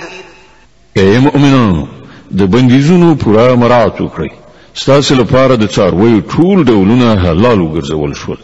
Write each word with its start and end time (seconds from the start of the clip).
اے 0.98 1.18
مؤمنون 1.20 1.86
د 2.32 2.42
بندیزونو 2.54 3.16
پورا 3.24 3.54
مراعات 3.56 4.02
وکړئ 4.02 4.32
ستاسو 4.76 5.16
لپاره 5.16 5.56
د 5.56 5.70
څارویو 5.72 6.32
ټول 6.36 6.66
ډولونه 6.66 7.24
حلال 7.24 7.62
وګرځول 7.62 8.16
شول 8.16 8.38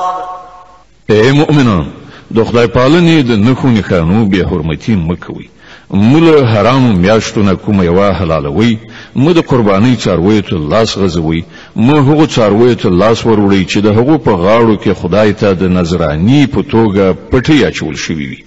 اے 1.11 1.31
مؤمنان 1.33 1.85
د 2.37 2.45
خدای 2.45 2.67
پالنې 2.67 3.23
د 3.31 3.49
نخو 3.49 3.69
نخانو 3.69 4.25
به 4.27 4.47
حرمتي 4.49 4.95
مکوئ 4.97 5.45
مولا 5.91 6.49
حرام 6.55 6.97
میاشتونه 6.99 7.55
کوم 7.55 7.83
یو 7.83 8.13
حلالوي 8.21 8.79
مو 9.17 9.33
د 9.33 9.39
قرباني 9.41 9.97
چاروي 9.97 10.41
ته 10.43 10.57
لاس 10.57 10.99
غزوي 10.99 11.45
مو 11.77 11.97
هغه 11.99 12.27
چاروي 12.27 12.75
ته 12.75 12.91
لاس 12.91 13.25
وروړي 13.27 13.67
چې 13.71 13.79
د 13.79 13.87
هغه 13.87 14.17
په 14.17 14.31
غاړو 14.37 14.77
کې 14.85 15.01
خدای 15.03 15.33
ته 15.33 15.53
د 15.55 15.63
نظراني 15.79 16.47
په 16.47 16.63
توګه 16.63 17.15
پټي 17.33 17.65
اچول 17.65 17.97
شوی 18.07 18.27
وي 18.31 18.43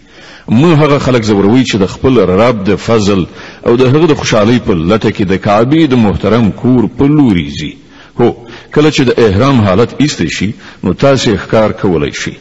موږ 0.56 0.74
هغه 0.84 0.98
خلک 1.00 1.24
زوروي 1.24 1.64
چې 1.66 1.76
د 1.80 1.86
خپل 1.94 2.18
رب 2.42 2.58
د 2.66 2.76
فضل 2.88 3.26
او 3.68 3.76
د 3.76 3.82
هغه 3.92 4.08
د 4.08 4.14
خوشحالۍ 4.20 4.60
په 4.66 4.74
لټه 4.90 5.10
کې 5.16 5.24
د 5.28 5.34
کعبې 5.46 5.86
د 5.88 5.96
محترم 6.06 6.52
کور 6.62 6.84
په 6.98 7.06
لوري 7.16 7.50
ځي 7.58 7.74
هو 8.22 8.30
کله 8.76 8.90
چې 8.96 9.02
د 9.06 9.12
احرام 9.26 9.62
حالت 9.62 9.90
ایستې 10.02 10.30
شي 10.38 10.52
نو 10.84 10.94
تاسو 10.94 11.36
ښکار 11.44 11.70
کولای 11.82 12.12
شئ 12.22 12.32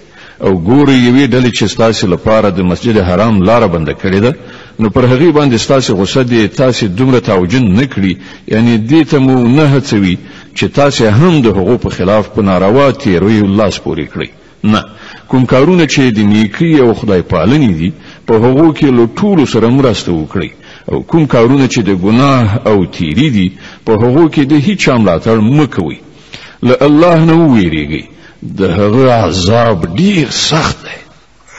او 0.46 0.50
ګوري 0.68 0.96
یوې 1.08 1.26
ډلې 1.32 1.50
چې 1.58 1.64
ستاسو 1.74 2.06
لپاره 2.14 2.48
د 2.50 2.60
مسجد 2.70 2.96
حرام 3.08 3.42
لار 3.48 3.62
بند 3.74 3.88
کړې 4.02 4.18
ده 4.26 4.32
نو 4.80 4.90
پر 4.94 5.04
هغه 5.12 5.28
باندې 5.38 5.54
ستاسو 5.64 5.94
غوسه 6.00 6.22
دي 6.30 6.48
تاسو 6.62 6.86
دومره 6.98 7.18
تاوجن 7.28 7.64
نکړي 7.82 8.14
یعنی 8.52 8.74
دې 8.90 9.02
ته 9.10 9.18
مو 9.24 9.36
نه 9.58 9.66
هڅوي 9.76 10.16
چې 10.56 10.64
تاسو 10.78 11.04
هم 11.20 11.34
د 11.46 11.46
حقوق 11.56 11.84
خلاف 11.96 12.24
په 12.34 12.40
ناروا 12.50 12.90
تیروي 12.90 13.40
الله 13.40 13.68
سپوري 13.78 14.06
کړی 14.14 14.28
نه 14.72 14.82
کوم 15.30 15.44
کارونه 15.52 15.84
چې 15.92 16.00
د 16.16 16.26
نیکی 16.30 16.68
او 16.82 16.92
خدای 16.98 17.22
پالنې 17.32 17.72
دي 17.78 17.92
په 18.30 18.34
هغو 18.44 18.66
کې 18.76 18.88
له 18.98 19.04
ټولو 19.20 19.44
سره 19.52 19.66
مرسته 19.78 20.10
وکړئ 20.16 20.50
او 20.90 20.96
کوم 21.12 21.24
کارونه 21.32 21.66
چې 21.72 21.80
د 21.88 21.90
ګناه 22.04 22.48
او 22.72 22.76
تیری 22.96 23.28
دي 23.36 23.46
په 23.86 23.92
هغو 24.02 24.24
کې 24.34 24.42
د 24.52 24.62
هیڅ 24.66 24.84
ملاتړ 25.00 25.36
مه 25.56 25.66
کوئ 25.78 25.96
له 26.68 26.74
الله 26.88 27.18
نه 27.28 27.34
وویریږئ 27.42 28.04
د 28.60 28.78
هغه 28.78 29.06
عذاب 29.26 29.78
ډیر 30.02 30.26
سخت 30.42 30.78
دی 30.86 30.94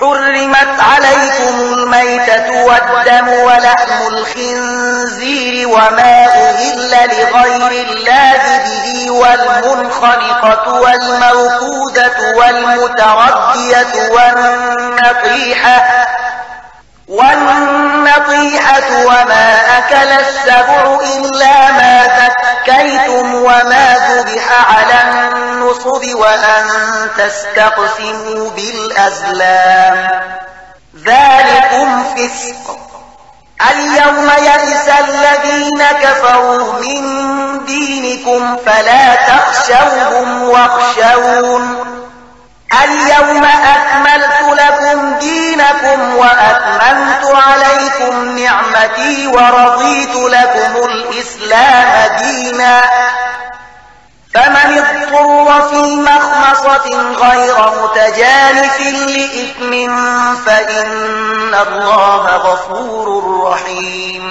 حرمت 0.02 0.80
عليكم 0.80 1.58
الميتة 1.74 2.66
والدم 2.66 3.28
ولحم 3.28 4.08
الخنزير 4.08 5.68
وما 5.68 6.26
أهل 6.26 6.92
لغير 6.92 7.88
الله 7.92 8.40
به 8.66 9.12
والمنخلقة 9.12 10.74
والموقودة 10.74 12.34
والمتردية 12.36 13.08
والنطيحة 14.12 16.08
والنطيحة 17.08 19.06
وما 19.06 19.56
أكل 19.78 19.96
السبع 20.12 20.98
إلا 21.18 21.72
ما 21.72 22.08
تكيتم 22.08 23.36
وما 23.36 23.98
ذبح 24.10 24.76
على 24.76 25.12
النصب 25.28 26.04
وأن 26.16 26.66
تستقسموا 27.18 28.50
بالأزلام 28.50 30.08
ذلكم 31.06 32.04
فسق 32.04 32.78
اليوم 33.72 34.30
يئس 34.38 34.88
الذين 35.08 35.84
كفروا 36.04 36.74
من 36.74 37.06
دينكم 37.66 38.58
فلا 38.66 39.16
تخشوهم 39.16 40.44
واخشون 40.44 41.78
اليوم 42.86 43.46
أكملت 43.46 44.37
دينكم 45.58 46.16
وأتممت 46.16 47.34
عليكم 47.34 48.38
نعمتي 48.40 49.28
ورضيت 49.28 50.16
لكم 50.16 50.88
الإسلام 50.90 51.88
دينا 52.22 52.82
فمن 54.34 54.74
اضطر 54.78 55.62
في 55.70 55.96
مخمصة 56.02 57.02
غير 57.22 57.72
متجانف 57.82 58.80
لإثم 59.08 59.92
فإن 60.36 61.54
الله 61.68 62.26
غفور 62.26 63.38
رحيم 63.52 64.22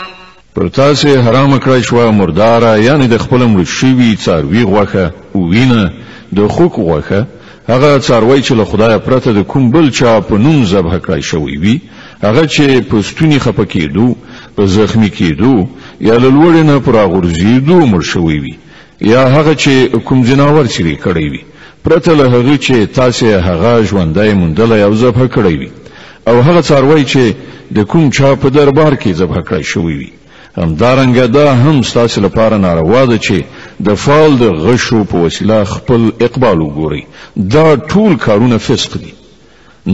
پر 0.57 0.69
تاسو 0.69 1.09
حرام 1.23 1.59
کړی 1.61 1.83
شو 1.83 2.11
مرداره 2.13 2.77
یعنی 2.83 3.07
د 3.09 3.19
خپل 3.21 3.47
مړ 3.47 3.67
شوی 3.79 4.17
څاروي 4.27 4.63
غوخه 4.71 5.11
او 5.35 5.49
وینه 5.51 5.91
د 6.37 6.49
خوک 6.49 6.73
غوخه 6.79 7.25
هغه 7.73 7.99
څاروي 7.99 8.43
چې 8.43 8.53
له 8.61 8.65
خدای 8.71 8.95
پرته 9.05 9.29
د 9.33 9.41
کوم 9.51 9.65
بل 9.75 9.87
چا 9.99 10.13
په 10.29 10.35
نوم 10.45 10.59
ذبح 10.73 10.93
کړای 11.05 11.23
شوی 11.31 11.57
وي 11.63 11.77
هغه 12.27 12.45
چې 12.55 12.83
پستونی 12.91 13.39
خپکیدو 13.45 14.09
په 14.57 14.63
زخمی 14.77 15.11
کیدو 15.19 15.55
یا 16.09 16.15
له 16.23 16.29
لوړ 16.37 16.55
نه 16.71 16.77
پر 16.85 16.97
غورځیدو 17.13 17.77
مړ 17.93 18.03
شوی 18.13 18.39
وي 18.45 18.55
یا 19.13 19.23
هغه 19.37 19.55
چې 19.63 19.97
کوم 20.07 20.19
جناور 20.29 20.67
شری 20.75 20.97
کړی 21.05 21.27
وي 21.33 21.41
پرته 21.85 22.13
له 22.21 22.25
هغه 22.35 22.57
چې 22.67 22.75
تاسو 22.99 23.27
هغه 23.49 23.73
ژوندای 23.89 24.33
مونډل 24.41 24.71
یا 24.85 24.89
ذبح 25.03 25.27
کړی 25.37 25.57
وي 25.61 25.71
او 26.29 26.37
هغه 26.47 26.61
څاروي 26.69 27.03
چې 27.13 27.25
د 27.77 27.79
کوم 27.91 28.05
چا 28.17 28.29
په 28.43 28.49
دربار 28.57 28.93
کې 29.01 29.09
ذبح 29.21 29.41
کړای 29.47 29.63
شوی 29.73 29.97
وي 30.01 30.09
همدارنګه 30.61 31.27
دا 31.37 31.47
هم 31.63 31.83
ستاسو 31.83 32.19
لپاره 32.27 32.57
ناروا 32.57 33.03
ده 33.11 33.19
چې 33.25 33.35
د 33.85 33.89
فال 34.05 34.31
د 34.39 34.45
غشو 34.65 34.99
په 35.11 35.17
وسیله 35.25 35.59
خپل 35.75 36.01
اقبال 36.27 36.59
وګوري 36.63 37.03
دا 37.55 37.67
ټول 37.91 38.13
کارونه 38.27 38.57
فسق 38.67 38.93
دي 39.03 39.13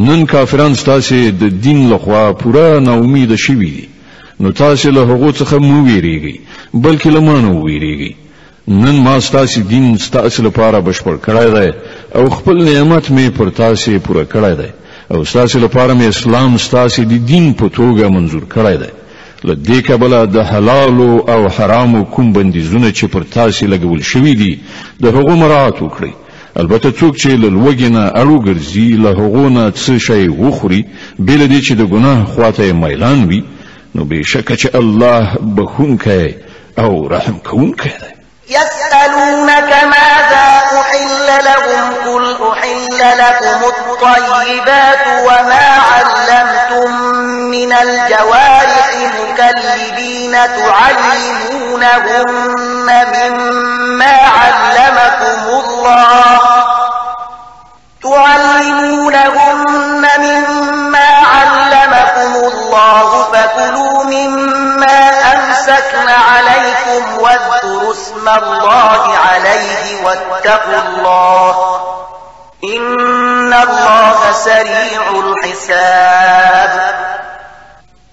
نن 0.07 0.21
کافران 0.33 0.75
ستاسو 0.83 1.17
د 1.41 1.45
دین 1.65 1.79
لخوا 1.93 2.25
پوره 2.43 2.67
ناامید 2.89 3.35
شوي 3.47 3.71
دي 3.77 3.87
نو 4.41 4.49
تاسو 4.63 4.91
له 4.97 5.03
هغه 5.13 5.29
څخه 5.41 5.55
مو 5.67 5.77
ویریږئ 5.89 6.37
بلکې 6.85 7.09
له 7.17 7.21
مانو 7.29 7.53
ویریږئ 7.67 8.13
نن 8.83 8.97
ما 9.07 9.17
ستاسو 9.29 9.61
دین 9.73 9.87
ستاسو 10.09 10.39
لپاره 10.49 10.79
بشپړ 10.87 11.15
کړای 11.27 11.49
دی 11.57 11.69
او 12.19 12.25
خپل 12.37 12.57
نعمت 12.69 13.05
می 13.17 13.29
پر 13.37 13.49
تاسو 13.63 13.91
پوره 14.07 14.25
کړای 14.35 14.55
دی 14.61 14.71
او 15.13 15.19
ستاسو 15.31 15.57
لپاره 15.65 15.93
می 15.99 16.07
اسلام 16.09 16.53
ستاسو 16.67 17.01
د 17.13 17.15
دین 17.31 17.47
په 17.61 17.67
توګه 17.79 18.05
منزور 18.17 18.45
کړای 18.57 18.77
دی 18.83 18.93
لدې 19.45 19.83
کبله 19.89 20.25
د 20.25 20.43
حلال 20.49 20.99
او 21.33 21.49
حرام 21.59 22.05
کوم 22.17 22.33
بندیزونه 22.33 22.91
چې 22.93 23.05
پر 23.13 23.23
تاسو 23.37 23.67
لګول 23.71 24.03
شوی 24.11 24.35
دي 24.43 24.51
د 25.07 25.17
هغو 25.17 25.35
مراعات 25.41 25.81
وکړئ 25.83 26.09
البته 26.63 26.91
څوک 27.01 27.17
چې 27.17 27.27
لوګینه 27.27 28.09
اړو 28.09 28.43
ګرځي 28.43 28.93
له 28.93 29.11
هغو 29.23 29.49
نه 29.57 29.65
څه 29.71 29.99
شی 30.07 30.29
وخوري 30.29 30.81
بل 31.19 31.47
دې 31.49 31.65
چې 31.65 31.73
د 31.73 31.83
ګناه 31.83 32.25
خواته 32.25 32.73
میلان 32.85 33.25
وي 33.33 33.41
نو 33.95 34.05
به 34.05 34.23
شک 34.35 34.53
چې 34.55 34.77
الله 34.77 35.39
بخونکی 35.57 36.35
او 36.85 36.93
رحم 37.15 37.39
کوونکی 37.51 37.89
دی 38.03 38.13
يسألونك 38.51 39.73
ماذا 39.97 40.47
أحل 40.71 41.29
لهم 41.49 41.93
قل 42.07 42.47
أحل 42.47 43.19
لكم 43.21 43.63
الطيبات 43.73 45.05
وما 45.27 45.67
علمتم 45.91 46.91
من 47.55 47.73
الجوارح 47.73 48.82
المكلبين 49.41 50.33
تعلمونهن 50.33 52.89
مما 53.15 54.15
علمكم 54.41 55.49
الله 55.49 56.65
تعلمونهن 58.03 60.09
مما 60.19 61.09
علمكم 61.09 62.33
الله 62.47 63.09
فكلوا 63.33 64.05
مما 64.05 65.01
أمسكن 65.33 66.09
عليكم 66.09 67.19
واذكروا 67.21 67.93
اسم 67.93 68.29
الله 68.29 69.15
عليه 69.33 70.05
واتقوا 70.05 70.79
الله 70.89 71.51
إن 72.65 73.53
الله 73.53 74.33
سريع 74.33 75.03
الحساب 75.11 76.92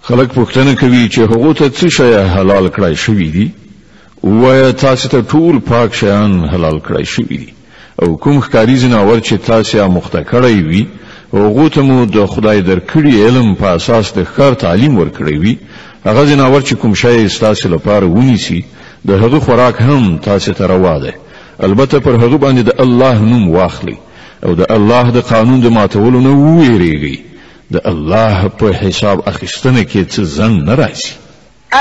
خلک 0.10 0.30
پوښتنه 0.36 0.72
کوي 0.82 1.08
چې 1.14 1.20
هغه 1.32 1.54
ته 1.60 1.70
څه 1.78 1.88
شی 1.96 2.12
حلال 2.36 2.66
کړای 2.78 2.96
شوی 3.04 3.28
دی 3.36 3.48
وایا 4.38 4.72
تاسو 4.84 5.08
ته 5.14 5.22
ټول 5.34 5.56
پاک 5.72 5.90
شیان 6.00 6.32
حلال 6.54 6.78
کړای 6.88 7.04
شوی 7.12 7.38
دی 7.42 7.50
او 8.02 8.18
کوم 8.24 8.40
ښکاری 8.42 8.76
زناور 8.86 9.20
چې 9.28 9.34
تاسو 9.50 9.78
یې 9.78 9.90
مخته 9.98 10.22
کړی 10.32 10.56
وي 10.70 10.88
هغه 11.36 11.68
ته 11.78 11.82
مو 11.92 12.00
د 12.16 12.26
خدای 12.34 12.62
درکړي 12.72 13.14
علم 13.28 13.54
په 13.62 13.68
اساس 13.74 14.12
د 14.18 14.26
ښکار 14.30 14.54
تعلیم 14.66 14.98
ورکړی 15.02 15.36
وي 15.44 15.56
هغه 16.08 16.26
زناور 16.34 16.62
چې 16.62 16.74
کوم 16.82 16.94
شی 17.06 17.28
تاسو 17.46 17.70
لپاره 17.78 18.06
ونیسي 18.18 18.60
د 19.08 19.12
هغه 19.26 19.40
خوراک 19.48 19.82
هم 19.92 20.18
تاسو 20.32 20.54
ته 20.62 20.66
روا 20.76 20.98
ده 21.08 21.14
البته 21.70 22.00
پر 22.00 22.16
هغه 22.24 22.38
باندې 22.38 22.64
د 22.66 22.86
الله 22.88 23.22
نوم 23.32 23.48
واخلي 23.60 23.96
او 24.46 24.56
د 24.64 24.78
الله 24.78 25.10
د 25.20 25.34
قانون 25.34 25.62
د 25.66 25.78
ماتولو 25.80 26.22
نه 26.30 26.34
ویریږي 26.34 27.29
د 27.76 27.78
الله 27.86 28.48
په 28.60 28.68
حساب 28.82 29.18
اخیستنه 29.32 29.82
کې 29.92 30.02
څه 30.14 30.22
زن 30.38 30.54
نه 30.68 30.74
راځي 30.76 31.12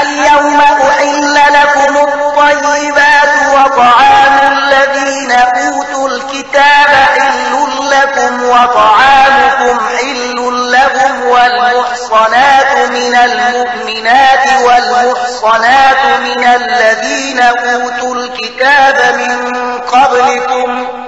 اليوم 0.01 0.61
احل 0.61 1.37
لكم 1.59 1.97
الطيبات 2.45 3.31
وطعام 3.55 4.35
الذين 4.57 5.31
اوتوا 5.33 6.09
الكتاب 6.15 6.89
حل 6.91 7.57
لكم 7.95 8.43
وطعامكم 8.45 9.81
حل 9.89 10.69
لهم 10.77 11.23
والمحصنات 11.25 12.73
من 12.91 13.15
المؤمنات 13.15 14.45
والمحصنات 14.67 16.03
من 16.27 16.45
الذين 16.45 17.41
اوتوا 17.41 18.15
الكتاب 18.15 19.15
من 19.17 19.53
قبلكم 19.79 21.08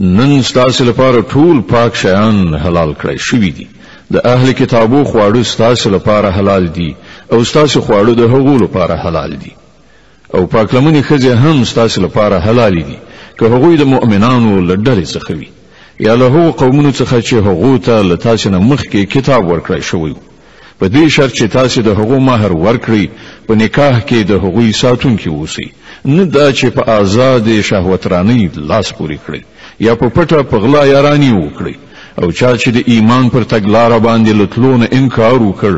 نن 0.00 0.30
ستاسو 0.48 0.84
لپاره 0.84 1.20
ټول 1.30 1.60
پاک 1.70 1.96
شیان 2.02 2.36
حلال 2.66 2.92
کړی 3.00 3.16
شوی 3.24 3.48
دي 3.56 3.64
د 4.14 4.22
اهل 4.34 4.52
کتابو 4.60 5.00
خواړه 5.10 5.42
ستاسو 5.50 5.90
لپاره 5.94 6.30
حلال 6.36 6.68
دي 6.76 6.86
او 7.32 7.40
ستاسو 7.50 7.82
خواړه 7.86 8.12
د 8.20 8.30
هغو 8.34 8.54
لپاره 8.64 8.96
حلال 9.04 9.34
دي 9.42 9.52
او 10.34 10.46
پاک 10.54 10.74
لمنې 10.76 11.02
خځه 11.08 11.34
هم 11.42 11.64
ستاسو 11.72 12.02
لپاره 12.06 12.40
حلال 12.46 12.74
دي 12.88 12.96
که 13.40 13.44
هغوی 13.56 13.76
د 13.82 13.92
مؤمنانو 13.92 14.54
لډلې 14.68 15.08
څخه 15.14 15.30
وي 15.40 15.48
یا 16.08 16.14
له 16.22 16.26
هغو 16.30 16.50
قومونو 16.62 16.92
څخه 16.92 17.26
چې 17.26 17.32
هغو 17.50 17.76
ته 17.90 18.02
له 18.08 18.16
تاسو 18.24 18.50
نه 18.56 18.64
مخکې 18.72 18.96
کتاب 19.16 19.46
ورکړی 19.52 19.80
شوی 19.92 20.14
په 20.80 20.86
دې 20.88 21.08
شرط 21.18 21.34
چې 21.38 21.42
تاسو 21.58 21.82
د 21.86 22.00
هغو 22.02 22.20
مہر 22.30 22.56
ورکړي 22.58 23.46
په 23.46 23.60
نکاح 23.64 24.00
کې 24.00 24.24
د 24.32 24.44
هغوی 24.48 24.72
ساتونکي 24.82 25.30
اوسئ 25.38 25.68
نه 26.16 26.24
دا 26.24 26.50
چې 26.50 26.76
په 26.76 27.00
آزاد 27.00 27.52
شهوترانی 27.72 28.42
لاس 28.72 28.92
پوري 28.98 29.18
کړئ 29.30 29.40
یا 29.86 29.92
په 30.00 30.06
پټه 30.14 30.40
په 30.50 30.56
غلا 30.62 30.82
یارانی 30.94 31.30
وکړي 31.42 31.74
او 32.20 32.26
چا 32.38 32.50
چې 32.62 32.68
د 32.76 32.78
ایمان 32.92 33.24
پر 33.34 33.42
تګلاره 33.52 33.98
باندې 34.06 34.32
لتلونه 34.40 34.86
انکار 34.98 35.36
وکړ 35.48 35.74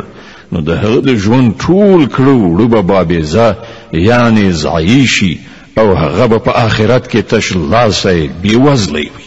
نو 0.52 0.58
د 0.68 0.70
هغه 0.82 1.00
د 1.08 1.10
ژوند 1.24 1.48
ټول 1.64 2.00
کړو 2.16 2.34
وړو 2.50 2.66
به 2.72 2.80
بابېزه 2.90 3.48
یعنې 4.08 4.44
ضایع 4.64 5.04
شي 5.16 5.32
او 5.80 5.86
هغه 6.02 6.24
به 6.32 6.38
په 6.46 6.50
آخرت 6.66 7.04
کې 7.12 7.20
تش 7.30 7.46
لاسه 7.74 8.14
بېوزلی 8.42 9.06
وي 9.14 9.26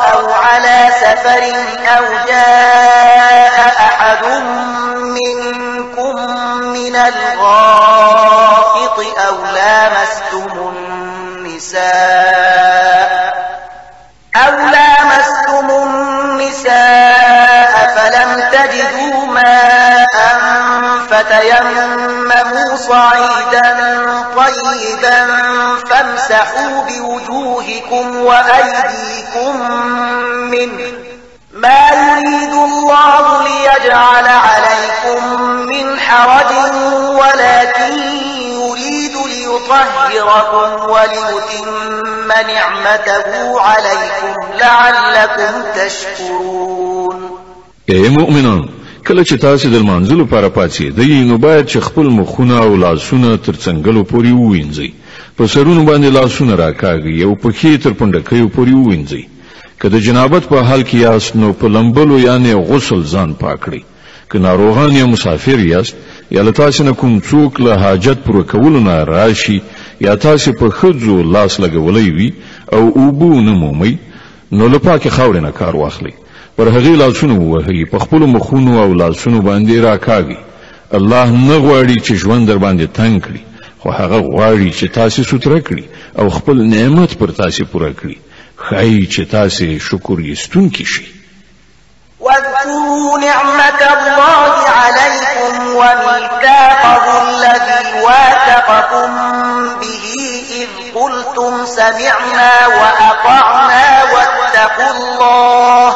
سفر 1.01 1.43
أو 1.97 2.03
جاء 2.27 3.57
أحد 3.59 4.25
منكم 4.97 6.15
من 6.65 6.95
الغائط 6.95 8.97
أو 9.27 9.35
لامستم 9.55 10.59
النساء 10.59 13.41
أو 14.35 14.51
لامستم 14.51 15.69
النساء 15.69 17.71
فلم 17.97 18.43
تجدوا 18.51 19.25
ماء 19.25 20.07
فتيمموا 21.09 22.75
صعيدا 22.75 23.97
طيبا 24.35 25.25
فامسحوا 25.89 26.81
بوجوهكم 26.87 28.25
وأيديكم 28.25 30.20
منه 30.51 30.91
ما 31.53 31.83
يريد 32.03 32.53
الله 32.67 33.25
ليجعل 33.43 34.27
عليكم 34.47 35.19
من 35.71 35.99
حرج 35.99 36.51
ولكن 37.21 37.93
يريد 38.61 39.15
ليطهركم 39.31 40.69
وليتم 40.89 42.31
نعمته 42.47 43.57
عليكم 43.59 44.35
لعلكم 44.59 45.53
تشكرون 45.79 47.21
اے 47.89 48.09
مؤمنان 48.09 48.61
کله 49.07 49.23
چې 49.23 49.33
تاسو 49.41 49.69
د 49.69 49.81
منځلو 49.87 50.21
لپاره 50.25 50.47
پاتې 50.47 50.81
دی 50.81 51.23
نو 51.29 51.37
باید 51.37 51.67
چې 51.69 51.77
خپل 51.89 52.09
مخونه 52.19 52.57
او 52.63 52.75
لاسونه 52.75 53.35
تر 53.35 53.53
څنګلو 53.53 54.03
پوري 54.13 54.31
ووینځي 54.31 54.91
په 55.37 55.47
سرونو 55.47 55.83
باندې 55.85 56.13
لاسونه 56.17 56.55
راکاږي 56.55 57.23
او 57.25 57.35
په 57.35 57.49
خې 57.55 57.83
تر 57.85 57.89
پندکې 58.01 58.55
پوري 58.55 58.73
ووینځي 58.77 59.25
که 59.81 59.89
د 59.95 59.97
جنابت 60.05 60.43
په 60.51 60.57
حال 60.67 60.83
کې 60.89 60.93
یاست 61.07 61.35
نو 61.43 61.47
په 61.59 61.67
لمبلو 61.75 62.17
یعنی 62.29 62.51
غسل 62.69 63.01
ځان 63.13 63.29
پاکړي 63.43 63.81
که 64.31 64.37
ناروغان 64.45 64.91
یا 64.99 65.05
مسافر 65.13 65.59
یاست 65.69 65.95
یا 66.35 66.41
له 66.49 66.51
تاسو 66.59 66.83
نه 66.89 66.93
کوم 66.99 67.13
څوک 67.29 67.53
له 67.65 67.73
حاجت 67.85 68.17
پوره 68.27 68.43
کولو 68.51 68.79
نه 68.89 68.99
راشي 69.11 69.57
یا 70.07 70.15
تاسو 70.27 70.51
په 70.61 70.69
خځو 70.79 71.15
لاس 71.37 71.53
لګولې 71.63 72.05
وي 72.17 72.33
او 72.75 72.83
اوبو 72.99 73.33
نه 73.49 73.53
مومي 73.65 73.97
نو 74.59 74.67
له 74.75 74.79
پاکه 74.87 75.09
خاورې 75.09 75.39
نه 75.49 75.51
کار 75.59 75.75
واخلي 75.83 76.13
پر 76.57 76.67
هغې 76.75 76.95
لاسونه 77.03 77.35
ووهي 77.41 77.83
په 77.91 77.97
خپلو 78.05 78.27
مخونو 78.37 78.79
او 78.85 78.89
لاسونو 79.03 79.39
باندې 79.47 79.75
راکاږي 79.87 80.37
الله 80.97 81.27
نه 81.47 81.57
غواړي 81.65 81.97
چې 82.05 82.13
ژوند 82.23 82.47
در 82.47 82.57
باندې 82.57 82.87
تنگ 82.97 83.21
کړي 83.25 83.41
خو 83.83 83.89
هغه 83.99 84.17
غواړي 84.29 84.69
چې 84.77 84.85
تاسو 84.93 85.23
ستر 85.29 85.61
کړي 85.67 85.83
او 86.19 86.29
خپل 86.37 86.63
نعمت 86.73 87.17
پر 87.19 87.27
تاسو 87.41 87.65
پوره 87.71 87.93
کړي 88.01 88.15
خی 88.69 89.07
چې 89.13 89.21
تاسې 89.35 89.67
شکر 89.89 90.17
ایستونکي 90.31 90.85
شئ 90.93 91.05
واذكروا 92.19 93.17
نعمة 93.19 93.81
الله 93.95 94.65
عليكم 94.81 95.53
وميثاقه 95.75 97.05
الذي 97.27 98.01
واثقكم 98.05 99.09
به 99.81 100.03
إذ 100.61 100.67
قلتم 100.95 101.65
سمعنا 101.65 102.53
وأطعنا 102.67 104.01
واتقوا 104.13 104.91
الله 104.97 105.93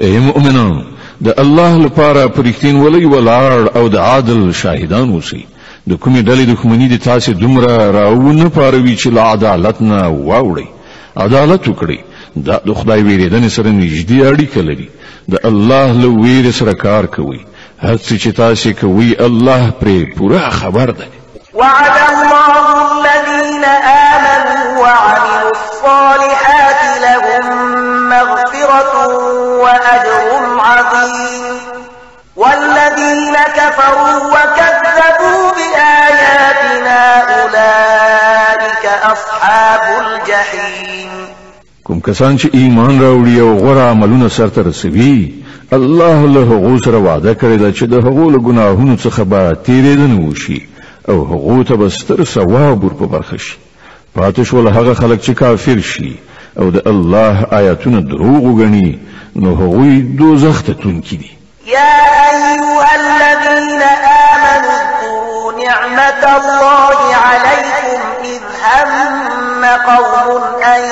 أي 0.00 0.18
مؤمنون 0.18 0.91
د 1.26 1.32
الله 1.44 1.72
لپاره 1.86 2.22
پرختین 2.36 2.76
ولې 2.84 3.10
ولاړ 3.10 3.68
او 3.80 3.88
د 3.94 4.00
عادل 4.04 4.40
شاهدان 4.60 5.12
اوسئ 5.18 5.40
د 5.90 6.00
کومې 6.04 6.20
ډلې 6.28 6.44
دښمنی 6.52 6.88
د 6.92 6.96
تاسو 7.04 7.32
دومره 7.32 7.90
راوونه 7.98 8.48
پاروي 8.56 8.94
چې 8.96 9.06
لا 9.18 9.24
عدالت 9.34 9.82
نه 9.90 9.98
واوړي 10.08 10.66
عدالت 11.26 11.68
وکړي 11.68 11.98
دا 12.48 12.58
د 12.66 12.74
خدای 12.80 12.98
ویریدنې 13.02 13.48
سره 13.56 13.70
نږدې 13.80 14.20
اړیکه 14.30 14.60
لري 14.68 14.88
د 15.32 15.38
الله 15.44 15.92
له 16.02 16.08
ویرې 16.22 16.52
سره 16.60 16.72
کار 16.84 17.04
کوي 17.16 17.40
هر 17.78 17.96
څه 17.96 18.14
چې 18.22 18.28
تاسو 18.42 18.72
کوي 18.80 19.26
الله 19.26 19.70
پرې 19.80 20.16
پوره 20.16 20.48
خبر 20.48 20.90
ده 20.90 21.06
وعد 21.62 22.04
الله 22.12 23.16
الذين 23.16 23.68
آمنوا 23.74 24.78
وعملوا 24.84 25.52
الصالحات 25.56 26.41
والذين 32.36 33.34
كفروا 33.56 34.16
وكذبوا 34.26 35.50
بآياتنا 35.56 37.00
أولئك 37.42 38.92
أصحاب 39.02 39.80
الجحيم 40.04 41.12
کوم 41.84 42.00
کسان 42.00 42.36
چې 42.38 42.48
ایمان 42.54 42.98
راوړي 43.00 43.40
او 43.40 43.58
غوړه 43.58 43.80
عملونه 43.90 44.28
سرته 44.28 44.62
رسوي 44.62 45.32
الله 45.72 46.26
له 46.28 46.42
هغو 46.42 46.78
سره 46.84 46.98
وعده 46.98 47.34
کړی 47.34 47.58
ده 47.62 47.72
چې 47.72 47.82
د 47.94 48.04
هغو 48.06 48.28
له 48.34 48.38
ګناهونو 48.48 48.96
څخه 48.96 49.20
به 49.32 49.52
تیرېدنه 49.54 50.30
وشي 50.30 50.66
او 51.08 51.24
هغو 51.32 51.62
ته 51.62 51.74
به 51.76 51.88
ستر 51.88 52.24
ثواب 52.24 52.84
ور 52.84 52.92
په 53.00 53.04
برخه 53.14 53.36
شي 53.46 53.58
پاتې 54.18 54.42
شول 54.50 54.68
هغه 54.68 54.94
خلک 55.00 55.22
چې 55.24 55.30
کافر 55.42 55.80
شي 55.94 56.12
او 56.60 56.70
د 56.70 56.82
الله 56.88 57.46
آیاتونه 57.52 58.00
دروغ 58.00 58.42
وګڼي 58.44 58.98
نو 59.36 59.54
هغوی 59.60 60.00
دوزخ 60.18 60.62
ته 60.62 60.72
تونکي 60.82 61.16
دي 61.16 61.30
يا 61.66 61.96
أيها 62.30 62.88
الذين 62.94 63.82
آمنوا 64.38 64.72
اذكروا 64.74 65.52
نعمة 65.52 66.36
الله 66.38 67.14
عليكم 67.26 68.02
إذ 68.24 68.42
هم 68.64 69.64
قوم 69.86 70.40
أن 70.62 70.82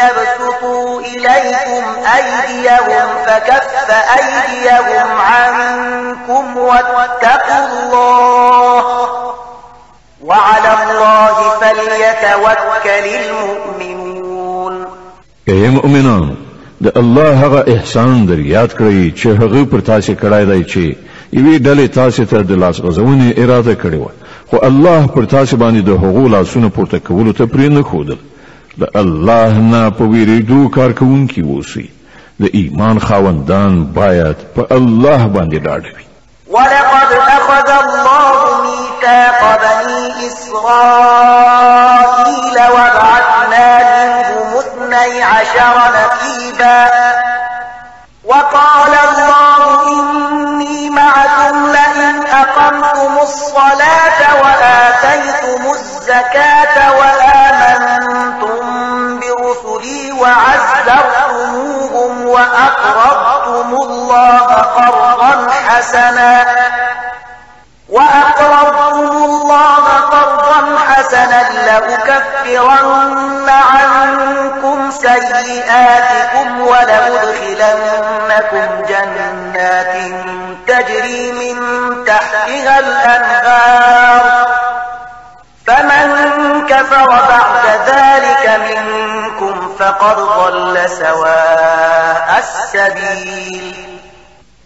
يبسطوا 0.00 1.00
إليكم 1.00 1.84
أيديهم 2.16 3.08
فكف 3.26 3.90
أيديهم 4.16 5.06
عنكم 5.20 6.56
واتقوا 6.56 7.66
الله 7.72 9.08
وعلى 10.24 10.68
الله 10.84 11.34
فليتوكل 11.60 13.24
المؤمنون 13.24 13.91
ای 15.46 15.68
مؤمنانو 15.68 16.32
د 16.84 16.98
الله 16.98 17.36
هغه 17.36 17.64
احسان 17.72 18.24
در 18.26 18.38
یاد 18.38 18.70
کړئ 18.72 19.12
چې 19.22 19.26
هغه 19.26 19.64
پر 19.64 19.80
تاسو 19.88 20.12
کړای 20.20 20.44
دی 20.50 20.64
چې 20.64 20.96
یوې 21.36 21.58
ډلې 21.64 21.88
تاسو 21.94 22.24
ته 22.24 22.42
د 22.42 22.50
لاس 22.64 22.80
غزونې 22.80 23.32
اراده 23.38 23.74
کړې 23.82 23.94
و 23.94 24.06
خو 24.50 24.56
الله 24.68 25.06
پر 25.16 25.24
تاسو 25.32 25.56
باندې 25.56 25.80
د 25.88 25.90
هغو 26.04 26.28
لاسونو 26.36 26.68
پورته 26.78 26.98
کولو 27.10 27.32
ته 27.32 27.46
پرې 27.46 27.68
نه 27.76 27.82
ښودل 27.82 28.16
د 28.84 28.86
الله 29.02 29.52
نه 29.74 29.82
په 29.98 30.04
ویریدو 30.14 30.60
کار 30.78 30.90
کوونکي 31.02 31.40
اوسئ 31.40 31.84
د 32.40 32.42
ایمان 32.62 32.96
خاوندان 32.98 33.72
باید 34.00 34.36
په 34.56 34.62
الله 34.70 35.20
باندې 35.34 35.56
ډاډ 35.66 35.84
وي 35.94 36.04
ولقد 36.56 37.10
أخذ 37.38 37.68
الله 37.82 38.28
ميثاق 38.64 39.40
بني 39.66 40.02
إسرائيل 40.30 42.56
وبعثنا 42.74 43.41
اثني 45.02 45.22
عشر 45.22 45.92
نكيبا 45.94 46.90
وقال 48.24 48.94
الله 49.08 49.86
إني 49.86 50.90
معكم 50.90 51.66
لئن 51.70 52.24
أقمتم 52.26 53.18
الصلاة 53.22 54.42
وآتيتم 54.42 55.70
الزكاة 55.70 56.92
وآمنتم 56.92 58.60
برسلي 59.20 60.12
وعزرتموهم 60.12 62.26
وأقرضتم 62.26 63.72
الله 63.74 64.38
قرضا 64.54 65.50
حسنا 65.68 66.44
وأقرضتم 67.92 69.24
الله 69.24 69.84
قرضا 69.86 70.78
حسنا 70.88 71.44
لأكفرن 71.52 73.48
عنكم 73.48 74.90
سيئاتكم 74.90 76.60
ولأدخلنكم 76.60 78.82
جنات 78.88 80.12
تجري 80.68 81.32
من 81.32 81.56
تحتها 82.04 82.78
الأنهار 82.78 84.46
فمن 85.66 86.08
كفر 86.68 87.06
بعد 87.10 87.64
ذلك 87.86 88.60
منكم 88.76 89.72
فقد 89.78 90.16
ضل 90.16 90.88
سواء 90.98 92.34
السبيل 92.38 93.81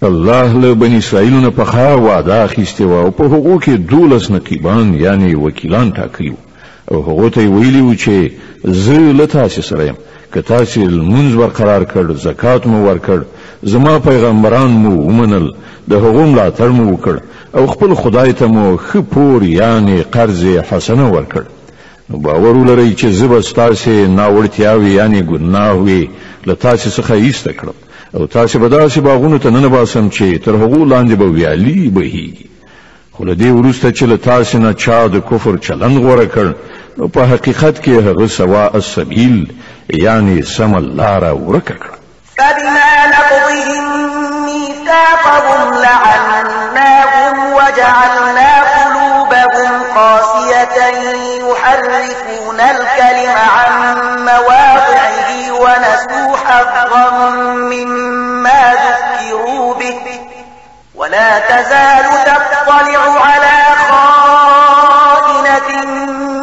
الله 0.06 0.52
له 0.60 0.74
بنی 0.74 0.96
اسرائیلو 0.96 1.40
نه 1.40 1.50
پخا 1.60 1.86
وعده 1.98 2.48
اخیستې 2.48 2.80
وه 2.80 3.04
او 3.04 3.10
په 3.20 3.24
هغو 3.32 3.54
کې 3.60 3.70
دولس 3.92 4.30
نقیبان 4.30 4.94
یعنی 5.04 5.34
وکیلان 5.44 5.92
ټاکلي 5.98 6.32
او 6.90 7.00
هغو 7.06 7.28
ته 7.36 7.40
یې 7.40 7.48
ویلي 7.54 7.80
وو 7.86 7.94
چې 7.94 8.30
زه 8.82 8.98
له 9.20 9.26
تاسې 9.26 9.60
سره 9.68 9.86
یم 9.88 9.94
که 10.34 10.40
تاسې 10.40 10.78
لمونځ 10.96 11.38
برقرار 11.42 11.84
کړ 11.94 12.12
زکات 12.26 12.66
مو 12.72 12.82
ورکړ 12.94 13.18
زما 13.72 13.94
پیغمبران 14.08 14.70
مو 14.84 14.90
ومنل 14.98 15.48
د 15.92 16.06
هغو 16.06 16.26
ملاتړ 16.34 16.62
مو 16.78 16.84
وکړ 16.96 17.20
او 17.60 17.66
خپل 17.74 17.94
خدای 18.04 18.32
ته 18.42 18.46
مو 18.56 18.66
ښه 18.76 18.96
پور 19.14 19.42
یعنی 19.50 20.00
قرض 20.16 20.44
حسنه 20.70 21.10
ورکړ 21.12 21.40
نو 22.10 22.18
باور 22.28 22.56
ولرئ 22.60 22.86
چې 22.98 23.06
زه 23.20 23.26
به 23.32 23.40
ستاسې 23.50 24.14
ناوړتیاوې 24.18 24.94
یعنی 24.98 25.22
ګناهوې 25.22 26.08
له 26.50 26.54
تاسې 26.54 27.00
څخه 27.00 27.10
ایسته 27.12 27.52
کړم 27.62 27.82
او 28.16 28.26
تاسو 28.26 28.58
به 28.58 28.68
دا 28.68 28.86
باغونو 29.00 29.38
ته 29.38 29.50
نه 29.50 30.10
چې 30.10 30.44
تر 30.44 30.50
هغو 30.50 30.84
لاندې 30.88 31.12
به 31.14 31.24
ویالي 31.24 31.90
بهيږي 31.94 32.46
خو 33.12 33.24
له 33.24 33.34
دې 33.36 33.62
وروسته 33.62 33.92
چې 33.92 34.02
له 34.02 34.16
تاسو 34.16 34.58
نه 34.58 34.72
چا 34.72 35.06
د 35.06 35.20
کفر 35.30 35.56
چلند 35.56 35.98
غوره 35.98 36.26
کړ 36.28 36.46
نو 36.98 37.08
په 37.08 37.24
حقیقت 37.24 37.82
کې 37.84 37.88
هغه 37.88 38.26
سوا 38.26 38.70
السبیل 38.74 39.46
یعنی 39.94 40.42
سم 40.42 40.76
لاره 40.76 41.32
ورکه 41.34 41.74
کړه 41.74 41.96
فبما 42.38 43.06
نقضهم 43.14 43.84
ميثاقهم 44.46 45.74
لعناهم 45.74 47.36
وجعلنا 47.52 48.52
قلوبهم 48.76 49.72
قاسية 49.94 50.76
يحرفون 51.40 52.60
الكلم 52.60 53.34
عن 53.46 53.94
مواضعه 54.24 55.05
ونسوا 55.60 56.36
حظا 56.36 57.04
مما 57.54 58.72
ذكروا 58.74 59.74
به 59.74 60.00
ولا 60.94 61.38
تزال 61.38 62.04
تطلع 62.24 63.00
على 63.20 63.62
خائنة 63.90 65.94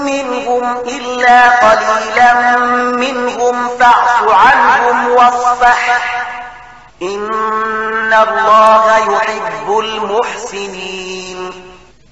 منهم 0.04 0.78
إلا 0.88 1.50
قليلا 1.50 2.58
منهم 2.92 3.56
فاعف 3.80 4.24
عنهم 4.30 5.10
واصفح 5.10 6.24
إن 7.02 8.14
الله 8.14 8.86
يحب 8.98 9.80
المحسنين 9.80 11.52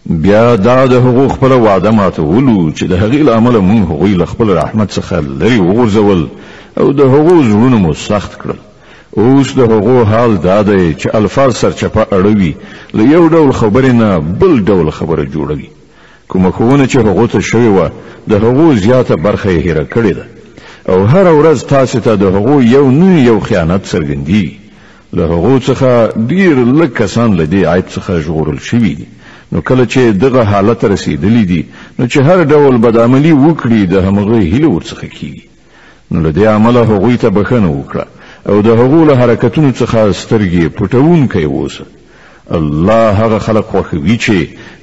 بیا 0.05 0.55
دا 0.55 0.85
د 0.85 0.93
هغو 0.93 1.29
خپله 1.29 1.55
وعده 1.55 1.91
ماتولو 1.91 2.71
چې 2.73 2.83
د 2.83 2.93
هغې 2.93 3.15
له 3.25 3.37
امله 3.37 3.59
موږ 3.61 3.91
هغوی 3.91 4.13
له 4.13 4.25
خپل 4.25 4.57
رحمت 4.57 4.91
څخه 4.99 5.13
لرې 5.13 5.59
وغورځول 5.59 6.27
او 6.79 6.91
د 6.99 7.01
هغو 7.13 7.35
زړونو 7.49 7.77
مو 7.85 7.91
سخت 8.09 8.31
کړل 8.41 8.59
اوس 9.21 9.47
د 9.59 9.61
هغو 9.73 9.97
حال 10.11 10.31
دا 10.47 10.59
دی 10.69 10.83
چې 11.01 11.07
الفاظ 11.19 11.51
سرچپه 11.63 12.03
اړوي 12.17 12.53
له 12.97 13.03
یو 13.15 13.23
ډول 13.35 13.51
خبرې 13.61 13.93
نه 14.01 14.09
بل 14.41 14.53
ډول 14.69 14.87
خبره 14.97 15.23
جوړوي 15.35 15.69
کومه 16.29 16.49
ښوونه 16.55 16.85
چې 16.91 16.97
هغو 17.07 17.25
ته 17.33 17.39
شوې 17.49 17.69
وه 17.77 17.87
د 18.31 18.33
هغو 18.43 18.67
زیاته 18.85 19.15
برخه 19.27 19.47
یې 19.51 19.59
هیره 19.65 19.85
کړې 19.93 20.13
ده 20.17 20.25
او 20.91 20.99
هره 21.11 21.33
ورځ 21.39 21.59
تاسو 21.73 21.97
ته 22.05 22.15
د 22.23 22.25
هغو 22.35 22.55
یو 22.75 22.85
نوی 23.01 23.19
یو 23.29 23.37
خیانت 23.47 23.81
څرګندېږي 23.93 24.49
له 25.17 25.23
هغو 25.33 25.55
څخه 25.67 25.89
ډیر 26.31 26.55
لږ 26.79 26.91
کسان 27.01 27.29
له 27.39 27.45
دې 27.51 27.61
عیب 27.73 27.85
څخه 27.95 28.11
ژغورل 28.25 28.59
شوي 28.69 28.93
دي 28.99 29.07
نو 29.51 29.61
کله 29.67 29.83
چې 29.93 29.99
دغه 30.23 30.41
حالت 30.51 30.85
رسیدلی 30.93 31.45
دي 31.51 31.61
نو 31.99 32.03
چې 32.11 32.17
هر 32.27 32.39
ډول 32.51 32.75
بدعملي 32.83 33.33
وکړي 33.45 33.79
د 33.93 33.95
همغه 34.07 34.37
هیله 34.51 34.69
ورڅخه 34.71 35.07
کیږي 35.17 35.45
نو 36.11 36.29
له 36.31 36.49
عمله 36.49 36.79
هغوی 36.83 37.17
ته 37.17 37.29
بخنه 37.29 37.69
وکړه 37.71 38.05
او 38.49 38.61
د 38.61 38.67
هغو 38.67 39.05
له 39.05 39.15
حرکتونو 39.19 39.71
څخه 39.71 40.11
سترګې 40.11 40.77
پټوونکی 40.79 41.43
اوسه 41.45 41.85
الله 42.51 43.11
هغه 43.11 43.39
خلق 43.39 43.65
خوښوي 43.71 44.17
چې 44.25 44.35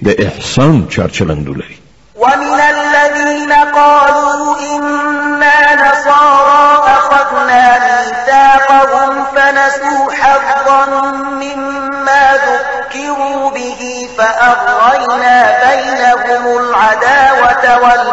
د 0.02 0.08
احسان 0.26 0.86
چارچلندو 0.88 1.52
لري 1.52 1.78
ومن 2.16 2.60
الذين 2.74 3.52
قالوا 3.52 4.56
إنا 4.76 5.58
نصارى 5.74 6.96
أخذنا 6.96 7.78
ميثاقهم 7.78 9.24
فنسوا 9.34 10.12
حظا 10.12 10.86
مما 11.30 12.32
ذكروا 12.48 13.50
به 13.50 13.80
فأغرينا 14.18 15.46
بينهم 15.64 16.44
العداوة 16.58 17.82
والبغضاء 17.82 18.07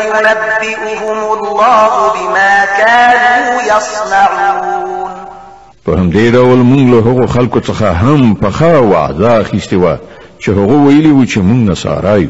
فينبئهم 0.00 1.32
الله 1.32 1.90
بما 2.14 2.64
كانوا 2.78 3.60
يصنعون 3.76 5.10
په 5.84 5.92
همدې 5.98 6.30
ډول 6.34 6.58
موږ 6.70 6.90
له 6.90 6.98
هغو 7.08 7.26
خلکو 7.26 7.60
څخه 7.60 7.92
هم 8.02 8.34
پخا 8.34 8.78
وعده 8.78 9.44
اخیستې 9.44 9.72
وه 9.74 9.96
چې 10.42 10.48
هغو 10.48 10.76
ویلي 10.86 11.10
وو 11.12 11.24
چې 11.26 11.36
موږ 11.38 11.70
نصارا 11.70 12.14
یو 12.16 12.28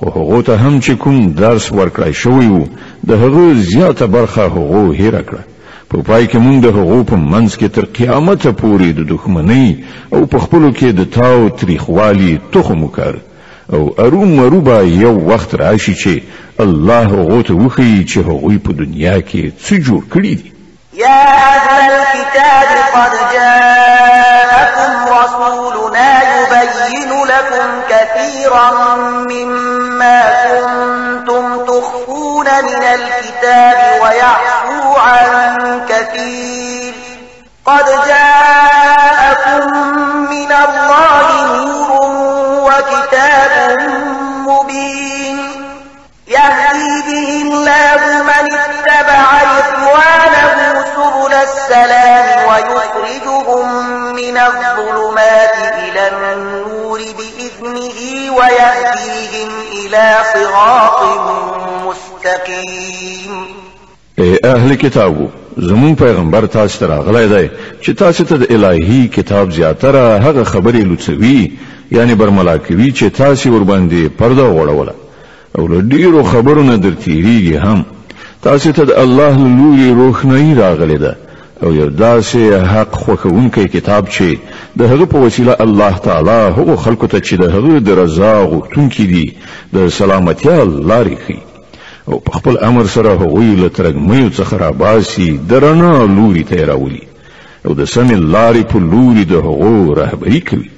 خو 0.00 0.10
هغو 0.16 0.42
ته 0.42 0.56
هم 0.56 0.80
چې 0.80 0.90
کوم 0.90 1.26
درس 1.42 1.72
ورکړی 1.72 2.10
شوی 2.22 2.48
وو 2.48 2.66
د 3.08 3.12
هغو 3.24 3.54
زیاته 3.54 4.06
برخه 4.06 4.44
هغو 4.44 4.84
هیره 4.92 5.22
کړه 5.30 5.42
په 5.90 5.96
پا 5.98 6.02
پای 6.08 6.26
کې 6.28 6.38
موږ 6.46 6.60
د 6.60 6.66
هغو 6.78 7.04
په 7.10 7.16
منځ 7.16 7.58
کې 7.60 7.64
تر 7.76 7.84
قیامته 7.98 8.52
پورې 8.52 8.88
د 8.98 9.16
دښمنۍ 9.16 9.84
او 10.14 10.26
په 10.26 10.38
خپلو 10.44 10.70
کې 10.70 10.88
د 10.98 11.12
تاو 11.18 11.48
تریخوالي 11.48 12.38
تخم 12.52 12.84
وکړ 12.88 13.12
او 13.72 13.94
اروم 13.98 14.38
وروبا 14.38 14.80
یو 14.82 15.12
وخت 15.32 15.54
راشي 15.54 15.94
چې 15.94 16.22
الله 16.62 16.98
هغه 16.98 17.54
وخی 17.66 18.04
چې 18.08 18.18
هغه 18.18 18.58
په 18.64 18.72
دنیا 18.72 19.18
کې 19.20 19.52
څه 19.66 19.72
جوړ 19.86 20.02
کړی 20.14 20.34
دي 20.40 20.52
يا 20.92 21.22
أهل 21.48 21.92
الكتاب 21.92 22.68
قد 22.94 23.12
جاءكم 23.32 25.14
رسولنا 25.14 26.38
يبين 26.38 27.12
لكم 27.12 27.68
كثيرا 27.88 28.96
مما 29.30 30.20
كنتم 30.48 31.64
تخفون 31.66 32.46
من 32.46 32.82
الكتاب 32.82 33.11
السلام 51.72 52.48
ويخرجهم 52.48 53.84
من 54.16 54.36
الظلمات 54.36 55.54
إلى 55.78 56.08
النور 56.36 56.98
بإذنه 56.98 57.98
ويهديهم 58.36 59.50
إلى 59.72 60.16
صراط 60.34 61.02
مستقيم 61.86 63.62
اے 64.18 64.36
اهل 64.44 64.74
کتابو 64.74 65.26
زمون 65.68 65.94
پیغمبر 66.02 66.46
تاسو 66.56 66.78
ته 66.80 66.86
راغلی 66.92 67.24
دی 67.32 67.46
چې 67.82 67.90
تاسو 68.02 68.24
ته 68.24 68.36
د 68.36 68.52
الهي 68.58 69.08
کتاب 69.16 69.50
زیاتره 69.50 70.16
هغه 70.16 70.44
خبرې 70.44 70.84
لوڅوي 70.90 71.96
یعنی 71.96 72.14
برملا 72.14 72.56
کوي 72.56 72.92
چې 72.98 73.04
تاسو 73.16 73.50
ور 73.54 73.64
باندې 73.72 74.20
پرده 74.22 74.52
وړوله 74.52 75.58
او 75.58 75.66
له 75.66 75.82
ډیرو 75.82 76.22
خبرو 76.22 76.62
نه 76.62 76.76
درتیریږي 76.76 77.64
هم 77.66 77.84
تاسو 78.42 78.70
ته 78.72 78.84
د 78.84 78.90
الله 78.90 79.36
لوري 79.36 79.90
روښنايي 80.02 80.54
راغلی 80.60 80.96
ده 80.98 81.16
او 81.62 81.72
یرداسه 81.74 82.62
حق 82.62 82.94
خوخونکی 82.94 83.68
کتاب 83.68 84.08
چې 84.08 84.36
د 84.78 84.82
هغه 84.82 85.04
په 85.06 85.18
وسیله 85.18 85.56
الله 85.60 85.98
تعالی 85.98 86.30
هغه 86.58 86.76
خلکو 86.76 87.06
ته 87.06 87.20
چې 87.20 87.32
د 87.40 87.42
هغه 87.44 87.78
د 87.80 87.90
رضا 87.98 88.46
غوښتونکي 88.46 89.02
دي 89.12 89.34
د 89.74 89.88
سلامتیا 89.88 90.64
لارې 90.64 91.16
ښیي 91.26 91.42
او 92.08 92.18
په 92.20 92.38
خپل 92.38 92.58
امر 92.64 92.86
سره 92.86 93.08
هغوی 93.14 93.54
له 93.56 93.68
ترګمیو 93.68 94.36
څخه 94.40 94.52
راباسي 94.60 95.30
د 95.48 95.54
رڼا 95.60 95.94
لوري 96.16 96.42
ته 96.44 96.64
راولي 96.64 97.02
او 97.66 97.74
د 97.74 97.84
سمې 97.84 98.34
لارې 98.34 98.64
په 98.72 98.78
لوري 98.78 99.24
د 99.24 99.32
هغو 99.34 99.94
رهبري 99.94 100.40
کوي 100.40 100.70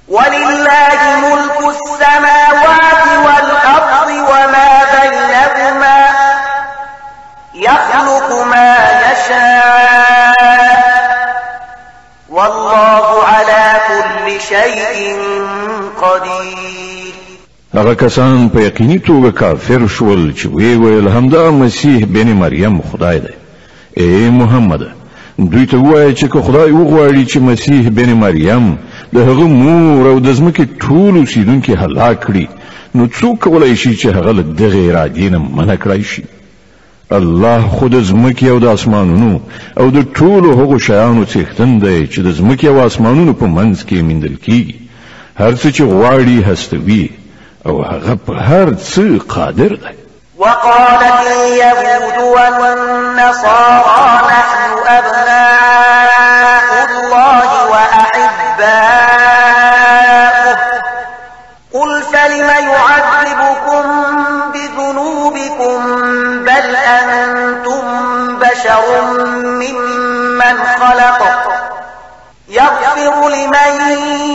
ولله 0.07 1.17
ملك 1.19 1.75
السماوات 1.75 2.96
شيء 14.67 15.19
قدير 16.01 17.13
هغه 17.73 17.93
کسان 17.93 18.49
په 18.53 18.57
یقیني 18.67 18.97
توګه 18.99 19.31
کافر 19.41 19.81
شول 19.87 20.33
چې 20.37 20.45
وی 20.45 20.75
ویل 20.75 21.07
همدا 21.07 21.49
مسیح 21.51 22.05
بن 22.05 22.27
مریم 22.43 22.79
خدای 22.91 23.19
دی 23.19 23.33
اے 24.01 24.29
محمد 24.39 24.83
دوی 25.37 25.65
ته 25.65 25.77
وایي 25.77 26.15
چې 26.15 26.25
که 26.31 26.39
خدای 26.41 26.71
وغواړي 26.71 27.27
چې 27.31 27.37
مسیح 27.37 27.89
بن 27.89 28.13
مریم 28.13 28.75
د 29.13 29.17
هغه 29.17 29.47
مور 29.47 30.07
او 30.11 30.19
د 30.19 30.33
ځمکې 30.35 30.83
ټول 30.83 31.15
اوسیدونکي 31.17 31.73
هلاک 31.75 32.23
کړي 32.27 32.45
نو 32.95 33.07
څوک 33.19 33.35
کولای 33.43 33.75
شي 33.75 33.93
چې 33.95 34.05
هغه 34.17 34.31
له 34.31 34.41
دغه 34.41 34.79
ارادې 34.89 35.21
نه 35.33 35.37
منع 35.39 35.75
کړای 35.83 36.03
شي 36.11 36.23
الله 37.11 37.61
خود 37.67 38.03
زمکی 38.03 38.47
او 38.49 38.59
د 38.59 38.65
اسمانونو 38.77 39.39
او 39.79 39.85
د 39.95 40.03
ټولو 40.17 40.49
هغو 40.59 40.79
شیانو 40.87 41.23
څښتن 41.25 41.77
دی 41.83 42.07
چې 42.07 42.21
د 42.25 42.31
زمکی 42.39 42.67
او 42.71 42.79
اسمانونو 42.85 43.33
په 43.43 43.47
منځ 43.53 43.85
کې 43.87 43.95
مندل 44.09 44.35
کیږي 44.35 44.75
هر 45.35 45.53
څه 45.55 45.71
چې 45.71 45.83
غواړي 45.83 46.41
هستوي 46.51 47.09
او 47.65 47.81
هغه 47.81 48.15
په 48.15 48.33
هر 48.33 48.75
څه 48.75 49.19
قادر 49.35 49.69
دی 49.83 49.93
وقالت 50.43 51.09
اليهود 51.17 52.23
والنصارى 52.35 54.15
نحن 54.31 54.79
أبناء 54.87 55.86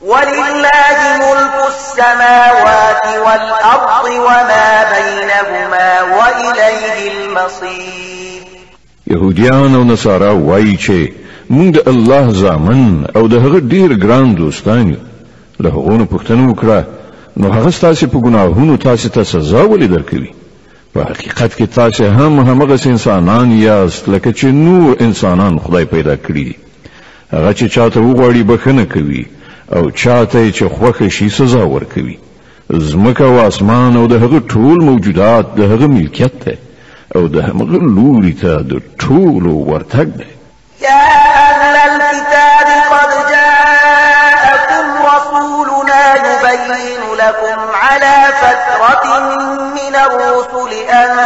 ولله 0.00 1.00
ملك 1.16 1.54
السماوات 1.68 3.02
والأرض 3.06 4.04
وما 4.04 4.84
بينهما 4.94 5.88
وإليه 6.02 7.10
المصير 7.12 7.98
يهوديان 9.06 9.74
او 9.74 9.84
نصارا 9.84 10.30
وایي 10.30 10.76
چې 10.76 11.12
الله 11.88 12.30
زامن 12.32 13.06
او 13.16 13.26
ده 13.26 13.38
هغه 13.38 13.58
ډیر 13.58 13.92
ګران 13.92 14.34
دوستان 14.34 14.88
یو 14.88 14.96
له 15.60 15.70
هغه 15.70 16.04
پوښتنه 16.12 16.52
وکړه 16.52 16.84
نو 17.36 17.52
هغه 17.52 17.70
ستاسو 17.70 18.06
په 18.06 18.18
ګناهونو 18.20 18.76
تاسو 18.76 19.08
ته 19.08 19.22
سزا 19.22 19.62
ولې 19.64 19.84
درکوي 19.88 20.34
په 20.92 21.00
حقیقت 21.10 21.56
کې 21.56 21.66
تاسو 21.74 22.06
هم 22.18 22.38
همغه 22.48 22.78
انسانان 22.90 23.50
یاست 23.52 24.08
لکه 24.08 24.32
چې 24.32 24.44
نور 24.44 24.96
انسانان 25.06 25.58
خدای 25.64 25.84
پیدا 25.94 26.14
کړی 26.16 26.52
هغه 27.32 27.52
چې 27.54 27.64
چاته 27.74 28.00
وګړي 28.00 28.42
بخنه 28.52 28.84
کوي 28.94 29.26
او 29.76 29.90
چاته 29.90 30.50
چې 30.52 30.62
خوخه 30.78 31.08
شي 31.18 31.28
سزا 31.40 31.66
ورکوي 31.74 32.16
زمکه 32.70 33.24
او 33.26 33.38
اسمان 33.40 33.96
او 33.96 34.06
د 34.12 34.22
هغه 34.22 34.40
ټول 34.54 34.84
موجودات 34.88 35.54
د 35.60 35.72
هغه 35.74 35.86
ملکیت 35.98 36.40
ده 36.46 36.56
او 37.16 37.26
د 37.36 37.48
هغه 37.48 37.78
لوري 37.96 38.32
ته 38.44 38.56
د 38.62 38.82
ټول 39.00 39.44
ورتګ 39.70 40.16
ده 40.18 40.26
یا 40.82 41.02
اهل 41.18 41.82
الكتاب 41.82 42.57
لكم 47.18 47.58
على 47.72 48.16
فترة 48.42 49.18
من 49.58 49.96
الرسل 49.96 50.72
أن 50.88 51.16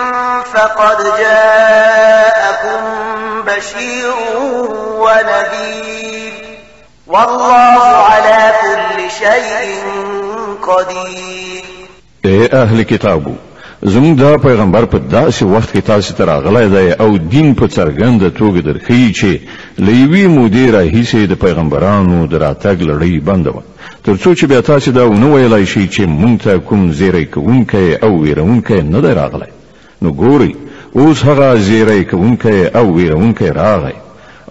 فقد 0.55 0.99
جاءكم 1.19 2.79
بشير 3.42 4.12
ونذير 4.75 6.59
والله 7.07 8.05
على 8.12 8.53
كل 8.62 9.11
شيء 9.11 9.83
قدير 10.62 11.64
ايه 12.25 12.62
اهل 12.62 12.83
كتابه 12.83 13.35
زموږ 13.94 14.14
دا 14.18 14.37
پیغمبر 14.42 14.85
په 14.92 14.99
داسې 15.11 15.42
وخت 15.57 15.72
کې 15.77 15.81
تاسو 15.87 16.14
ته 16.20 16.25
راغلی 16.29 16.62
دی 16.68 16.90
او 16.92 17.16
دین 17.18 17.53
په 17.59 17.66
څرګنده 17.66 18.31
توګه 18.31 18.61
درښیي 18.68 19.11
چې 19.12 19.27
له 19.79 19.92
یوې 19.92 20.29
مودې 20.37 20.72
راهیسې 20.77 21.31
د 21.33 21.38
پیغمبرانو 21.42 22.25
د 22.33 22.40
راتګ 22.44 22.81
لړۍ 22.83 23.20
بنده 23.20 23.51
وه 23.51 23.62
تر 24.05 24.16
څو 24.16 24.33
چې 24.35 24.44
بیا 24.53 24.61
تاسو 24.68 24.92
دا 24.96 25.05
ونه 25.11 25.29
ویلی 25.35 25.66
شئ 25.72 25.85
چې 25.87 26.03
موږ 26.20 26.42
ته 26.44 26.59
کوم 26.70 26.90
زیری 27.01 27.25
کوونکی 27.37 27.85
او 28.09 28.11
ویرونکی 28.22 28.81
نه 28.94 29.01
دی 29.05 29.12
راغلی 29.18 29.51
نو 30.03 30.11
ګورئ 30.11 30.53
اوس 31.03 31.25
هغه 31.25 31.57
زیری 31.66 32.05
کوونکی 32.14 32.57
او 32.81 32.87
ویرونکی 32.96 33.46
راغی 33.61 33.92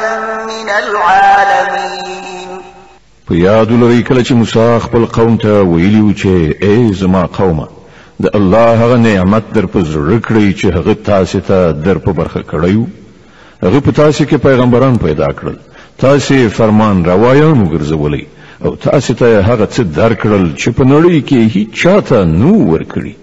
من 0.48 0.70
العالمين 0.70 2.62
په 3.30 3.34
یاد 3.36 3.72
لري 3.72 4.02
کله 4.02 4.22
چې 4.24 4.32
موسی 4.42 4.68
خپل 4.82 5.06
قوم 5.06 5.38
ته 5.46 5.62
ویلیو 5.76 6.12
چې 6.24 7.56
الله 8.34 8.68
هغه 8.84 8.98
نعمت 9.06 9.44
در 9.56 9.66
په 9.66 9.84
زړه 9.84 10.28
کړی 10.28 10.60
چې 10.60 10.66
هغه 10.66 10.94
تاسو 10.94 11.40
در 11.86 11.98
په 11.98 12.12
برخه 12.12 12.44
هغه 13.66 13.80
په 13.80 13.92
تاسو 13.92 14.24
کې 14.30 14.36
پیغمبران 14.48 14.96
پیدا 15.06 15.28
کړل 15.38 15.56
تاسو 16.02 16.34
فرمان 16.58 17.06
روایان 17.06 17.58
وګرځولئ 17.62 18.24
او 18.66 18.76
تاسو 18.88 19.14
ته 19.20 19.28
هغه 19.50 19.66
څه 19.74 19.82
درکړل 20.00 20.46
چې 20.60 20.70
په 20.78 20.84
نړۍ 20.94 21.18
کې 21.28 21.40
هیڅ 21.56 21.70
چاته 21.82 22.18
نو 22.42 22.52
ورکړي 22.74 23.14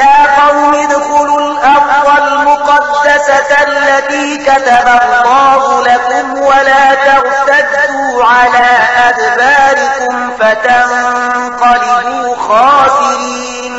يا 0.00 0.16
قوم 0.38 0.70
ادخلوا 0.84 1.38
الأرض 1.44 2.08
المقدسة 2.28 3.50
التي 3.68 4.26
كتب 4.48 4.86
الله 5.04 5.62
لكم 5.88 6.26
ولا 6.50 6.82
ترتدوا 7.08 8.24
على 8.32 8.68
أدباركم 9.10 10.14
فتنقلبوا 10.40 12.34
خاسرين 12.48 13.74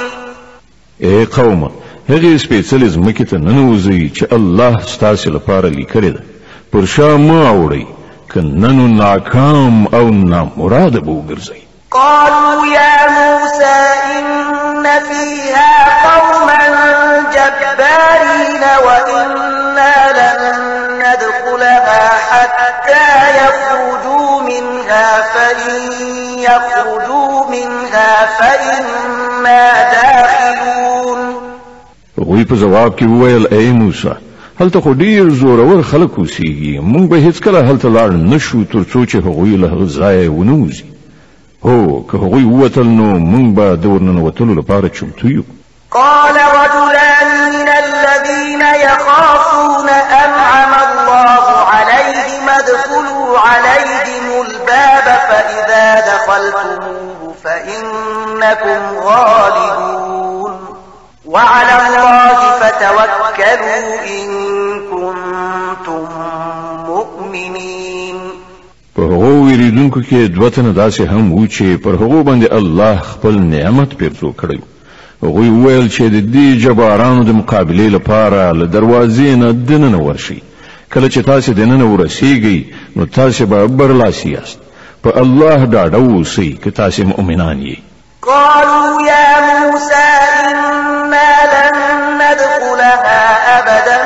اي 1.03 1.25
قومه 1.25 1.80
هغه 2.11 2.31
سپیڅلې 2.45 2.87
ځمکې 2.95 3.25
ته 3.29 3.37
ننوځي 3.45 3.99
چې 4.15 4.23
الله 4.37 4.73
ستاسو 4.93 5.27
لپاره 5.35 5.67
لیکلې 5.79 6.11
ده 6.15 6.21
پر 6.71 6.83
شا 6.93 7.09
مه 7.27 7.39
اوړئ 7.53 7.85
که 8.31 8.39
نه 8.61 8.71
ناکام 9.03 9.75
او 9.97 10.05
نامراده 10.31 10.99
به 11.05 11.11
وګرځئ 11.17 11.59
قالوا 11.91 12.65
يا 12.75 12.91
موسى 13.17 13.79
إن 14.17 14.85
فيها 15.09 15.71
قوما 16.07 16.61
جبارين 17.35 18.63
وإنا 18.85 19.95
لن 20.19 20.39
ندخلها 21.03 22.03
حتى 22.31 23.09
يخرجوا 23.41 24.41
منها 24.41 25.11
فإن 25.31 25.63
يخرجوا 26.47 27.45
منها 27.51 28.25
فإنا 28.39 29.71
داخلون 29.93 30.30
هغوی 32.31 32.45
په 32.47 32.55
جواب 32.55 32.91
کې 32.99 33.03
وویل 33.03 33.45
ای 33.55 33.71
موسی 33.77 34.11
هلته 34.59 34.81
خو 34.83 34.91
ډیر 34.99 35.29
زورور 35.39 35.81
خلک 35.87 36.09
اوسیږي 36.09 36.79
موږ 36.91 37.09
به 37.13 37.17
هیڅکله 37.17 37.59
هلته 37.69 37.89
لاړ 37.89 38.11
نه 38.29 38.37
شو 38.45 38.59
تر 38.73 38.83
څو 38.93 39.01
چې 39.05 39.15
هغوی 39.25 39.55
له 39.63 39.67
هغه 39.71 39.85
ځایه 39.85 40.29
ونوځي 40.29 40.85
هو 41.65 41.99
که 42.11 42.17
هغوی 42.21 42.45
ووتل 42.51 42.85
نو 42.99 43.07
موږ 43.33 43.51
به 43.57 43.75
د 43.85 43.91
ورننوتلو 43.95 44.53
لپاره 44.59 44.89
چمتو 44.99 45.27
یو 45.33 45.43
قال 45.97 46.35
رجلان 46.55 47.51
من 47.57 47.69
الذين 47.83 48.61
يخافون 48.85 49.89
أنعم 50.23 50.71
الله 50.87 51.67
عليهم 51.73 52.43
ادخلوا 52.55 53.39
عليهم 53.39 54.25
الباب 54.41 55.15
فإذا 55.29 56.01
دخلتموه 56.13 57.33
فإنكم 57.43 58.81
غالبون 59.03 60.51
وعلى 61.25 61.75
الله 61.81 62.20
تفعلوا 63.55 63.99
إن 64.07 64.29
كنتم 64.91 66.07
مؤمنين 66.87 68.15
په 68.95 68.99
هغو 69.03 69.45
ویریدونکو 69.45 69.99
کې 69.99 70.13
دوه 70.35 70.49
تنه 70.49 70.73
داسې 70.73 71.01
هم 71.01 71.31
وو 71.31 71.47
چې 71.47 71.83
پر 71.83 71.95
هغو 72.03 72.23
باندې 72.23 72.53
الله 72.53 72.95
خپل 73.01 73.37
نعمت 73.39 73.93
پیرزو 73.97 74.31
کړی 74.41 74.57
هغوی 75.23 75.49
وویل 75.49 75.87
چې 75.89 76.01
د 76.01 76.33
دې 76.33 76.63
جبارانو 76.63 77.23
د 77.23 77.35
مقابلې 77.43 77.93
لپاره 77.97 78.51
له 78.51 78.65
دروازې 78.65 79.35
نه 79.41 79.51
دننه 79.51 79.97
ورشي 79.99 80.41
کله 80.93 81.07
چې 81.09 81.25
تاسو 81.25 81.53
دننه 81.53 81.93
ورسیږئ 81.97 82.63
نو 82.97 83.05
تاسو 83.05 83.45
به 83.45 83.65
برلاسي 83.67 84.29
یاست 84.31 84.59
په 85.03 85.17
الله 85.21 85.65
ډاډه 85.65 85.95
اوسئ 85.95 86.49
که 86.63 86.71
تاسو 86.71 87.03
مؤمنان 87.03 87.61
یئ 87.61 87.77
قالوا 88.21 89.07
يا 89.07 89.67
موسى 89.67 90.09
إنا 90.49 91.33
لن 91.53 91.90
يدخلها 92.31 93.19
أبدا 93.59 93.97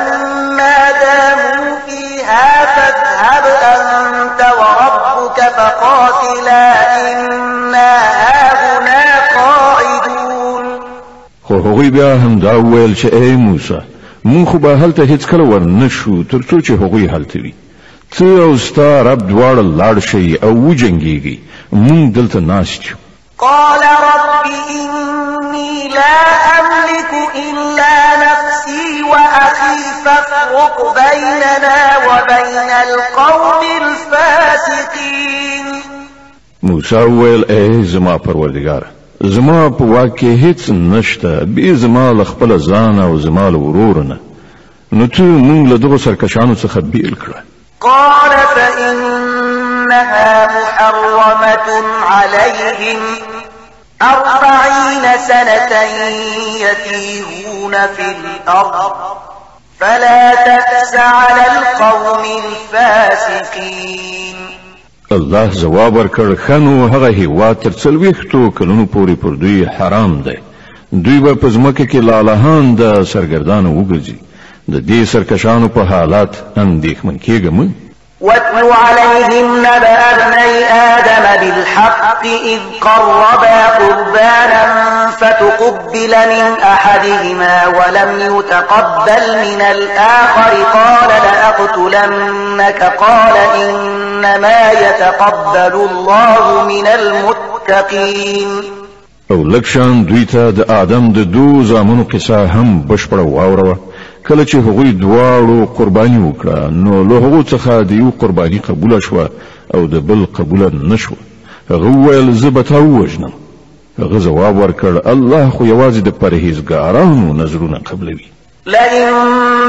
ما 0.56 0.76
داموا 1.04 1.78
فيها 1.86 2.66
فاذهب 2.76 3.44
أنت 3.62 4.46
وربك 4.58 5.40
فقاتلا 5.40 6.72
إنا 7.12 7.96
هاهنا 7.98 9.02
قاعدون 9.34 10.80
خو 11.44 11.54
هغوی 11.54 11.90
بیا 11.90 12.14
هم 12.16 12.38
دا 12.38 12.52
وویل 12.60 12.96
چې 12.96 13.14
ای 13.14 13.36
موسی 13.36 13.78
مونږ 14.28 14.48
خو 14.48 14.58
به 14.58 14.74
هلته 14.76 15.04
هیڅکله 15.06 15.42
ور 15.50 15.60
نه 15.60 15.88
شو 15.88 16.22
تر 16.22 16.38
څو 16.38 16.60
چې 16.66 16.70
هغوی 16.70 17.06
هلته 17.08 17.40
وي 17.40 17.54
ته 18.18 18.24
او 18.42 18.56
ستا 18.56 19.02
رب 19.02 19.18
دواړه 19.20 19.78
لاړ 19.78 19.98
شئ 20.08 20.42
او 20.44 20.68
وجنګېږي 20.74 21.38
مونږ 21.72 22.14
دلته 22.14 22.38
ناست 22.40 22.84
یو 22.86 22.96
قال 23.38 23.80
رب 23.80 24.50
إني 24.70 25.88
لا 25.88 26.20
أملك 26.60 27.12
إلا 27.34 28.16
نفسي 28.26 29.02
وأخي 29.02 29.78
فافرق 30.04 30.94
بيننا 30.94 31.96
وبين 32.06 32.70
القوم 32.88 33.64
الفاسقين 33.82 35.64
موسى 36.62 36.96
ويل 36.96 37.44
ايه 37.50 37.82
زما 37.82 38.18
پروردگار 38.18 38.84
زما 39.24 39.68
په 39.70 39.82
واکه 39.84 40.34
هیڅ 40.36 40.70
نشته 40.70 41.44
به 41.44 41.74
زما 41.74 42.12
له 42.12 42.24
خپل 42.24 42.58
ځان 42.58 42.98
او 43.00 43.18
زما 43.18 43.50
له 43.50 43.58
ورور 43.58 44.02
نه 44.02 44.18
نو 44.92 45.06
ته 45.06 45.22
مونږ 45.22 45.68
له 45.68 45.76
دغه 45.78 45.96
سرکشانو 45.96 46.54
څخه 46.56 46.76
بیل 46.78 47.16
کړه 47.26 47.36
قال 47.80 48.30
فإنها 48.30 49.26
محرمة 51.02 51.88
عليهم 52.10 53.25
أربعين 54.02 55.18
سنة 55.28 55.70
يتيهون 56.68 57.72
في 57.72 58.12
الأرض 58.16 58.92
فلا 59.80 60.34
تأس 60.34 60.94
على 60.94 61.42
القوم 61.58 62.24
الفاسقين 62.30 64.36
الله 65.12 65.46
جواب 65.46 65.96
ورکړ 65.96 66.34
خنو 66.46 66.86
هغه 66.86 67.08
هیوا 67.10 67.52
تر 67.52 67.70
څلويختو 67.70 68.50
کلونو 68.58 68.86
پورې 68.94 69.16
پر 69.24 69.30
دوی 69.30 69.66
حرام 69.78 70.22
دی 70.22 70.34
دوی 70.92 71.18
به 71.20 71.34
په 71.34 71.48
ځمکه 71.50 71.84
کې 71.86 71.96
لالهان 71.96 72.74
د 72.76 73.04
سرګردانو 73.14 73.80
وګرځي 73.80 74.16
د 74.68 74.80
دې 74.86 75.04
سرکشانو 75.14 75.68
په 75.68 75.84
حالات 75.94 76.34
اندېښمن 76.56 77.18
کېږم 77.26 77.70
واتل 78.20 78.70
عليهم 78.72 79.58
نبأ 79.58 79.92
ابني 80.16 80.64
آدم 80.72 81.46
بالحق 81.50 82.20
إذ 82.24 82.58
قربا 82.80 83.66
قربانا 83.66 85.10
فتقبل 85.20 86.08
من 86.28 86.62
أحدهما 86.62 87.66
ولم 87.66 88.38
يتقبل 88.38 89.22
من 89.38 89.60
الآخر 89.60 90.52
قال 90.72 91.10
لأقتلنك 91.26 92.82
قال 92.82 93.32
إنما 93.56 94.70
يتقبل 94.72 95.74
الله 95.90 96.64
من 96.68 96.86
المتقين 96.86 98.62
او 99.30 99.42
لکشان 99.44 100.06
دويتا 100.06 100.50
د 100.50 100.70
آدم 100.70 101.12
د 101.12 101.18
دو 101.32 101.62
زامنو 101.62 102.02
قصه 102.12 102.44
هم 102.46 102.86
بشپړه 102.88 103.12
واوروه 103.28 103.78
کله 104.28 104.44
چې 104.50 104.54
هغوی 104.56 104.92
دواړو 104.92 105.66
قرباني 105.78 106.18
وکړه 106.18 106.70
نو 106.84 107.02
له 107.10 107.18
هغو 107.24 107.42
څخه 107.42 107.82
د 107.90 107.92
یو 107.92 108.10
قرباني 108.20 108.58
قبوله 108.68 109.00
شوه 109.00 109.28
او 109.74 109.86
د 109.92 110.00
بل 110.08 110.26
قبوله 110.38 110.70
نه 110.92 110.96
شوه 110.96 111.16
هغه 111.70 111.86
وویل 111.86 112.32
زه 112.32 112.48
به 112.48 112.62
تا 112.62 112.78
ووژنم 112.78 113.30
هغه 113.98 114.18
ځواب 114.18 114.56
ورکړ 114.62 115.06
الله 115.12 115.50
خو 115.58 115.64
یوازې 115.66 115.96
د 116.08 116.10
پرهیزګارانو 116.22 117.32
نظرونه 117.42 117.78
قبلوي 117.90 118.26
لئن 118.66 119.06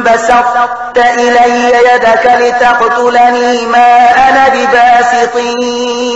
بسطت 0.06 0.98
إلي 0.98 1.70
يدك 1.96 2.26
لتقتلني 2.42 3.66
ما 3.74 3.90
أنا 4.30 4.48
بباسط 4.48 5.38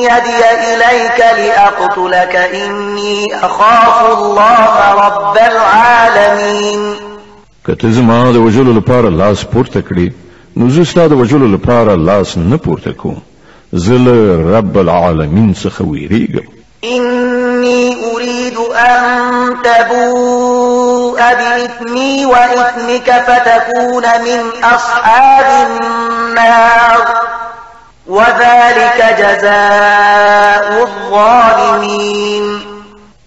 يدي 0.01 0.43
إليك 0.71 1.19
لأقتلك 1.19 2.35
إني 2.53 3.35
أخاف 3.35 4.19
الله 4.19 4.93
رب 5.05 5.37
العالمين 5.37 7.10
کته 7.67 7.91
زما 7.95 8.19
د 8.33 8.37
وجلو 8.43 8.71
لپاره 8.75 9.09
لاس 9.15 9.41
پورته 9.49 9.79
کړي 9.81 10.11
نو 10.59 10.67
زه 10.75 10.83
ستا 10.91 11.03
د 11.09 11.13
وجلو 11.21 11.47
لپاره 11.55 11.93
لاس 12.05 12.29
نه 12.37 12.57
پورته 12.67 12.91
کوم 13.01 13.17
زه 13.73 13.93
له 14.05 14.15
رب 14.57 14.77
العالمین 14.81 15.49
څخه 15.53 15.83
ویریږم 15.83 16.47
إني 16.83 17.97
أريد 18.13 18.57
أن 18.71 19.53
تبوء 19.67 21.17
بإثمي 21.19 22.25
وإثمك 22.25 23.09
فتكون 23.27 24.03
من 24.25 24.39
أصحاب 24.63 25.45
النار 25.83 26.97
وذلك 28.07 28.99
جزاء 29.19 30.65
الظالمين 30.87 32.57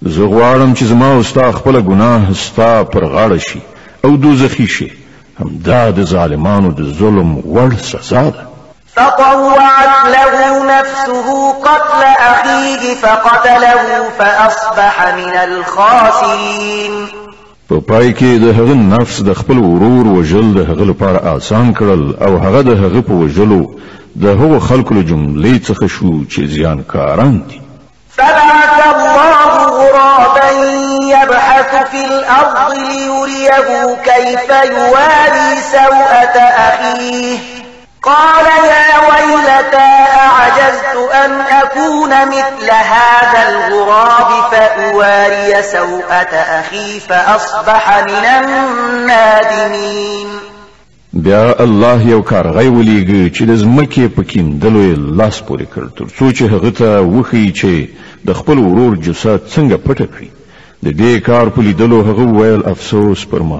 زه 0.02 0.26
غواړم 0.26 0.74
چې 0.78 0.82
زما 0.94 1.12
او 1.12 1.22
ستا 1.22 1.52
خپله 1.52 1.80
ګناه 1.90 2.32
ستا 2.46 2.72
پر 2.84 3.04
غاړه 3.14 3.38
شي 3.50 3.58
او 4.04 4.16
دوزخي 4.16 4.66
شي 4.66 4.90
همدا 5.40 5.90
د 5.90 6.00
ظالمانو 6.04 6.70
د 6.72 6.82
ظلم 6.98 7.36
وړ 7.44 7.72
سزا 7.82 8.22
ده 8.22 8.44
فطوعت 8.96 10.08
له 10.14 10.78
نفسه 10.80 11.52
قتل 11.62 12.02
أخيه 12.04 12.94
فقتله 12.94 13.78
فأصبح 14.18 15.14
من 15.16 15.32
الخاسرين 15.44 17.06
په 17.68 17.80
پای 17.88 18.12
کې 18.14 18.44
د 18.44 18.54
هغه 18.60 18.74
نفس 18.74 19.20
د 19.30 19.40
خپل 19.40 19.58
ورور 19.70 20.06
وجل 20.18 20.52
د 20.58 20.70
هغه 20.70 20.84
لپاره 20.92 21.36
آسان 21.36 21.74
کړل 21.80 22.22
او 22.22 22.36
هغه 22.38 22.60
د 22.62 22.68
هغه 22.84 23.00
په 23.00 23.12
وجلو 23.12 23.62
د 24.16 24.26
هغو 24.26 24.60
خلکو 24.60 24.94
له 24.94 25.02
جملې 25.06 25.66
څخه 25.68 25.86
شو 25.86 26.12
چې 26.30 26.40
زیانکاران 26.54 27.40
دي 27.48 27.60
فبعث 28.18 28.86
الله 28.92 29.68
غرابا 29.80 30.33
يبحث 31.22 31.72
في 31.90 32.02
الأرض 32.04 32.56
ليريه 32.72 33.96
كيف 34.04 34.48
يواري 34.50 35.56
سوءة 35.72 36.38
أخيه 36.38 37.38
قال 38.02 38.44
يا 38.46 38.98
ويلتى 39.10 40.06
أعجزت 40.20 40.96
أن 41.14 41.40
أكون 41.40 42.26
مثل 42.28 42.70
هذا 42.70 43.48
الغراب 43.58 44.44
فأواري 44.50 45.62
سوءة 45.62 46.36
أخي 46.60 47.00
فأصبح 47.00 48.02
من 48.04 48.24
النادمين 48.24 50.28
بیا 51.16 51.54
الله 51.62 52.02
یو 52.08 52.22
کار 52.22 52.46
غي 52.50 52.68
وليږي 52.68 53.32
چې 53.38 53.42
د 53.42 53.54
زمکه 53.54 54.08
پکیم 54.08 54.58
د 54.58 54.66
لوی 54.66 54.94
لاس 54.96 55.40
پورې 55.42 55.64
کړ 55.76 55.90
تر 55.98 56.04
څو 56.18 56.32
چې 56.32 56.42
هغه 56.42 56.70
ته 56.78 57.00
وخی 57.00 57.52
چې 57.52 57.88
د 58.26 58.32
خپل 58.32 58.58
ورور 58.58 58.96
جسات 58.96 59.40
څنګه 59.54 59.76
پټ 59.88 59.98
کړی 59.98 60.28
د 60.86 60.88
دې 61.02 61.12
کار 61.28 61.46
په 61.56 61.62
لیدلو 61.66 61.98
هغه 62.06 62.24
ویل 62.38 62.62
افسوس 62.70 63.20
پر 63.32 63.42
ما 63.50 63.58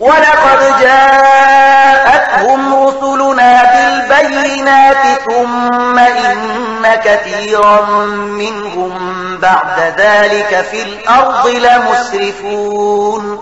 ولقد 0.00 0.60
جاءتهم 0.80 2.60
رسلنا 2.86 3.52
بالبينات 4.08 5.02
ثم 5.28 5.98
إن 5.98 6.84
كثيرا 7.04 7.90
منهم 8.26 8.92
بعد 9.42 9.76
ذلك 9.98 10.64
في 10.72 10.76
الأرض 10.82 11.46
لمسرفون 11.46 13.38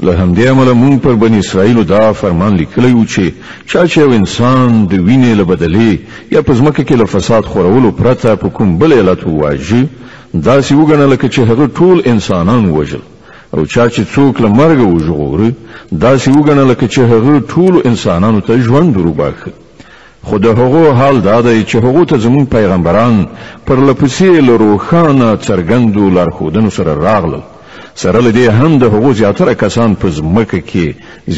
له 0.00 0.14
همدې 0.22 0.48
عمله 0.48 0.72
مونږ 0.74 1.00
پر 1.02 1.12
بنی 1.14 1.38
اسرائیلو 1.38 1.82
دا 1.82 2.12
فرمان 2.12 2.56
لیکلی 2.56 2.92
و 2.92 3.04
چې 3.06 3.30
چا 3.70 3.86
چې 3.88 3.96
یو 3.98 4.10
انسان 4.12 4.86
د 4.86 4.92
وینې 4.92 5.36
له 5.38 5.44
بدلې 5.44 5.98
یا 6.32 6.40
په 6.40 6.54
ځمکه 6.54 6.82
کې 6.88 6.92
له 6.96 7.04
فساد 7.04 7.42
خورولو 7.44 7.90
پرته 7.92 8.34
په 8.36 8.48
کوم 8.48 8.78
بل 8.78 8.92
علت 8.92 9.26
وواژي 9.26 9.86
داسې 10.34 10.72
وګڼه 10.74 11.12
لکه 11.12 11.28
چې 11.28 11.38
هغه 11.38 11.68
ټول 11.76 12.02
انسانان 12.08 12.70
وژل 12.70 13.00
او 13.56 13.64
چا 13.72 13.84
چې 13.88 14.02
څوک 14.14 14.34
له 14.42 14.48
مرګ 14.58 14.78
وژغوري 14.94 15.50
دا 16.02 16.12
چې 16.22 16.28
وګڼل 16.36 16.66
لکه 16.72 16.86
چې 16.94 17.00
هغه 17.12 17.34
ټول 17.52 17.74
انسانانو 17.90 18.40
ته 18.46 18.54
ژوند 18.66 18.96
وروباخه 18.96 19.50
خو 20.26 20.38
د 20.44 20.60
هغو 20.60 20.84
حال 20.98 21.16
دا 21.28 21.38
دی 21.46 21.58
چې 21.70 21.76
هغو 21.84 22.04
ته 22.10 22.16
زمون 22.24 22.44
پیغمبران 22.56 23.16
پر 23.66 23.78
لپسې 23.88 24.28
لروخانه 24.48 25.28
څرګندو 25.48 26.04
لارښودنو 26.16 26.70
سره 26.78 26.92
راغلل 27.06 27.42
سره 28.02 28.18
لدې 28.26 28.46
هم 28.58 28.78
د 28.82 28.96
هغو 28.96 29.12
زیاتره 29.20 29.54
کسان 29.62 29.94
په 30.00 30.06
ځمکه 30.18 30.58
کې 30.70 30.84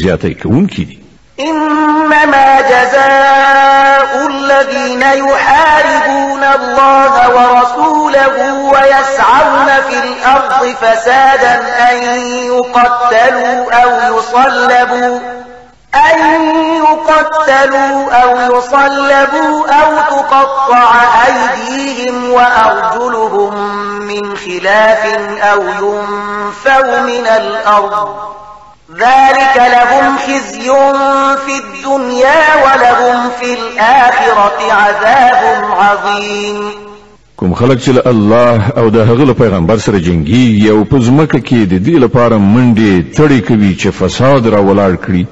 زیاتې 0.01 0.31
کوونکي 0.41 0.83
دي 0.89 0.98
إنما 1.39 2.61
جزاء 2.61 4.27
الذين 4.27 5.01
يحاربون 5.01 6.43
الله 6.43 7.13
ورسوله 7.29 8.53
ويسعون 8.53 9.67
في 9.89 9.93
الأرض 9.99 10.75
فسادا 10.81 11.61
أن 11.91 11.97
يقتلوا 12.45 13.73
أو 13.73 14.17
يصلبوا 14.17 15.19
أن 15.95 16.19
يقتلوا 16.77 18.11
أو 18.23 18.57
يصلبوا 18.57 19.67
أو 19.67 19.95
تقطع 20.19 20.93
أيديهم 21.27 22.31
وأرجلهم 22.31 23.69
من 24.07 24.37
خلاف 24.37 25.05
أو 25.53 25.61
ينفوا 25.61 26.99
من 27.01 27.27
الأرض 27.27 28.15
ذلك 28.93 29.55
لهم 29.55 30.17
خزي 30.17 30.67
في 31.45 31.55
الدنيا 31.63 32.41
ولهم 32.65 33.29
في 33.39 33.53
الآخرة 33.53 34.71
عذاب 34.73 35.65
عظيم 35.71 36.59
کوم 37.35 37.53
خلک 37.53 37.79
چې 37.81 38.07
الله 38.07 38.63
او 38.77 38.89
د 38.89 38.95
هغه 38.97 39.33
پیغمبر 39.33 39.77
سره 39.77 39.97
جنگي 39.99 40.65
یو 40.67 40.83
پزمکه 40.83 41.39
کې 41.39 41.67
د 41.73 41.85
دې 41.85 42.01
لپاره 42.03 42.37
منډې 42.37 43.15
تړي 43.17 43.41
کوي 43.47 43.75
چې 43.81 43.87
فساد 43.87 44.47
را 44.47 44.59
ولاړ 44.61 44.97
کړي 45.05 45.25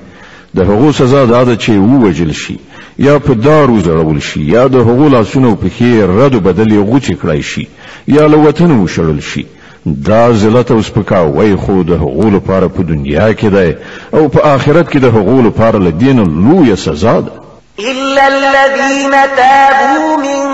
د 0.56 0.60
هغو 0.62 0.91
سزا 0.91 1.26
دا 1.26 1.43
ده 1.43 1.56
چې 1.56 1.70
ووجل 1.70 2.32
شي 2.34 2.58
یا 3.00 3.20
په 3.20 3.34
دار 3.34 3.67
وزړول 3.72 4.20
شي 4.20 4.41
یا 4.54 4.67
د 4.67 4.76
هغو 4.76 5.08
لاسونو 5.08 5.56
په 5.62 5.67
خیر 5.80 6.10
رد 6.10 6.36
بدلې 6.43 6.89
غوچې 6.89 7.13
کړای 7.24 7.41
شي 7.41 7.67
یا 8.08 8.28
له 8.28 8.38
وطن 8.38 8.80
وشړل 8.88 9.20
شي 9.34 9.46
دا 9.95 10.32
ذلت 10.32 10.71
او 10.71 10.82
سپکاوی 10.82 11.56
خو 11.56 11.84
د 11.84 11.91
هغو 11.91 12.30
لپاره 12.30 12.67
په 12.67 12.84
دنیا 12.84 13.34
کې 13.34 13.47
دی 13.56 13.76
او 14.13 14.28
په 14.30 14.39
آخرت 14.56 14.89
کې 14.91 14.97
د 14.97 15.06
هغو 15.06 15.41
لپاره 15.41 15.78
له 15.78 15.89
دینه 15.89 16.23
لویه 16.23 16.76
سزا 16.76 17.19
ده 17.19 17.32
إلا 17.80 18.28
الذين 18.28 19.12
تابوا 19.12 20.17
من 20.17 20.45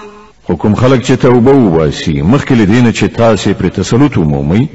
حکم 0.49 0.75
خلق 0.75 0.99
چې 1.03 1.11
توبه 1.21 1.51
وباسي 1.51 2.21
مخکې 2.31 2.51
له 2.51 2.63
دینه 2.63 2.91
چې 2.93 3.03
تاسې 3.03 3.61
پرې 3.61 3.71
تسلط 3.75 4.17
ومومئ 4.17 4.65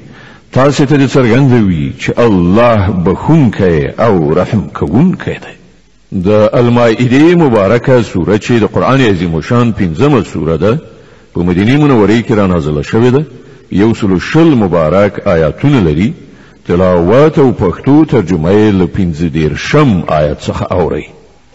تاسو 0.58 0.84
ته 0.90 0.96
څرګندوي 1.14 1.84
چې 2.02 2.10
الله 2.26 2.78
بخونکی 3.06 3.78
او 4.06 4.14
رحم 4.40 4.60
کوونکی 4.78 5.34
دی 5.46 5.54
د 6.26 6.48
المائده 6.60 7.22
مبارکه 7.42 7.96
سوره 8.10 8.38
چې 8.38 8.52
د 8.64 8.70
قران 8.74 9.00
عظیم 9.10 9.34
شان 9.48 9.72
پنځمه 9.80 10.20
سوره 10.32 10.56
ده 10.64 10.72
په 11.34 11.40
مدینه 11.48 11.76
منوره 11.84 12.20
کې 12.22 12.34
را 12.40 12.46
نازله 12.46 12.82
شوې 12.92 13.10
ده 13.14 13.22
یو 13.82 13.90
سلو 14.02 14.18
شل 14.28 14.50
مبارک 14.62 15.14
آیاتونه 15.34 15.80
لري 15.88 16.08
تلاوت 16.68 17.38
او 17.38 17.48
پښتو 17.62 17.98
ترجمه 18.08 18.52
یې 18.52 18.72
له 18.80 18.86
پنځه 18.98 19.24
دیرشم 19.38 19.92
آیت 20.20 20.38
څخه 20.40 20.72
اوري 20.80 21.04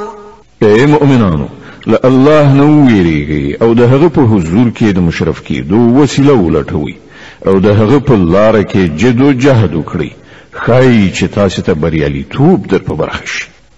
اے 0.63 0.87
مؤمنانو 0.87 1.47
له 1.87 1.99
الله 2.05 2.53
نو 2.55 2.89
او 3.63 3.75
د 3.75 3.81
هغه 3.81 4.09
په 4.09 4.21
حضور 4.21 4.71
کې 4.71 4.95
د 4.95 4.99
مشرف 4.99 5.41
کېدو 5.49 5.81
وسيله 5.99 6.33
ولټوي 6.35 6.95
او 7.47 7.59
د 7.59 7.99
په 8.07 8.15
لار 8.15 8.63
کې 8.63 8.97
جد 9.05 9.21
او 9.21 9.33
جهد 9.33 9.75
وکړي 9.75 10.11
خای 10.53 11.13
چې 11.19 11.25
تاسو 11.35 11.63
ته 11.63 11.73
بریالي 11.75 12.23
توپ 12.23 12.67
در 12.67 12.79
په 12.79 12.95
برخه 12.95 13.27
شي 13.27 13.56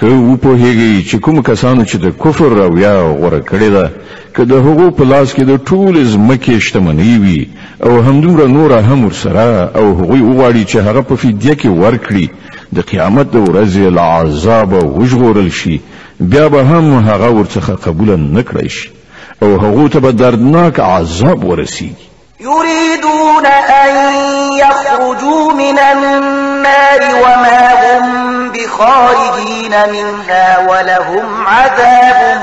که 0.00 0.06
و 0.06 0.36
پوهیږي 0.36 1.04
چې 1.10 1.14
کوم 1.18 1.42
کسانو 1.42 1.84
چې 1.84 1.96
د 1.96 2.06
کفر 2.24 2.52
او 2.64 2.78
یا 2.78 2.92
غوره 3.20 3.38
کړی 3.50 3.68
ده 3.74 3.90
که 4.36 4.42
د 4.50 4.60
هغو 4.66 4.86
په 4.98 5.04
لاس 5.12 5.28
کې 5.34 5.44
د 5.50 5.52
ټول 5.68 5.94
ځمکې 6.14 6.54
شتمنۍ 6.66 7.12
وي 7.22 7.40
او 7.86 7.92
همدومره 8.08 8.46
نوره 8.56 8.78
هم 8.90 9.00
ورسره 9.06 9.48
او 9.78 9.86
هغوی 9.98 10.20
وغواړي 10.22 10.62
چې 10.70 10.76
هغه 10.88 11.02
په 11.08 11.14
فدیه 11.22 11.54
کې 11.60 11.68
ورکړي 11.82 12.26
د 12.76 12.86
قیامت 12.90 13.26
د 13.34 13.44
ورځې 13.46 13.82
له 13.96 14.04
عذابه 14.20 14.80
وژغورل 14.98 15.48
شي 15.62 15.76
بیا 16.30 16.46
به 16.52 16.62
هم 16.70 16.86
هغه 17.08 17.28
ورڅخه 17.38 17.74
قبوله 17.88 18.16
نه 18.34 18.42
کړی 18.50 18.68
شي 18.76 18.88
او 19.42 19.50
هغو 19.64 19.88
ته 19.88 19.98
به 20.04 20.12
دردناک 20.22 20.76
عذاب 20.90 21.40
ورسیږي 21.50 22.04
يريدون 22.40 23.46
أن 23.46 23.94
يخرجوا 24.58 25.52
من 25.52 25.78
النار 25.78 27.14
وما 27.22 27.70
هم 27.84 28.08
بخارجين 28.48 29.70
منها 29.70 30.58
ولهم 30.70 31.46
عذاب 31.46 32.40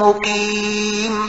مقيم 0.00 1.28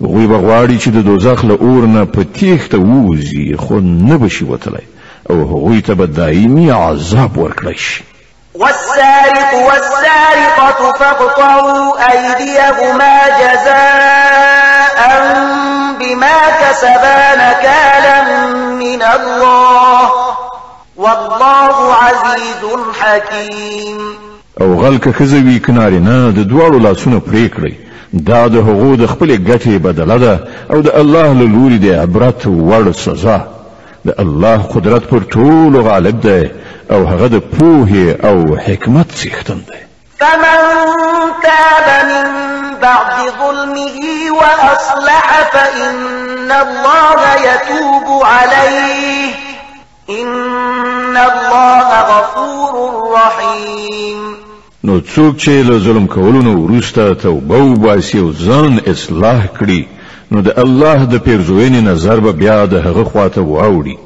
وی 0.00 0.26
بغواړي 0.26 0.78
چې 0.82 0.88
د 0.88 1.04
دوزخ 1.04 1.44
له 1.44 1.54
اور 1.54 1.86
نه 1.86 2.04
په 2.04 2.22
تیښته 2.38 2.76
ووزي 2.78 3.56
خو 3.56 3.78
نه 3.80 4.16
بشي 4.16 4.44
وتلی 4.44 4.82
او 5.30 5.36
هغوی 5.36 5.80
تا 5.82 5.94
با 5.94 6.04
دائمی 6.04 6.70
عذاب 6.70 7.30
ورکړی 7.36 7.76
شي 7.78 8.04
والسارق 8.54 9.54
والسارقة 9.66 10.92
فاقطعوا 10.98 11.94
أيديهما 12.12 13.20
جزاء 13.28 14.47
بما 16.20 16.70
كسبا 16.70 17.34
نكالا 17.34 18.22
من 18.72 19.02
الله 19.02 20.02
والله 20.96 21.94
عزيز 21.94 22.80
حكيم 23.00 23.98
او 24.60 24.74
غلک 24.74 25.08
خزوی 25.10 25.58
کناری 25.60 25.98
نه 25.98 26.30
د 26.30 26.48
دواړو 26.48 26.78
لاسونو 26.82 27.20
پرې 27.20 27.56
کړی 27.56 27.72
دا 28.12 28.46
د 28.46 28.56
هغو 28.56 28.94
د 28.94 29.06
خپلې 29.06 29.48
ګټې 29.48 29.68
بدله 29.82 30.16
ده 30.16 30.44
او 30.70 30.80
د 30.80 30.88
الله 31.00 31.32
له 31.32 31.44
لوري 31.46 31.78
د 31.78 31.86
عبرت 32.00 32.42
وړ 32.46 32.90
سزا 32.92 33.40
د 34.04 34.14
الله 34.18 34.56
قدرت 34.74 35.02
پر 35.10 35.20
ټولو 35.34 35.78
غالب 35.80 36.20
دی 36.20 36.50
او 36.90 37.04
هغه 37.06 37.26
د 37.26 37.40
پوهې 37.58 38.24
او 38.24 38.56
حکمت 38.56 39.06
څښتن 39.10 39.58
دی 39.70 39.80
فمن 40.18 40.58
تاب 41.42 41.84
من 42.10 42.48
بعد 42.82 43.30
ظلمه 43.38 44.00
وأصلح 44.30 45.48
فإن 45.52 46.00
الله 46.38 47.20
يتوب 47.34 48.22
عليه 48.24 49.30
إن 50.10 51.16
الله 51.16 52.02
غفور 52.02 53.08
رحيم 53.14 54.36
نو 54.84 55.00
څوک 55.00 55.36
چې 55.36 55.48
له 55.48 55.78
ظلم 55.78 56.06
کولو 56.06 56.62
وروسته 56.64 57.12
توبه 57.14 57.56
وباسي 57.56 58.18
او 58.18 58.32
ځان 58.32 58.78
اصلاح 58.90 59.46
کړي 59.60 59.82
نو 60.32 60.40
د 60.40 60.58
الله 60.58 61.04
د 61.04 61.18
پیرزوینې 61.26 61.88
نظر 61.88 62.20
به 62.20 62.32
بیا 62.32 62.64
د 62.66 62.74
هغه 62.74 63.04
خواته 63.04 63.40
واوړي 63.40 63.98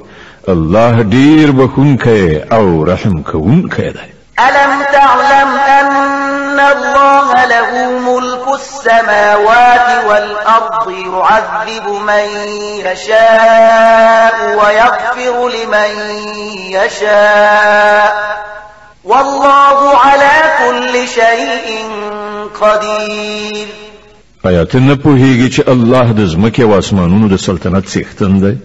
الله 0.49 1.03
ډیر 1.15 1.51
بخونکی 1.51 2.41
او 2.53 2.85
رحم 2.85 3.23
کوونکی 3.33 3.91
دی 3.97 4.09
الم 4.47 4.83
تعلم 4.93 5.55
ان 5.69 6.61
الله 6.61 7.45
له 7.53 8.12
السماوات 8.63 10.05
والأرض 10.05 10.91
يعذب 10.91 11.87
من 12.07 12.27
يشاء 12.87 14.35
ويغفر 14.59 15.49
لمن 15.49 15.91
يشاء 16.73 18.41
والله 19.05 19.97
على 19.99 20.31
كل 20.61 21.09
شيء 21.09 21.69
قدير 22.61 23.67
آیا 24.47 24.65
ته 24.65 24.79
نه 24.79 24.95
پوهیږي 24.95 25.51
چې 25.55 25.69
الله 25.69 26.13
د 26.13 26.27
ځمکې 26.27 26.61
او 26.61 26.79
اسمانونو 26.79 27.29
د 27.29 27.37
سلطنت 27.37 27.85
څښتن 27.87 28.41
دی 28.45 28.59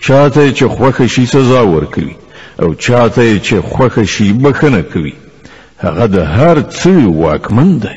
چاته 0.00 0.52
چې 0.54 0.62
خوښه 0.64 1.06
شي 1.06 1.26
سزا 1.26 1.60
ورکوي 1.62 2.16
او 2.62 2.74
چاته 2.74 3.38
چې 3.40 3.54
خوښه 3.74 4.02
شي 4.02 4.32
بخنه 4.32 4.80
کوي 4.94 5.14
هغه 5.84 6.06
د 6.06 6.18
هر 6.18 6.62
څه 6.70 6.88
واکمن 7.14 7.78
دی 7.78 7.96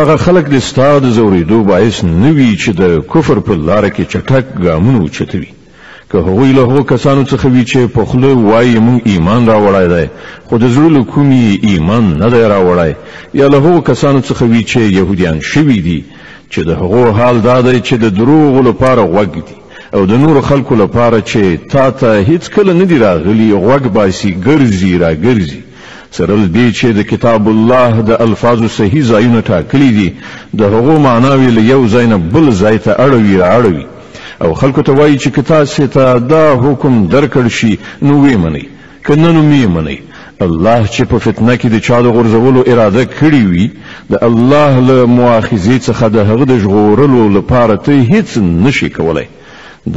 هغه 0.00 0.16
خلک 0.24 0.44
د 0.50 0.56
ستاد 0.68 1.02
زوریدو 1.16 1.58
باعث 1.70 1.96
نوي 2.24 2.50
چې 2.62 2.70
د 2.80 2.82
کفر 3.12 3.36
په 3.46 3.52
لار 3.68 3.84
کې 3.94 4.04
چټک 4.12 4.44
ګامونه 4.64 4.98
اوچتوي 5.02 5.50
که 6.10 6.16
هغوی 6.26 6.50
له 6.58 6.62
هغو 6.68 6.82
کسانو 6.92 7.22
څخه 7.32 7.46
وي 7.54 7.64
چې 7.70 7.78
په 7.94 8.02
خوله 8.08 8.30
وایي 8.50 8.78
موږ 8.86 8.98
ایمان 9.12 9.40
راوړی 9.52 9.86
دی 9.94 10.06
خو 10.46 10.54
د 10.62 10.64
زړه 10.74 10.88
له 10.96 11.02
کومې 11.12 11.42
ایمان 11.68 12.04
نه 12.22 12.28
دی 12.34 12.42
راوړی 12.54 12.92
یا 13.40 13.46
له 13.52 13.58
هغو 13.64 13.80
کسانو 13.90 14.20
څخه 14.28 14.44
وي 14.52 14.62
چې 14.70 14.78
یهودیان 14.98 15.38
شوي 15.52 15.78
دي 15.86 16.00
چې 16.52 16.60
د 16.68 16.70
هغو 16.80 17.04
حال 17.18 17.36
دا 17.48 17.56
دی 17.66 17.78
چې 17.86 17.94
د 18.04 18.06
دروغو 18.18 18.60
لپاره 18.68 19.02
غوږ 19.12 19.32
دي 19.48 19.56
او 19.96 20.00
د 20.10 20.12
نور 20.24 20.36
خلکو 20.48 20.74
لپاره 20.82 21.18
چې 21.30 21.42
تا 21.72 21.84
ته 22.00 22.08
هیڅ 22.30 22.44
کله 22.54 22.72
نه 22.80 22.84
دی 22.90 22.96
راغلی 23.06 23.48
غوږ 23.64 23.84
باسي 23.96 24.30
ګرځي 24.46 24.92
را 25.02 25.10
ګرځي 25.26 25.60
سره 26.16 26.36
دې 26.54 26.72
چې 26.72 26.92
د 26.98 27.04
کتاب 27.10 27.48
الله 27.54 28.00
د 28.10 28.18
الفاظو 28.26 28.68
صحیح 28.76 29.02
ځایونه 29.10 29.40
ټاکلي 29.50 29.88
دي 29.98 30.06
د 30.60 30.74
هغو 30.74 30.94
معناوې 31.08 31.50
له 31.56 31.62
یو 31.72 31.82
ځای 31.94 32.06
نه 32.12 32.16
بل 32.34 32.46
ځای 32.62 32.76
ته 32.84 32.92
اړوي 33.04 33.36
اړوي 33.56 33.84
او 34.44 34.54
خلکو 34.60 34.82
ته 34.86 34.92
وایي 34.98 35.18
چې 35.22 35.30
کتاب 35.38 35.64
ته 35.94 36.06
دا 36.32 36.44
حکم 36.64 36.94
درکړ 37.14 37.44
شي 37.58 37.72
نو 38.06 38.14
وې 38.24 38.36
مني 38.44 38.64
کنه 39.06 39.30
نو 39.36 39.42
مې 39.50 39.64
مني 39.74 39.98
الله 40.46 40.80
چې 40.94 41.02
په 41.10 41.18
فتنه 41.24 41.54
کې 41.60 41.68
د 41.74 41.78
چا 41.86 42.00
د 42.06 42.16
غرزولو 42.18 42.60
اراده 42.72 43.04
کړی 43.20 43.42
وي 43.52 43.66
د 44.12 44.16
الله 44.28 44.72
له 44.88 44.96
مؤاخذې 45.18 45.76
څخه 45.86 46.04
د 46.16 46.28
هغه 46.30 46.44
د 46.52 46.58
ژغورلو 46.62 47.22
لپاره 47.36 47.74
ته 47.86 47.92
هیڅ 48.12 48.28
نشي 48.66 48.88
کولای 48.96 49.26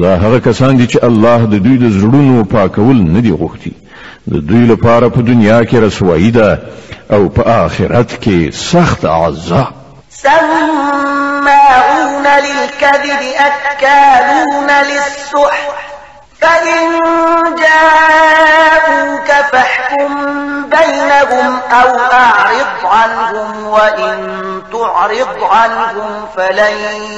دا 0.02 0.12
هغه 0.24 0.40
کسان 0.50 0.72
دي 0.80 0.86
چې 0.92 0.98
الله 1.10 1.40
د 1.54 1.64
دوی 1.66 1.78
د 1.84 1.88
زړونو 2.00 2.46
پاکول 2.56 2.98
نه 3.16 3.20
دی 3.26 3.34
غوښتي 3.44 3.74
د 4.32 4.34
دوی 4.48 4.64
لپاره 4.74 5.06
په 5.16 5.22
دنیا 5.32 5.60
کې 5.70 5.78
رسوایی 5.86 6.32
ده 6.38 6.50
او 7.16 7.22
په 7.36 7.42
آخرت 7.66 8.10
کې 8.24 8.40
سخت 8.70 9.02
عذاب 9.20 9.74
سماعون 10.26 12.26
للكذب 12.48 13.22
أكالون 13.48 14.70
للسحت 14.92 15.81
فإن 16.42 16.92
جاءوك 17.56 19.28
فاحكم 19.52 20.10
بينهم 20.70 21.60
أو 21.72 21.98
أعرض 22.14 22.78
عنهم 22.86 23.68
وإن 23.68 24.16
تعرض 24.74 25.44
عنهم 25.44 26.26
فلن 26.38 26.74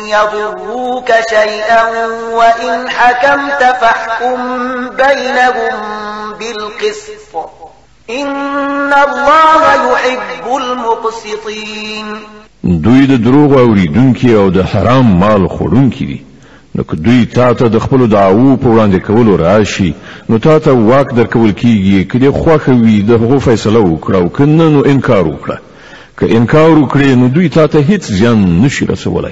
يضروك 0.05 1.11
شيئا 1.30 1.84
وإن 2.32 2.89
حكمت 2.89 3.76
فاحكم 3.82 4.38
بينهم 4.89 5.80
بالقسط 6.39 7.49
إن 8.09 8.93
الله 8.93 9.91
يحب 9.93 10.55
المقسطين 10.57 12.19
دوی 12.63 13.05
د 13.05 13.24
دروغ 13.24 13.59
اوریدونکي 13.59 14.36
او 14.36 14.49
د 14.49 14.61
حرام 14.63 15.19
مال 15.19 15.47
خوړونکي 15.49 16.32
نو 16.76 16.84
که 16.84 16.95
دوی 16.95 17.26
تا 17.26 17.53
ته 17.53 17.67
د 17.69 17.78
خپل 17.82 18.07
دعوو 18.11 18.55
په 18.57 18.67
وړاندې 18.69 18.99
کولو 19.07 19.36
راشي 19.41 19.89
نو 20.30 20.38
تا 20.45 20.55
ته 20.67 20.71
واک 20.86 21.11
درکول 21.17 21.51
کیږي 21.61 22.03
کله 22.13 22.32
خوخه 22.38 22.74
وي 22.86 22.95
د 23.09 23.19
هغو 23.24 23.39
فیصله 23.47 23.80
وکړه 23.84 24.15
او 24.24 24.28
کنه 24.38 24.67
نو 24.76 24.82
انکار 24.93 25.21
وکړه 25.28 25.57
که 26.21 26.26
انکار 26.38 26.69
وکړي 26.82 27.15
نو 27.24 27.28
دوی 27.36 27.49
تا 27.57 27.63
ته 27.76 27.80
هیڅ 27.89 28.03
ځان 28.21 28.39
نشي 28.65 28.86
رسولای 28.93 29.32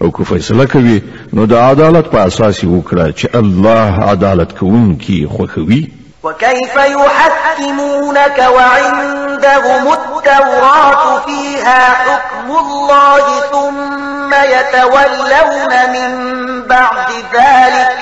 او 0.00 0.10
که 0.18 0.24
فیصله 0.32 0.64
کوي 0.76 0.96
نو 1.38 1.46
د 1.54 1.64
عدالت 1.70 2.06
په 2.14 2.18
اساس 2.28 2.64
وکړه 2.64 3.06
چې 3.18 3.26
الله 3.42 3.88
عدالت 4.12 4.50
کوونکی 4.58 5.20
خوخوي 5.34 5.82
وكيف 6.26 6.74
يحكمونك 6.76 8.48
وعندهم 8.54 9.92
التوراة 9.92 11.20
فيها 11.20 11.88
حكم 11.88 12.50
الله 12.50 13.22
ثم 13.52 14.34
يتولون 14.34 15.70
من 15.92 16.62
بعد 16.66 17.08
ذلك 17.34 17.98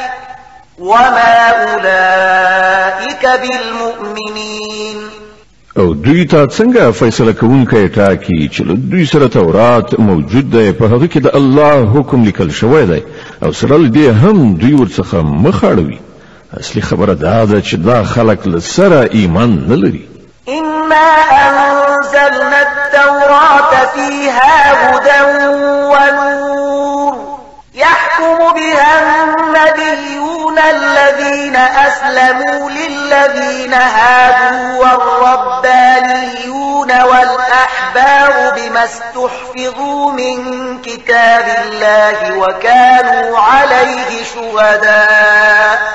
وما 0.79 1.35
أولئك 1.51 3.27
بالمؤمنين 3.43 4.99
او 5.79 5.93
دوی 5.95 6.25
ته 6.25 6.47
څنګه 6.47 6.91
فیصله 6.93 7.33
کوونکی 7.33 7.89
ټاکي 7.89 8.49
چې 8.49 8.61
له 8.61 8.75
دوی 8.75 9.05
سره 9.07 9.27
تورات 9.27 9.99
موجود 10.01 10.51
دی 10.51 10.73
په 10.73 10.85
هغه 10.85 11.07
کې 11.07 11.19
د 11.19 11.37
الله 11.37 11.93
حکم 12.01 12.25
لیکل 12.25 12.51
شوی 12.51 12.87
دی 12.87 13.03
او 13.43 13.53
سره 13.53 13.77
دې 13.93 14.11
هم 14.25 14.55
دوی 14.57 14.73
ورڅخه 14.75 15.17
مخ 15.25 15.65
اصلي 16.61 16.83
خبر 16.83 17.13
دا 17.13 17.47
چې 17.63 17.75
دا 17.75 18.05
خلک 18.05 18.47
لسره 18.47 19.09
ایمان 19.13 19.65
نه 19.69 19.75
لري 19.77 20.09
انا 20.49 21.21
انزلنا 21.71 22.63
التوراه 22.63 23.71
فيها 23.95 24.73
هدى 24.85 25.23
ونور 25.65 27.17
يحكم 27.75 28.39
بها 28.55 29.23
النبيون 29.25 30.59
الذين 30.59 31.57
اسلموا 31.57 32.71
للذين 32.71 33.75
هادوا 33.75 34.79
والربانيون 34.85 37.03
والاحبار 37.03 38.53
بما 38.61 38.85
استحفظوا 38.85 40.13
من 40.13 40.39
كتاب 40.83 41.45
الله 41.67 42.39
وكانوا 42.39 43.39
عليه 43.39 44.25
شهداء 44.35 45.95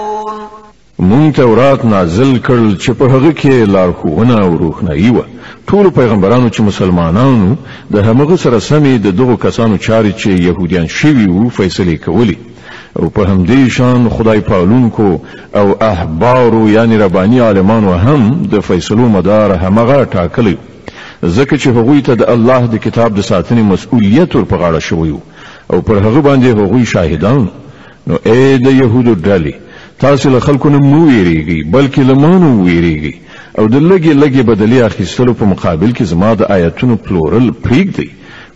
مونږ 1.11 1.29
تورات 1.39 1.81
نازل 1.93 2.31
کړل 2.47 2.67
چې 2.83 2.91
په 2.99 3.05
هغه 3.13 3.31
کې 3.39 3.55
لارښوونه 3.75 4.35
او 4.45 4.51
روښنايي 4.63 5.09
و 5.15 5.19
ټول 5.67 5.85
پیغمبرانو 5.99 6.49
چې 6.55 6.61
مسلمانانو 6.69 7.49
د 7.95 8.03
همغه 8.07 8.35
سره 8.43 8.59
سمې 8.69 8.93
د 9.05 9.17
دغو 9.19 9.35
کسانو 9.45 9.75
چارې 9.87 10.11
چې 10.21 10.29
يهوديان 10.49 10.87
شوي 10.99 11.25
وو 11.31 11.43
فیصلې 11.57 11.97
کولې 12.05 12.35
او 12.99 13.09
په 13.15 13.21
همدې 13.29 13.69
شان 13.77 14.09
خدای 14.15 14.39
پالونکو 14.49 15.07
او 15.59 15.67
احبارو 15.91 16.61
یعنی 16.75 16.97
ربانی 17.03 17.39
عالمانو 17.47 17.93
هم 18.05 18.21
د 18.53 18.59
فیصلو 18.67 19.09
مدار 19.15 19.51
همغه 19.63 19.97
ټاکلی 20.13 20.55
ځکه 21.25 21.55
چې 21.61 21.67
هغوی 21.77 22.01
ته 22.09 22.13
د 22.21 22.29
الله 22.35 22.61
د 22.73 22.83
کتاب 22.85 23.17
د 23.19 23.27
ساتنې 23.31 23.63
مسؤلیت 23.73 24.29
ور 24.35 24.43
په 24.53 24.55
غاړه 24.63 24.79
شوی 24.79 25.15
او 25.71 25.81
پر 25.87 25.97
هغه 26.07 26.21
باندې 26.21 26.61
هغوی 26.61 26.85
شاهدان 26.93 27.43
نو 28.07 28.15
اې 28.33 28.47
د 28.65 28.67
يهودو 28.81 29.15
ډلې 29.23 29.70
تاسو 30.01 30.29
له 30.29 30.39
خلکو 30.39 30.69
نه 30.69 30.77
مو 30.83 30.99
ویریږي 31.05 31.63
بلکې 31.63 31.97
له 31.99 32.13
مانو 32.19 32.63
ویریږي 32.65 33.21
او 33.59 33.67
د 33.67 33.75
لګي 33.75 34.13
لګي 34.21 34.43
بدلی 34.49 34.81
اخیستلو 34.85 35.33
په 35.33 35.45
مقابل 35.49 35.91
کې 35.93 36.03
زما 36.11 36.31
د 36.39 36.47
آیتونو 36.55 36.95
پلورل 37.07 37.49
پریږدي 37.65 38.07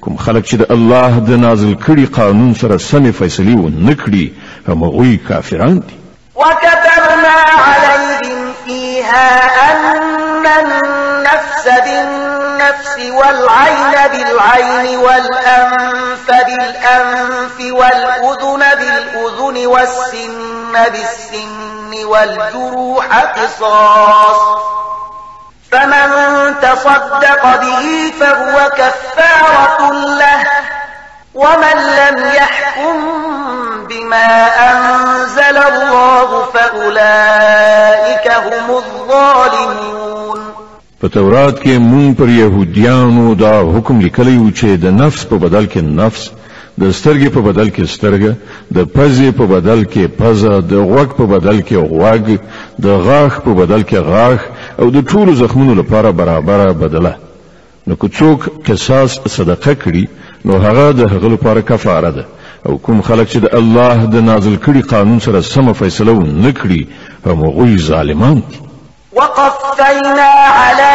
کوم 0.05 0.15
خلک 0.27 0.45
چې 0.45 0.55
د 0.55 0.71
الله 0.75 1.19
د 1.27 1.37
نازل 1.43 1.75
کړي 1.75 2.15
قانون 2.15 2.53
سره 2.61 2.77
سمې 2.77 3.13
فیصلې 3.19 3.61
و 3.65 3.85
نه 3.89 3.95
کړي 4.05 4.69
همغوی 4.69 5.19
کافران 5.29 5.79
دي 5.79 5.99
وكتبنا 6.35 7.37
عليهم 7.59 8.51
فيها 8.65 9.69
أن 9.69 10.45
النفس 10.45 11.69
بالنفس 11.85 12.97
والعين 13.19 13.95
بالعين 14.11 14.97
والأنف 14.97 16.27
بالأنف 16.27 17.79
والأذن 17.79 18.65
بالأذن 18.81 19.65
والسن 19.65 20.54
بالسن 20.83 22.05
والجروح 22.05 23.07
قصاص 23.15 24.59
فمن 25.71 26.09
تصدق 26.61 27.43
به 27.61 28.11
فهو 28.19 28.69
كفارة 28.69 29.91
له 30.19 30.43
ومن 31.35 31.75
لم 31.75 32.25
يحكم 32.35 32.95
بما 33.89 34.47
أنزل 34.47 35.57
الله 35.57 36.43
فأولئك 36.45 38.31
هم 38.31 38.75
الظالمون 38.75 40.51
فتورات 41.01 41.53
تورات 41.55 41.67
مون 41.67 42.13
پر 42.15 42.27
يهوديانو 42.29 43.33
دا 43.35 43.59
حکم 43.77 43.99
لیکلی 44.01 44.37
و 44.37 44.75
دا 44.77 44.89
نفس 44.89 45.25
په 45.25 45.35
بدل 45.35 45.65
کې 45.69 45.77
نفس 45.81 46.29
د 46.81 46.91
سترګې 46.93 47.29
په 47.35 47.41
بدل 47.41 47.69
کې 47.69 47.85
سترګه 47.95 48.31
د 48.75 48.79
پزې 48.95 49.31
په 49.39 49.45
بدل 49.53 49.83
کې 49.91 50.05
پزه 50.19 50.53
د 50.71 50.73
غوږ 50.89 51.09
په 51.19 51.25
بدل 51.33 51.61
کې 51.61 51.77
غوږ 51.91 52.25
د 52.85 52.87
غاښ 53.05 53.33
په 53.45 53.51
بدل 53.59 53.81
کې 53.91 53.99
غاښ 54.11 54.39
او 54.79 54.89
د 54.95 55.05
ټولو 55.09 55.33
زخمونو 55.41 55.73
لپاره 55.81 56.11
برابره 56.19 56.71
بدله 56.81 57.13
نو 57.87 57.95
که 57.95 58.07
څوک 58.17 58.39
قصاص 58.67 59.11
صدقه 59.35 59.73
کړي 59.83 60.03
نو 60.45 60.53
هغه 60.65 60.91
د 60.97 61.01
هغه 61.13 61.27
لپاره 61.35 61.61
کفاره 61.61 62.09
ده 62.17 62.25
او 62.65 62.77
کوم 62.77 63.01
خلک 63.01 63.27
چې 63.27 63.37
د 63.45 63.47
الله 63.59 64.05
د 64.15 64.25
نازل 64.31 64.55
کړي 64.65 64.81
قانون 64.89 65.19
سره 65.19 65.41
سمه 65.41 65.73
فیصله 65.73 66.11
ونه 66.11 66.51
کړي 66.59 66.81
همغوی 67.25 67.77
ظالمان 67.77 68.35
دي 68.49 68.59
وقفینا 69.19 70.27
علی 70.65 70.93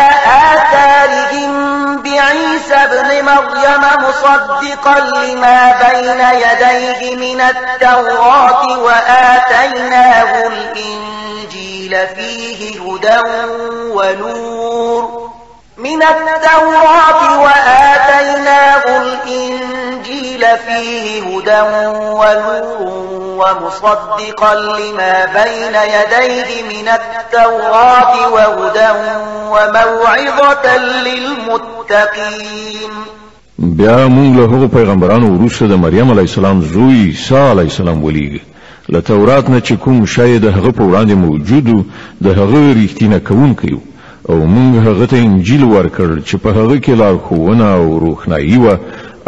آثارهم 0.51 1.60
بعيسى 2.03 2.75
ابن 2.75 3.09
مريم 3.09 3.83
مصدقا 4.09 5.01
لما 5.01 5.73
بين 5.73 6.21
يديه 6.21 7.17
من 7.17 7.41
التوراة 7.41 8.79
وآتيناه 8.79 10.47
الإنجيل 10.47 12.07
فيه 12.17 12.81
هدى 12.81 13.29
ونور 13.73 15.31
من 15.77 16.03
التوراة 16.03 17.41
وآتيناه 17.41 18.83
الإنجيل 18.99 20.47
فيه 20.67 21.23
هدى 21.23 21.61
ونور 22.01 23.30
ومصدقا 23.41 24.55
لما 24.55 25.25
بين 25.25 25.75
يديه 25.75 26.63
من 26.83 26.89
التوراة 26.89 28.33
وهدى 28.33 28.89
وموعظة 29.51 30.77
للمتقين 31.03 32.91
بیا 33.59 34.07
موږ 34.09 34.31
له 34.37 34.45
هغو 34.55 34.69
پیغمبرانو 34.69 35.29
وروسته 35.35 35.67
د 35.67 35.73
مریم 35.81 36.11
علی 36.11 36.21
السلام 36.21 36.63
زوی 36.63 36.95
عیسی 37.05 37.35
علی 37.35 37.61
السلام 37.63 38.05
ولیږه 38.05 38.41
له 38.89 39.01
تورات 39.01 39.51
نه 39.51 39.61
چې 39.61 39.73
کوم 39.73 40.07
شی 40.07 40.39
د 40.39 40.45
هغه 40.47 40.71
په 40.73 40.83
وړاندې 40.83 41.13
موجود 41.13 41.85
د 42.21 42.27
هغه 42.39 42.63
رښتینه 42.75 43.29
کوونکی 43.29 43.75
و 43.75 43.79
او 44.29 44.47
موږ 44.47 44.85
هغه 44.87 45.07
ته 45.11 45.17
انجیل 45.17 45.65
ورکړ 45.65 46.09
چې 46.29 46.37
په 46.45 46.49
هغه 46.57 46.77
کې 46.85 46.93
لارښوونه 47.01 47.65
او 47.65 47.99
روښنایي 48.05 48.57
وه 48.59 48.79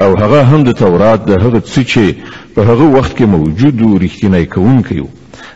او 0.00 0.16
هغه 0.22 0.42
هم 0.42 0.64
د 0.64 0.72
تورات 0.72 1.24
د 1.24 1.30
هغه 1.44 1.60
څه 1.60 1.82
چې 1.84 2.14
په 2.54 2.62
هغه 2.70 2.84
وخت 2.96 3.16
کې 3.18 3.22
موجود 3.36 3.82
و 3.82 3.98
رښتینی 4.02 4.44
کوونکی 4.54 4.98
و 5.00 5.08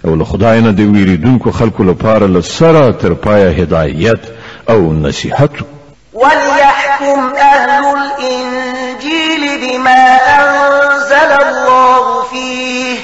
او 0.05 0.14
له 0.20 0.24
خدای 0.30 0.61
نه 0.61 0.70
د 0.72 0.80
ویریدونکو 0.95 1.51
خلکو 1.59 1.84
لپاره 1.91 2.26
له 2.26 2.41
سره 2.41 2.93
تر 3.03 3.14
پایه 3.26 3.51
هدایت 3.51 4.20
او 4.70 4.93
نصیحت 4.93 5.53
وليحكم 6.14 7.20
أهل 7.37 7.68
الإنجيل 7.70 9.43
بما 9.62 10.03
أنزل 10.39 11.30
الله 11.49 12.22
فيه 12.32 12.97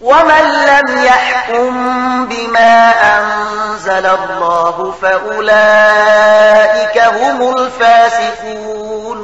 ومن 0.00 0.44
لم 0.70 1.04
يحكم 1.04 1.70
بما 2.30 2.78
أنزل 2.90 3.35
أنزل 3.96 4.08
الله 4.08 4.92
فأولئك 5.02 6.96
هم 7.20 7.36
الفاسقون 7.56 9.18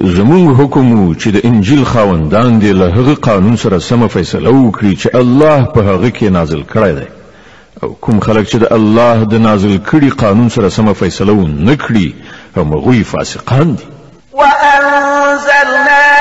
زمونږ 0.00 0.56
حکم 0.60 1.14
چې 1.14 1.28
د 1.28 1.36
انجیل 1.44 1.84
خاوندان 1.84 2.58
دی 2.58 2.72
له 2.72 2.86
هغه 2.94 3.14
قانون 3.14 3.56
سره 3.56 3.78
سم 3.78 4.08
فیصله 4.08 4.50
وکړي 4.50 4.96
چې 5.02 5.14
الله 5.16 5.64
په 5.64 5.80
هغه 5.80 6.10
کې 6.10 6.22
نازل 6.24 6.62
کړی 6.74 6.92
دی 7.00 7.06
او 7.82 7.88
کوم 8.00 8.20
خلک 8.20 8.46
چې 8.48 8.56
د 8.56 8.72
الله 8.72 9.24
د 9.24 9.34
نازل 9.38 9.78
کړي 9.86 10.14
قانون 10.24 10.48
سره 10.48 10.68
سم 10.68 10.92
فیصله 10.92 11.32
ونکړي 11.32 12.12
هم 12.56 12.74
غوي 12.76 13.04
فاسقان 13.04 13.74
دي 13.74 13.84
وانزلنا 14.32 16.07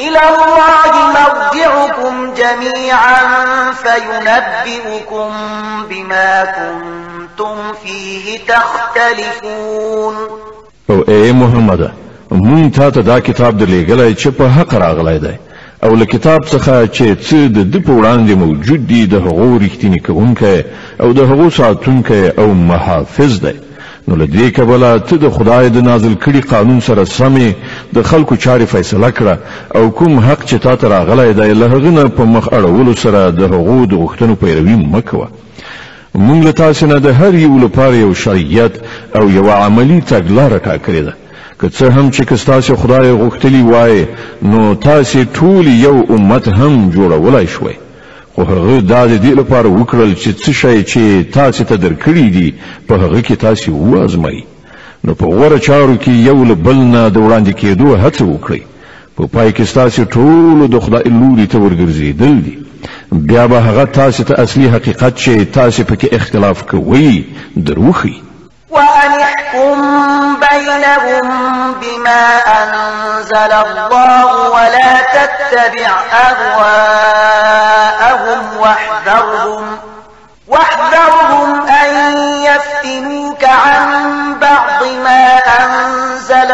إلى 0.00 0.08
الله 0.32 1.12
مرجعكم 1.14 2.32
جميعا 2.34 3.72
فينبئكم 3.72 5.28
بما 5.90 6.44
كنتم 6.44 7.54
فيه 7.84 8.38
تختلفون 8.48 10.14
او 10.90 11.02
اي 11.08 11.32
محمد 11.32 11.90
مون 12.30 12.70
تا 12.70 12.90
ته 12.90 13.00
دا 13.00 13.18
کتاب 13.18 13.58
د 13.58 13.62
لېګلای 13.62 14.12
چې 14.22 14.28
په 14.38 14.42
حق 14.48 14.74
راغلی 14.74 15.18
دی 15.18 15.34
او 15.84 15.94
له 15.96 16.04
کتاب 16.04 16.40
څخه 16.52 16.76
چې 16.96 17.06
څه 17.26 17.38
د 17.56 17.58
د 17.72 17.76
په 17.86 17.90
وړاندې 17.98 18.32
موجود 18.42 18.86
دي 18.86 19.06
د 19.06 19.14
هغو 19.14 19.58
رښتینی 19.64 20.00
کوونکی 20.06 20.62
او 21.02 21.12
د 21.12 21.18
هغو 21.30 21.50
ساتونکی 21.60 22.22
او 22.40 22.46
محافظ 22.54 23.32
دی 23.44 23.54
نو 24.10 24.16
له 24.16 24.26
دې 24.36 24.46
کبله 24.58 24.88
ته 25.08 25.16
د 25.24 25.26
خدای 25.36 25.64
د 25.74 25.78
نازل 25.88 26.14
کړي 26.24 26.40
قانون 26.52 26.78
سره 26.88 27.02
سمې 27.18 27.48
د 27.96 28.02
خلکو 28.10 28.34
چارې 28.44 28.64
فیصله 28.74 29.10
کړه 29.18 29.34
او 29.78 29.90
کوم 29.98 30.14
حق 30.26 30.40
چې 30.48 30.54
تا 30.64 30.74
ته 30.80 30.86
راغلی 30.94 31.28
دی 31.38 31.52
له 31.60 31.66
هغه 31.74 31.90
نه 31.98 32.04
په 32.16 32.24
مخ 32.34 32.46
اړولو 32.58 32.94
سره 33.04 33.20
د 33.40 33.42
هغو 33.52 33.78
د 33.90 33.94
غوښتنو 34.02 34.34
پیروي 34.44 34.76
مه 34.94 35.00
کوه 35.10 35.28
موږ 36.26 36.38
له 36.46 36.50
تاسو 36.62 36.86
نه 36.92 36.98
د 37.06 37.14
هر 37.20 37.32
یو 37.44 37.52
لپاره 37.64 37.94
یو 38.00 38.12
شریعت 38.24 38.74
او 39.18 39.24
یو 39.36 39.46
عملی 39.60 40.00
تګلاره 40.12 40.58
ټاکلې 40.68 41.02
ده 41.08 41.14
که 41.60 41.66
څه 41.76 41.84
هم 41.96 42.10
چې 42.14 42.22
کستاسو 42.28 42.76
خدای 42.82 43.18
غوښتلی 43.22 43.62
وای 43.72 43.94
نو 44.52 44.74
تاسو 44.88 45.24
ټول 45.38 45.64
یو 45.86 45.96
امت 46.16 46.48
هم 46.58 46.74
جوړولای 46.96 47.46
شوئ 47.54 47.74
خو 48.34 48.42
هغه 48.42 48.80
دا 48.92 49.00
د 49.12 49.16
دې 49.24 49.32
لپاره 49.40 49.68
وکړل 49.78 50.10
چې 50.22 50.30
څه 50.42 50.50
شی 50.60 50.78
چې 50.90 51.02
تاسو 51.36 51.62
ته 51.70 51.76
درکړي 51.84 52.26
دي 52.36 52.48
په 52.90 52.94
هغه 53.02 53.20
کې 53.26 53.36
تاسو 53.46 53.70
وازمای 53.92 54.38
نو 55.04 55.12
په 55.22 55.26
غوړه 55.34 55.58
چارو 55.68 55.96
کې 56.02 56.12
یو 56.28 56.38
له 56.50 56.54
بل 56.66 56.78
نه 56.94 57.02
د 57.14 57.26
وړاندې 57.26 57.58
کېدو 57.60 57.88
هڅه 58.02 58.24
وکړئ 58.32 58.60
په 59.16 59.22
پای 59.34 59.50
کې 59.56 59.64
تاسو 59.78 60.00
ټول 60.14 60.58
د 60.74 60.84
خدای 60.84 61.06
لوري 61.18 61.46
ته 61.54 61.64
ورګرځېدل 61.64 62.34
دي 62.46 62.56
بیا 63.30 63.44
به 63.54 63.58
هغه 63.68 63.84
تاسو 64.00 64.20
ته 64.30 64.34
اصلي 64.44 64.66
حقیقت 64.74 65.14
چې 65.22 65.32
تاسو 65.58 65.80
پکې 65.90 66.08
اختلاف 66.20 66.58
کوي 66.70 67.24
دروخی 67.70 68.16
وأن 68.70 69.20
احكم 69.20 70.36
بينهم 70.50 71.24
بما 71.74 72.38
أنزل 72.62 73.52
الله 73.52 74.48
ولا 74.50 75.00
تتبع 75.12 75.90
أهواءهم 76.28 78.56
واحذرهم, 78.58 79.78
واحذرهم 80.48 81.66
أن 81.68 81.96
يفتنوك 82.42 83.44
عن 83.44 83.99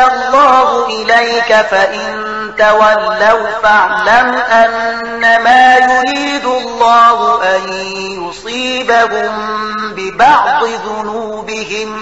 الله 0.07 0.87
إليك 0.87 1.67
فإن 1.67 2.27
تولوا 2.59 3.51
فاعلم 3.63 4.29
أن 4.35 5.21
ما 5.21 5.77
يريد 5.77 6.45
الله 6.45 7.43
أن 7.57 7.73
يصيبهم 8.23 9.31
ببعض 9.97 10.65
ذنوبهم 10.65 11.97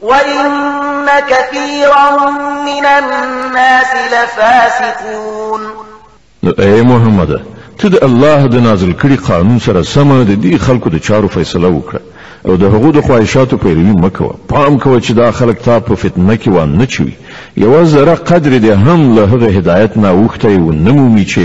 وإن 0.00 1.06
كثيرا 1.28 2.30
من 2.64 2.84
الناس 2.86 3.90
لفاسقون 4.12 5.60
أي 6.58 6.82
محمد 6.82 7.44
تد 7.78 7.94
الله 8.04 8.46
دنازل 8.46 8.92
كري 8.92 9.16
قانون 9.16 9.58
سر 9.58 9.82
سمد 9.82 10.40
دي 10.40 10.58
خلق 10.58 10.88
دي 10.88 10.98
چارو 11.00 11.28
فيصله 11.28 11.68
وکړه 11.68 12.00
او 12.46 12.56
د 12.56 12.62
هغو 12.74 12.90
د 12.92 13.00
خواهشاتو 13.06 13.56
پیروي 13.62 13.92
مه 14.02 14.08
کوه 14.18 14.34
پام 14.50 14.76
کوه 14.82 15.00
چې 15.00 15.10
دا 15.16 15.30
خلک 15.40 15.58
تا 15.64 15.74
په 15.88 15.94
فتنه 16.02 16.36
کې 16.36 16.48
وان 16.48 16.78
نه 16.78 16.86
چوي 16.86 17.12
یوه 17.64 17.80
ذره 17.94 18.14
قدر 18.14 18.52
دې 18.58 18.72
هم 18.84 19.14
له 19.16 19.24
هغه 19.32 19.46
هدایت 19.56 19.96
نه 19.96 20.12
اوښتی 20.28 20.44
و 20.60 20.72
نه 20.86 20.92
مومي 20.98 21.24
چې 21.26 21.40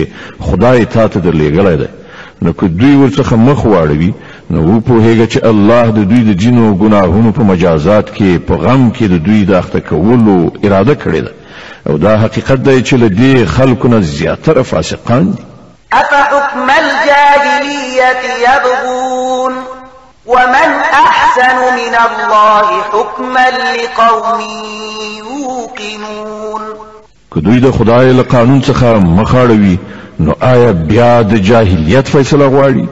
خدای 0.47 0.85
تا 0.85 1.07
ته 1.07 1.19
درلیږلی 1.21 1.81
دی 1.81 1.87
نو 2.45 2.53
که 2.53 2.67
دوی 2.67 2.93
ورڅخه 3.09 3.33
مخ 3.33 3.63
واړوي 3.65 4.11
نو 4.51 4.63
وپوهیږه 4.81 5.27
چې 5.33 5.45
الله 5.51 5.85
د 5.97 6.07
دوی 6.11 6.21
د 6.27 6.33
جینو 6.43 6.75
ګناهونو 6.83 7.31
په 7.31 7.43
مجازات 7.51 8.13
کې 8.15 8.45
په 8.47 8.53
غم 8.63 8.91
کې 8.93 9.03
د 9.13 9.23
دوی 9.25 9.43
د 9.45 9.53
اخته 9.61 9.79
کولو 9.79 10.37
اراده 10.63 10.95
کړې 11.03 11.21
ده 11.25 11.31
او 11.89 11.97
دا 12.05 12.17
حقیقت 12.23 12.63
دی 12.69 12.77
چې 12.83 12.93
له 13.01 13.09
دې 13.19 13.47
خلکو 13.55 13.87
نه 13.87 13.99
زیاتره 14.01 14.61
فاسقان 14.61 15.31
دي 15.31 15.37
افحکم 16.01 16.69
الجاهلیت 16.69 18.21
یبغون 18.47 19.04
ومن 20.27 20.71
أحسن 20.93 21.55
من 21.57 21.95
الله 21.97 22.81
حكما 22.81 23.45
لقوم 23.77 24.43
يوقنون 25.19 26.61
که 27.33 27.39
دوی 27.39 27.59
د 27.59 27.71
خدای 27.71 28.13
له 28.13 28.21
قانون 28.21 28.61
څخه 28.61 28.85
مخاړوي 29.03 29.77
نو 30.19 30.33
آیا 30.41 30.71
بیا 30.71 31.21
د 31.21 31.35
جاهلیت 31.35 32.07
فیصله 32.07 32.45
غواړي 32.49 32.85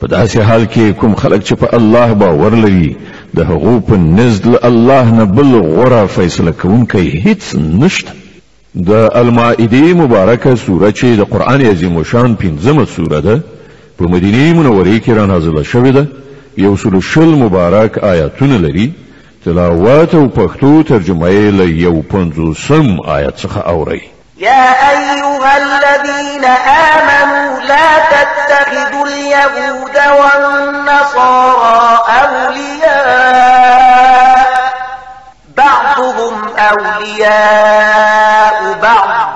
په 0.00 0.06
داسې 0.06 0.36
حال 0.38 0.64
کې 0.66 1.00
کوم 1.00 1.14
خلک 1.14 1.44
چې 1.44 1.52
په 1.52 1.74
الله 1.76 2.12
باور 2.12 2.54
لري 2.54 2.96
د 3.34 3.40
هغو 3.40 3.80
په 3.80 3.96
نزد 3.96 4.46
له 4.46 4.58
الله 4.64 5.10
نه 5.10 5.24
بل 5.24 5.60
غوره 5.66 6.06
فیصله 6.06 6.50
کوونکی 6.52 7.20
هیڅ 7.26 7.54
نشته 7.56 8.12
د 8.74 8.90
المائده 9.14 9.94
مبارکه 9.94 10.54
سوره 10.56 10.90
چې 10.92 11.04
د 11.04 11.22
قرآن 11.30 11.60
عظیم 11.62 12.02
شان 12.02 12.36
پنځمه 12.42 12.84
سوره 12.96 13.20
ده 13.20 13.40
په 13.98 14.04
مدینه 14.04 14.44
منورې 14.60 15.00
کې 15.06 15.10
را 15.10 15.26
نازله 15.26 15.62
شوې 15.64 15.92
ده 15.96 16.06
یو 16.56 16.76
سل 16.76 17.00
شل 17.00 17.20
مبارک 17.24 17.98
آیاتونه 17.98 18.58
لري 18.58 18.94
تلاوات 19.44 20.14
و 20.14 20.28
پختو 20.28 20.82
ترجمه 20.88 21.28
یې 21.30 21.52
له 21.52 21.64
یو 21.64 22.02
پنځوسم 22.10 23.00
آیت 23.08 23.36
څخه 23.36 23.66
اوري 23.68 24.00
يا 24.38 24.72
أيها 24.90 25.56
الذين 25.56 26.44
آمنوا 26.44 27.66
لا 27.68 27.98
تتخذوا 28.12 29.06
اليهود 29.06 29.96
والنصارى 30.20 31.98
أولياء 32.22 34.74
بعضهم 35.56 36.42
أولياء 36.58 38.78
بعض 38.82 39.28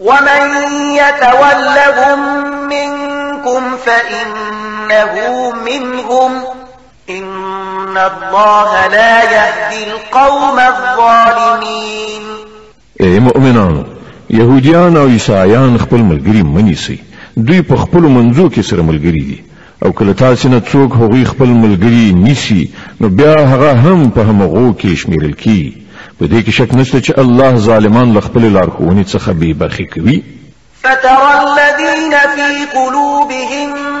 ومن 0.00 0.72
يتولهم 0.94 2.18
منكم 2.68 3.76
فإن 3.76 4.26
له 5.02 5.52
منهم 5.64 6.30
إن 7.10 7.96
الله 7.96 8.86
لا 8.86 9.24
يهدي 9.32 9.92
القوم 9.92 10.58
الظالمين 10.60 12.24
اے 13.00 13.18
مؤمنانو 13.20 13.84
يهوديان 14.30 14.96
او 14.96 15.06
عیسایان 15.08 15.76
خپل 15.78 16.02
ملګری 16.10 16.42
منیسي 16.42 16.96
دوی 17.36 17.62
په 17.70 17.76
خپل 17.82 18.00
منځو 18.02 18.50
کې 18.50 18.60
سره 18.68 18.82
ملګری 18.82 19.20
دي 19.20 19.44
او 19.86 19.92
کله 20.00 20.12
تاسو 20.20 20.48
نه 20.52 20.60
څوک 20.72 20.92
هغوی 21.00 21.24
خپل 21.30 21.46
ملګری 21.46 22.12
نیسی 22.26 22.66
نو 23.00 23.08
بیا 23.22 23.32
هغه 23.40 23.72
هم 23.72 24.10
په 24.18 24.22
همغو 24.22 24.74
کې 24.74 24.94
شمیرل 25.02 25.32
کیږي 25.32 25.72
په 26.18 26.28
دې 26.28 26.42
کې 26.46 26.50
شک 26.60 26.74
نشته 26.80 27.00
چې 27.00 27.18
الله 27.24 27.56
ظالمان 27.66 28.12
له 28.18 28.24
خپل 28.28 28.48
لارښوونې 28.54 29.12
څخه 29.12 29.32
بې 29.42 29.60
برخې 29.62 29.94
کوي 29.94 30.22
فترى 30.86 31.28
الذين 31.34 32.16
في 32.18 32.78
قلوبهم 32.78 34.00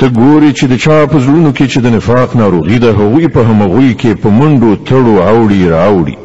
ته 0.00 0.08
ګوري 0.08 0.52
چې 0.58 0.64
د 0.72 0.78
چا 0.82 0.94
په 1.12 1.18
زړونو 1.24 1.50
کې 1.56 1.66
چې 1.72 1.78
د 1.84 1.92
نفاق 1.94 2.34
ناروغي 2.40 2.76
ده 2.82 2.90
هغوی 2.98 3.26
په 3.32 3.42
همغوی 3.48 3.88
کې 4.02 4.20
په 4.22 4.28
منډو 4.36 4.76
تړو 4.90 5.14
اوړي 5.28 5.62
راوړي 5.72 6.16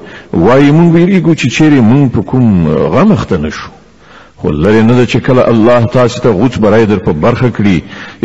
وایي 0.44 0.70
مونږ 0.72 0.90
ویریږو 0.94 1.36
چې 1.36 1.48
چیرې 1.56 1.80
مونږ 1.88 2.12
په 2.14 2.22
کوم 2.30 2.94
غم 2.94 3.12
اخته 3.16 3.38
نه 3.46 3.50
شو 3.58 3.68
خو 4.44 4.52
لرې 4.52 4.86
نه 4.90 4.94
ده 5.00 5.06
چې 5.12 5.18
کله 5.18 5.44
الله 5.56 5.86
تاسو 5.96 6.22
ته 6.28 6.38
غوڅ 6.38 6.58
برای 6.68 6.86
در 6.92 6.98
په 7.10 7.14
برخه 7.26 7.50
کړي 7.58 7.80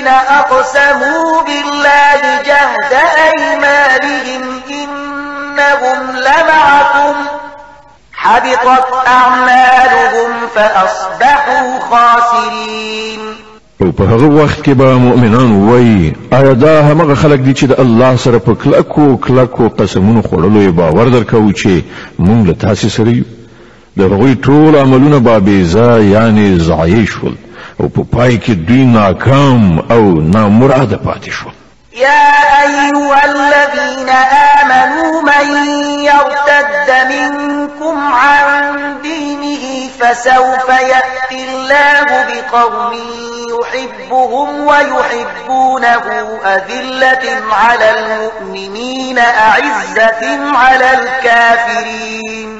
الذين 0.00 0.08
أقسموا 0.12 1.42
بالله 1.42 2.42
جهد 2.46 2.92
أيمانهم 3.30 4.42
إنهم 4.70 6.16
لمعكم 6.16 7.14
حبطت 8.12 9.06
أعمالهم 9.06 10.30
فأصبحوا 10.54 11.80
خاسرين 11.90 13.20
او 13.82 13.92
په 13.92 14.00
هغه 14.04 14.42
وخت 14.44 14.58
کې 14.60 14.68
به 14.70 14.98
مؤمنان 14.98 15.68
وایي 15.68 16.12
آیا 16.32 16.52
دا 16.52 16.80
هغه 16.82 17.14
خلک 17.14 17.40
دي 17.40 17.54
چې 17.54 17.64
د 17.64 17.80
الله 17.80 18.16
سره 18.16 18.38
په 18.38 18.54
کلکو 18.54 19.16
کلکو 19.16 19.68
قسمونو 19.68 20.22
خوړلو 20.22 20.68
یې 20.68 20.72
باور 20.80 21.08
درکوي 21.08 21.52
چې 21.52 21.82
موږ 22.22 22.46
له 22.48 22.52
تاسې 22.60 22.86
سره 22.88 23.08
یو 23.10 23.24
د 23.96 24.02
هغوی 24.12 24.34
ټول 24.46 24.76
عملونه 24.76 25.18
بابېزه 25.18 26.00
یعنې 26.14 26.60
ضایع 26.62 27.04
شول 27.06 27.34
او 27.80 27.88
په 27.88 28.02
پای 28.12 28.38
کې 28.38 28.50
دوی 28.50 28.84
ناکام 28.86 29.78
او 29.90 30.02
نامراده 30.34 30.96
پاتې 30.96 31.30
شو 31.30 31.50
يا 31.96 32.26
أيها 32.64 33.24
الذين 33.24 34.08
آمنوا 34.60 35.22
من 35.22 35.50
يرتد 36.00 37.06
منكم 37.08 38.12
عن 38.12 38.96
دينه 39.02 39.88
فسوف 40.00 40.68
يأتي 40.68 41.48
الله 41.54 42.04
بقوم 42.10 42.96
يحبهم 43.50 44.60
ويحبونه 44.60 46.02
أذلة 46.46 47.32
على 47.52 47.90
المؤمنين 47.98 49.18
أعزة 49.18 50.56
على 50.56 50.90
الكافرين 50.92 52.59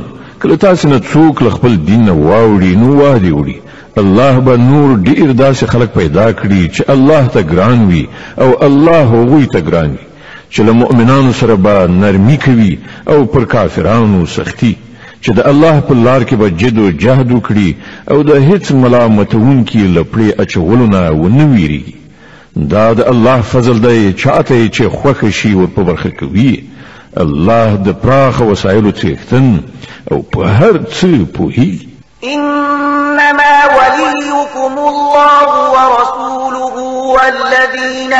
کله 0.43 0.55
تاسو 0.65 0.87
نه 0.93 0.97
څوک 1.11 1.37
خپل 1.55 1.73
دین 1.89 2.05
واوړي 2.27 2.69
نو 2.83 2.87
واړي 2.99 3.31
وړي 3.39 3.57
الله 4.01 4.33
به 4.45 4.55
نور 4.69 4.89
ډیر 5.07 5.27
داسې 5.43 5.63
خلک 5.73 5.89
پیدا 5.99 6.23
کړي 6.41 6.63
چې 6.75 6.81
الله 6.93 7.23
ته 7.35 7.41
ګران 7.51 7.79
وي 7.89 8.01
او 8.45 8.47
الله 8.67 9.01
هغوی 9.13 9.45
ته 9.55 9.61
ګران 9.67 9.91
وي 9.97 10.05
چې 10.53 10.61
له 10.69 10.73
مؤمنانو 10.81 11.31
سره 11.41 11.55
به 11.65 11.75
نرمي 11.97 12.37
کوي 12.45 12.71
او 13.15 13.19
پر 13.35 13.45
کافرانو 13.53 14.23
سختی 14.37 14.71
چې 15.23 15.31
د 15.41 15.51
الله 15.51 15.79
په 15.91 15.99
لار 16.09 16.21
کې 16.31 16.41
به 16.41 16.57
جد 16.63 16.79
او 16.85 16.89
جهد 17.05 17.31
وکړي 17.31 17.67
او 18.15 18.19
د 18.31 18.43
هیڅ 18.49 18.71
ملامتون 18.85 19.63
کې 19.73 19.95
لپړې 19.97 20.41
اچولو 20.45 20.85
نه 20.95 21.03
ونه 21.21 21.49
ویریږي 21.53 22.67
دا 22.75 22.89
د 23.01 23.09
الله 23.15 23.41
فضل 23.53 23.85
دی 23.87 24.13
چاته 24.25 24.61
چې 24.65 24.93
خوښ 24.97 25.33
شي 25.41 25.53
او 25.65 25.71
په 25.79 25.89
برخه 25.91 26.09
کوي 26.23 26.51
الله 27.17 27.75
د 27.85 27.89
پراخ 27.91 28.41
وسایلو 28.41 28.91
څښتن 28.91 29.59
او 30.11 30.21
په 30.21 30.39
هر 30.43 30.77
څه 30.91 31.25
پوهی 31.37 31.87
انما 32.23 33.55
وليكم 33.77 34.77
الله 34.79 35.47
ورسوله 35.71 36.75
والذين 36.97 38.13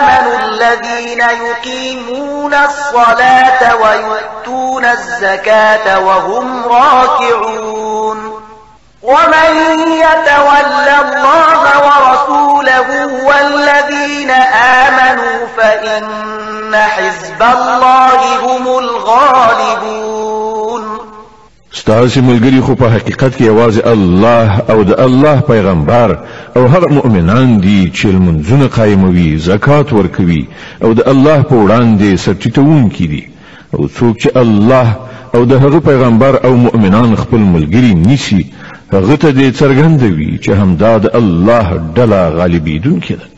امنوا 0.00 0.38
الذين 0.44 1.20
يقيمون 1.46 2.54
الصلاه 2.54 3.76
ويؤتون 3.76 4.84
الزكاه 4.84 6.00
وهم 6.00 6.62
راكعون 6.66 8.18
ومن 9.02 9.52
يتول 9.78 10.88
الله 10.88 11.62
ورسوله 11.86 12.86
والذين 13.26 14.30
امنوا 14.30 14.87
آمنوا 15.12 15.46
فإن 15.56 16.74
حزب 16.74 17.42
الله 17.42 18.40
هم 18.44 18.62
الغالبون 18.82 20.82
ستاسو 21.72 22.20
ملګری 22.22 22.60
خو 22.60 22.74
په 22.74 22.88
حقیقت 22.94 23.36
کې 23.38 23.42
आवाज 23.52 23.78
الله 23.94 24.50
او 24.72 24.82
د 24.82 25.00
الله 25.06 25.40
پیغمبر 25.40 26.18
او 26.56 26.66
هر 26.66 26.88
مؤمنان 26.92 27.60
دي 27.60 27.90
چې 27.94 28.06
منځونه 28.06 28.66
قائموي 28.78 29.36
زکات 29.38 29.92
ورکوي 29.92 30.46
او 30.82 30.92
د 30.92 31.00
الله 31.08 31.42
په 31.42 31.54
وړاندې 31.54 32.16
سرچټون 32.24 32.90
کړي 32.96 33.22
او 33.74 33.88
څوک 33.98 34.16
چې 34.22 34.30
الله 34.36 34.94
او 35.34 35.44
د 35.44 35.52
هغه 35.52 35.78
پیغمبر 35.80 36.36
او 36.44 36.54
مؤمنان 36.56 37.16
خپل 37.16 37.38
ملګری 37.38 37.94
نیسی 38.08 38.52
هغه 38.92 39.16
ته 39.16 39.32
دې 39.32 39.60
څرګندوي 39.60 40.38
چې 40.44 40.50
همدا 40.50 40.98
د 40.98 41.06
الله 41.20 41.66
ډله 41.96 42.30
غالبیدونکې 42.38 43.10
ده 43.14 43.37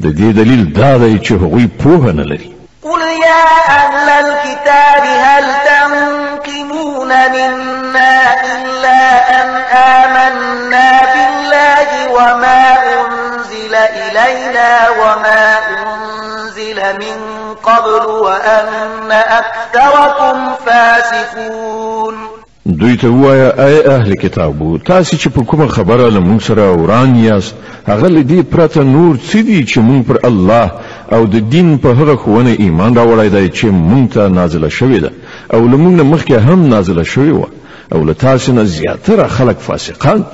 د 0.00 0.04
دې 0.18 0.36
دلیل 0.38 0.72
دا 0.78 0.90
دی 1.02 1.18
چې 1.26 1.32
هغوی 1.32 1.66
پوهه 1.82 2.12
نه 2.18 2.22
لري 2.22 2.52
قل 2.82 3.00
يا 3.00 3.42
أهل 3.68 4.26
الكتاب 4.26 5.02
هل 5.24 5.44
تنقمون 5.68 7.08
منا 7.08 8.16
إلا 8.52 9.40
أن 9.42 9.50
آمنا 9.76 11.00
بالله 11.14 11.88
وما 12.12 12.68
أنزل 12.74 13.74
إلينا 13.74 14.88
وما 15.00 15.54
أنزل 15.68 16.78
من 16.98 17.18
قبل 17.62 18.06
وأن 18.06 19.12
أكثركم 19.12 20.36
فاسقون 20.66 22.33
دوی 22.72 22.96
ته 22.96 23.08
وایا 23.08 23.48
اے 23.50 23.80
اهل 23.94 24.14
کتابو 24.16 24.76
تاسو 24.90 25.16
چې 25.16 25.28
په 25.32 25.44
کومه 25.48 25.66
خبره 25.72 26.04
له 26.12 26.20
موږ 26.28 26.42
سره 26.44 26.72
وران 26.82 27.16
یاست 27.16 27.54
هغه 27.88 28.08
له 28.12 28.22
دې 28.22 28.44
پرته 28.54 28.82
نور 28.92 29.16
څه 29.16 29.36
دي 29.48 29.58
چې 29.66 29.78
موږ 29.88 30.06
پر 30.10 30.18
الله 30.24 30.70
او 31.16 31.24
د 31.34 31.50
دین 31.54 31.68
په 31.86 31.92
هغه 31.98 32.14
خوونه 32.22 32.54
ایمان 32.66 32.94
راوړی 32.98 33.28
دی 33.34 33.48
چې 33.48 33.64
موږ 33.90 34.14
ته 34.14 34.28
نازله 34.38 34.70
شوې 34.70 35.02
ده 35.02 35.10
او 35.54 35.66
له 35.66 35.76
موږ 35.82 35.98
نه 36.00 36.02
مخکې 36.02 36.32
هم 36.48 36.66
نازله 36.70 37.04
شوې 37.04 37.32
وه 37.32 37.46
او 37.92 38.04
له 38.04 38.12
تاسو 38.24 38.52
نه 38.58 38.64
زیاتره 38.76 39.26
خلک 39.36 39.56
فاسقان 39.68 40.24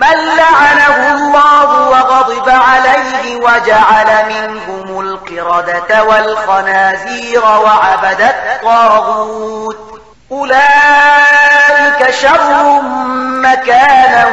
بل 0.03 0.37
لعنه 0.37 1.13
الله 1.13 1.87
وغضب 1.89 2.49
عليه 2.49 3.35
وجعل 3.35 4.07
منهم 4.27 4.99
القردة 4.99 6.03
والخنازير 6.03 7.41
وعبد 7.41 8.21
الطاغوت 8.21 9.77
أولئك 10.31 12.11
شر 12.21 12.81
مكانا 13.41 14.25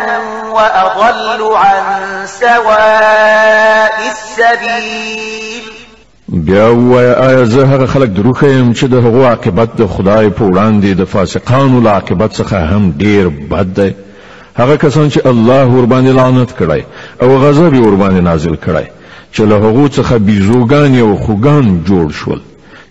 وأضل 0.48 1.52
عن 1.56 2.02
سواء 2.26 3.92
السبيل 4.10 5.62
بیا 6.28 6.68
وای 6.70 7.04
آیا 7.14 7.30
آية 7.38 7.44
زه 7.44 7.64
هغه 7.74 7.86
خلک 7.86 8.08
دروخیم 8.08 8.74
چې 8.74 8.84
د 8.84 8.94
هغو 8.94 9.24
عاقبت 9.26 9.68
د 9.78 9.86
خدای 9.86 10.30
په 10.30 10.42
وړاندې 10.48 10.96
د 11.00 11.04
فاسقانو 11.04 11.80
له 11.80 11.90
عاقبت 11.90 12.36
څخه 12.36 12.52
هم 12.52 12.92
ډیر 12.98 13.28
بد 13.28 13.74
دی 13.74 13.94
هغه 14.58 14.76
کسان 14.76 15.10
چې 15.10 15.26
الله 15.26 15.64
ور 15.64 15.86
باندې 15.86 16.10
لعنت 16.18 16.50
کړی 16.58 16.82
او 17.22 17.28
غضب 17.38 17.74
ور 17.86 17.96
باندې 17.96 18.24
نازل 18.24 18.56
کړی 18.66 18.84
چې 19.34 19.40
له 19.40 19.54
هغو 19.64 19.88
څخه 19.88 20.14
بیزوګان 20.28 20.94
او 21.00 21.16
خوګان 21.16 21.84
جوړ 21.88 22.12
شول 22.20 22.40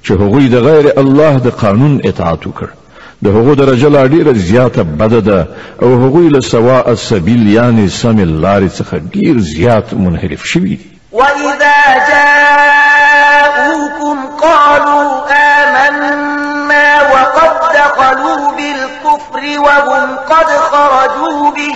چې 0.05 0.11
هغوی 0.11 0.47
د 0.49 0.55
غیر 0.67 0.85
الله 0.99 1.37
د 1.45 1.47
قانون 1.63 2.01
اطاعت 2.05 2.41
وکړ 2.47 2.65
د 3.23 3.25
هغو 3.39 3.53
درجه 3.61 3.87
لا 3.89 4.07
ډیره 4.07 4.31
زیاته 4.35 4.83
بده 4.83 5.19
ده 5.19 5.47
او 5.81 5.87
هغوی 6.03 6.29
له 6.29 6.39
سواء 6.39 6.89
السبیل 6.89 7.49
یعنی 7.55 7.89
سم 7.89 8.41
لارې 8.43 8.69
څخه 8.79 8.95
ډیر 9.17 9.37
زیات 9.39 9.93
منحرف 9.93 10.45
شوي 10.45 10.69
دي 10.75 10.85
وإذا 11.11 12.05
جاءوكم 12.11 14.17
قالوا 14.41 15.27
آمنا 15.29 17.09
وقد 17.11 17.51
دخلوا 17.73 18.37
به 18.57 18.68
وهم 19.59 20.15
قد 20.15 20.45
خرجوا 20.47 21.51
به 21.51 21.73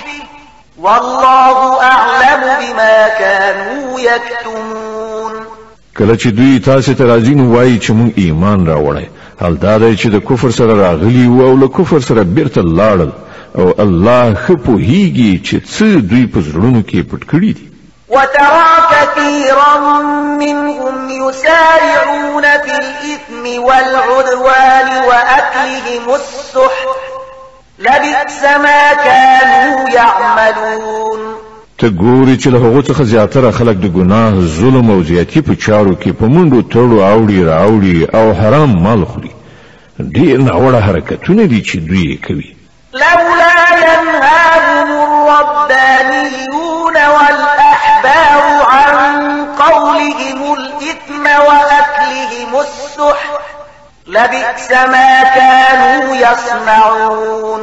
والله 0.78 1.82
أعلم 1.82 2.42
بما 2.62 3.08
كانوا 3.20 4.00
يكتمون 4.00 5.34
کله 5.98 6.18
چې 6.18 6.28
دوی 6.28 6.60
تاسو 6.60 6.94
ته 6.94 7.06
راځي 7.18 7.30
نو 7.30 7.56
وایي 7.56 7.80
چې 7.80 7.90
مونږ 7.92 8.12
ایمان 8.18 8.66
راوړی 8.68 9.06
حال 9.42 9.56
دا 9.58 9.78
دی 9.78 9.98
چې 9.98 10.06
د 10.08 10.18
کفر 10.20 10.50
سره 10.50 10.74
راغلی 10.82 11.28
وو 11.28 11.48
او 11.48 11.58
له 11.58 11.68
کفر 11.68 12.00
سره 12.00 12.24
بیرته 12.24 12.62
لاړل 12.62 13.10
او 13.60 13.74
الله 13.80 14.34
ښه 14.36 14.52
پوهیږي 14.54 15.40
چې 15.46 15.58
څه 15.66 15.86
دوی 16.00 16.28
په 16.28 16.40
زړونو 16.42 16.82
کې 16.90 17.14
پټ 17.14 17.24
کړي 17.32 17.54
دي 17.60 17.70
وترى 18.10 18.74
كثيرا 18.92 19.80
منهم 20.40 21.10
يسارعون 21.10 22.44
في 22.44 22.72
الإثم 22.72 23.64
والعدوان 23.64 24.88
وأكلهم 25.10 26.14
السحت 26.16 27.13
لبئس 27.84 28.44
ما 28.44 28.94
كانوا 28.94 29.90
يعملون 29.90 31.20
ته 31.78 31.88
ګوري 31.90 32.38
چې 32.40 32.48
له 32.48 32.58
هغو 32.58 32.82
څخه 32.82 33.02
زیاتره 33.04 33.52
خلک 33.52 33.76
د 33.78 33.86
ګناه 33.98 34.40
ظلم 34.42 34.92
او 34.92 35.04
زیاتی 35.04 35.42
په 35.42 35.56
چارو 35.56 35.96
کې 35.96 36.10
په 36.20 36.26
منډو 36.26 36.62
تړو 36.62 37.00
اوړي 37.02 37.44
راوړي 37.44 38.06
او 38.18 38.34
حرام 38.34 38.84
مال 38.84 39.06
خوري 39.06 39.32
ډیر 40.00 40.38
ناوړه 40.38 40.80
حرکتونه 40.88 41.46
دي 41.46 41.62
چې 41.62 41.76
دوی 41.76 42.20
کوي 42.28 42.56
لولا 42.94 43.80
ينهاهم 43.80 44.90
الربانيون 45.04 46.98
والأحبار 47.16 48.66
عن 48.72 49.46
قولهم 49.60 50.33
لبئس 54.14 54.72
ما 54.72 55.24
كانوا 55.36 56.16
يصنعون 56.16 57.62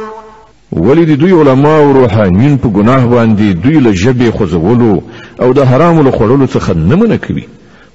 ولی 0.71 1.05
د 1.05 1.19
دوی 1.19 1.31
علما 1.31 1.77
او 1.77 1.91
روحانیون 1.93 2.57
په 2.57 2.67
ګناه 2.69 3.05
باندې 3.05 3.63
دوی 3.63 3.79
له 3.79 3.91
جبې 3.93 4.37
خوځولو 4.37 5.01
او 5.41 5.53
د 5.53 5.63
حرامو 5.71 6.03
له 6.03 6.11
خوړلو 6.11 6.47
څخه 6.53 6.69
نه 6.75 6.95
منع 6.95 7.15
کوي 7.15 7.47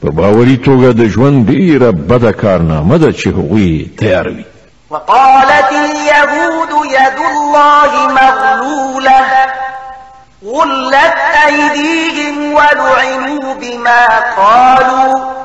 په 0.02 0.10
باوري 0.10 0.56
توګه 0.56 0.92
د 0.96 1.04
ژوند 1.08 1.46
ډیره 1.46 1.90
بده 2.10 2.32
کارنامه 2.32 2.96
ده 2.96 3.12
چې 3.12 3.26
هغوی 3.26 3.88
تیاروي 3.98 4.44
وقالت 4.90 5.70
اليهود 5.72 6.70
يد 6.86 7.18
الله 7.30 8.14
مغلولة 8.14 9.26
غلت 10.44 11.14
أيديهم 11.48 12.52
ولعنوا 12.52 13.54
بما 13.60 14.06
قالوا 14.36 15.44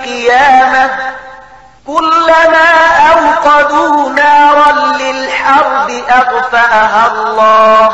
لنا 2.37 2.87
أوقدوا 2.97 4.09
نارا 4.09 4.71
للحرب 4.97 5.89
أغفأها 6.09 7.11
الله 7.11 7.89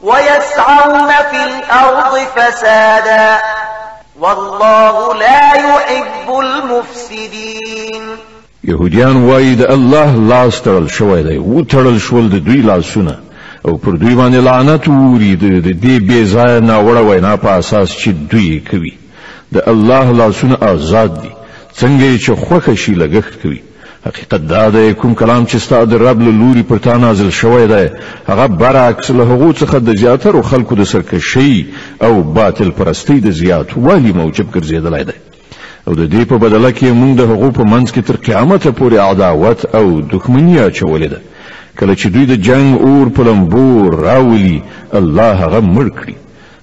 ويسعون 0.00 1.08
في 1.30 1.36
الأرض 1.44 2.18
فسادا 2.36 3.38
والله 4.20 5.14
لا 5.14 5.52
يحب 5.54 6.38
المفسدين 6.40 8.16
يهوديان 8.64 9.16
وایي 9.16 9.54
الله 9.70 10.16
لاس 10.16 10.62
تړل 10.62 10.88
شوی 10.92 11.22
دی 11.22 11.98
شول 12.08 12.28
د 12.30 12.34
دوی 12.46 12.56
لاسونه 12.62 13.14
او 13.68 13.76
پر 13.76 13.92
دوی 13.96 14.14
باندې 14.14 14.34
لعنت 14.46 14.88
ووري 14.88 15.34
د 15.36 15.68
دې 15.82 16.02
بې 16.08 16.32
ځایه 16.32 16.60
ناوړه 16.60 17.00
وینا 17.08 17.36
په 17.36 17.48
اساس 17.58 17.88
چې 17.92 18.08
دوی 18.32 18.60
کوي 18.70 18.94
د 19.52 19.62
الله 19.68 20.12
لاسونه 20.12 20.58
آزاد 20.72 21.22
دي 21.22 21.30
څنګه 21.80 22.08
چې 22.24 22.32
خوخه 22.44 22.74
شي 22.82 22.92
لګښت 23.02 23.34
کوي 23.42 23.60
حقیقت 24.06 24.42
دا 24.54 24.64
دی 24.76 24.88
کوم 25.00 25.12
کلام 25.20 25.42
چې 25.50 25.56
ستاسو 25.66 25.86
د 25.90 25.94
رب 26.06 26.20
له 26.26 26.32
لوري 26.40 26.62
پر 26.70 26.78
تا 26.86 26.94
نازل 27.04 27.30
شوی 27.40 27.66
دی 27.74 27.84
هغه 28.28 28.46
برعکس 28.62 29.10
له 29.18 29.24
هغو 29.32 29.50
څخه 29.60 29.76
د 29.86 30.00
زیاترو 30.02 30.42
خلکو 30.50 30.74
د 30.80 30.90
سرکشي 30.94 31.54
او 32.08 32.12
باطل 32.40 32.70
پرستی 32.80 33.18
د 33.28 33.38
زیات 33.42 33.68
والی 33.86 34.12
موجب 34.18 34.46
ګرځېدلی 34.54 35.02
دی 35.08 35.16
او 35.86 35.94
د 35.94 36.04
دې 36.12 36.24
په 36.34 36.44
بدله 36.44 36.70
کې 36.78 36.88
موږ 37.00 37.12
د 37.20 37.32
هغو 37.32 37.50
په 37.50 37.64
منځ 37.72 37.86
کې 37.94 38.02
تر 38.08 38.16
قیامت 38.26 38.68
پورې 38.68 38.96
عداوت 39.10 39.60
او 39.78 39.86
دښمني 40.00 40.58
اچولې 40.68 41.08
ده 41.12 41.18
کله 41.78 41.94
چې 41.96 42.06
دوی 42.06 42.26
د 42.26 42.42
جنگ 42.48 42.80
اور 42.86 43.08
په 43.16 43.22
لمبور 43.30 43.98
راولي 44.06 44.54
الله 44.92 45.32
هغه 45.44 45.60
مړ 45.60 45.86
کړي 45.98 46.14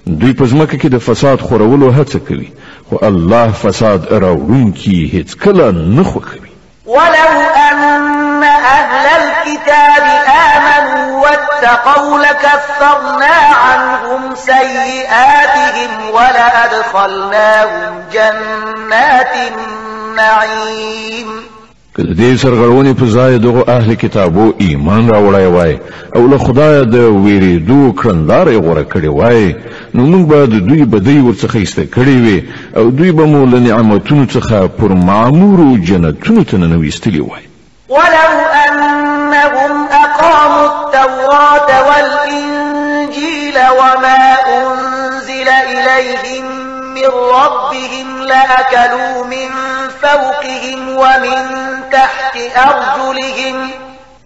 دوی 0.06 0.32
په 0.38 0.44
ځمکه 0.46 0.76
کې 0.80 0.88
د 0.90 0.96
فساد 1.00 1.38
خورولو 1.40 1.88
هڅه 1.98 2.18
کوي 2.28 2.50
خو 2.88 2.96
الله 3.08 3.52
فساد 3.52 4.00
راوړونکي 4.24 4.96
هیڅ 5.14 5.34
کله 5.44 5.66
نه 5.96 6.02
خوښوي 6.04 6.50
ولو 6.86 7.30
ان 7.68 8.42
اهل 8.44 9.06
الكتاب 9.22 10.04
امنوا 10.56 11.22
واتقوا 11.22 12.18
لكفرنا 12.18 13.36
عنهم 13.64 14.34
سيئاتهم 14.34 16.10
ولادخلناهم 16.12 17.94
جنات 18.12 19.32
النعيم 19.52 21.53
که 21.96 22.02
د 22.02 22.10
دې 22.20 22.30
سرغړونې 22.42 22.92
په 23.00 23.06
ځای 23.14 23.32
دغه 23.38 23.64
اهل 23.76 23.94
کتابو 24.02 24.44
ایمان 24.64 25.08
راوړای 25.10 25.46
وای 25.56 25.72
او 26.16 26.22
له 26.32 26.38
خدای 26.44 26.86
د 26.94 26.96
ویریدو 27.26 27.82
کړندارې 28.00 28.54
غوړه 28.64 28.84
کړې 28.92 29.10
وای 29.18 29.54
نو 29.94 30.00
موږ 30.10 30.24
به 30.30 30.38
د 30.54 30.64
دوی 30.68 30.82
بدی 30.94 31.18
ورڅخه 31.20 31.56
ایسته 31.60 31.84
کړی 31.96 32.16
وي 32.24 32.42
او 32.76 32.84
دوی 33.00 33.12
به 33.18 33.24
مو 33.34 33.44
له 33.52 33.58
نعمتونو 33.68 34.24
څخه 34.34 34.68
پر 34.78 34.92
معمورو 35.10 35.68
جنتونو 35.90 36.42
ته 36.44 36.56
ننویستلی 36.62 37.20
وای 37.28 37.42
ولو 37.96 38.26
انهم 38.66 39.72
اقاموا 40.04 40.66
التوراة 40.72 41.68
والانجيل 41.88 43.56
وما 43.80 44.20
انزل 44.60 45.48
اليهم 45.66 46.33
من 47.06 47.10
ربهم 47.10 48.08
لأكلوا 48.18 49.24
من 49.26 49.48
فوقهم 50.02 50.88
ومن 50.88 51.50
تحت 51.92 52.36
أرجلهم 52.56 53.70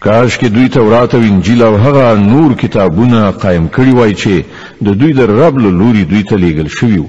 کاش 0.00 0.38
کې 0.38 0.44
دوی 0.44 0.68
تورات 0.68 1.14
او 1.14 1.20
انجیل 1.20 1.62
او 1.62 1.76
هغه 1.76 2.14
نور 2.14 2.54
کتابونه 2.54 3.30
قائم 3.30 3.68
کړی 3.76 3.94
وای 3.94 4.14
چې 4.14 4.42
د 4.86 4.98
دوی 5.00 5.12
د 5.12 5.20
رب 5.20 5.58
له 5.58 5.70
لوري 5.70 6.04
دوی 6.04 6.22
ته 6.22 6.36
لیږل 6.36 6.68
شوی 6.80 7.02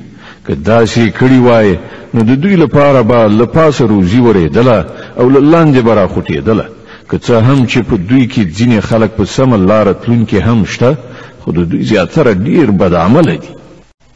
که 0.48 0.54
دا 0.56 0.84
کړی 0.86 1.44
وای 1.44 1.76
نو 2.14 2.22
د 2.24 2.40
دوی 2.42 2.56
لپاره 2.56 3.02
به 3.02 3.28
لپاسه 3.28 3.86
روزي 3.86 4.20
ورې 4.20 5.05
او 5.20 5.30
لاندې 5.30 5.80
برا 5.82 6.08
خوټېدله 6.08 6.66
که 7.12 7.18
څه 7.18 7.34
هم 7.42 7.68
چې 7.68 7.78
په 7.90 7.96
دوی 8.10 8.28
کې 8.28 8.58
ځینې 8.58 8.80
خلک 8.90 9.12
په 9.12 9.26
سمه 9.26 9.58
لاره 9.58 9.94
تلونکي 9.94 10.40
هم 10.42 10.66
شته 10.66 10.96
خو 11.44 11.52
د 11.52 11.56
دوی 11.70 11.84
زیاتره 11.92 12.34
ډیر 12.34 12.72
بد 12.72 13.22
دي 13.42 13.50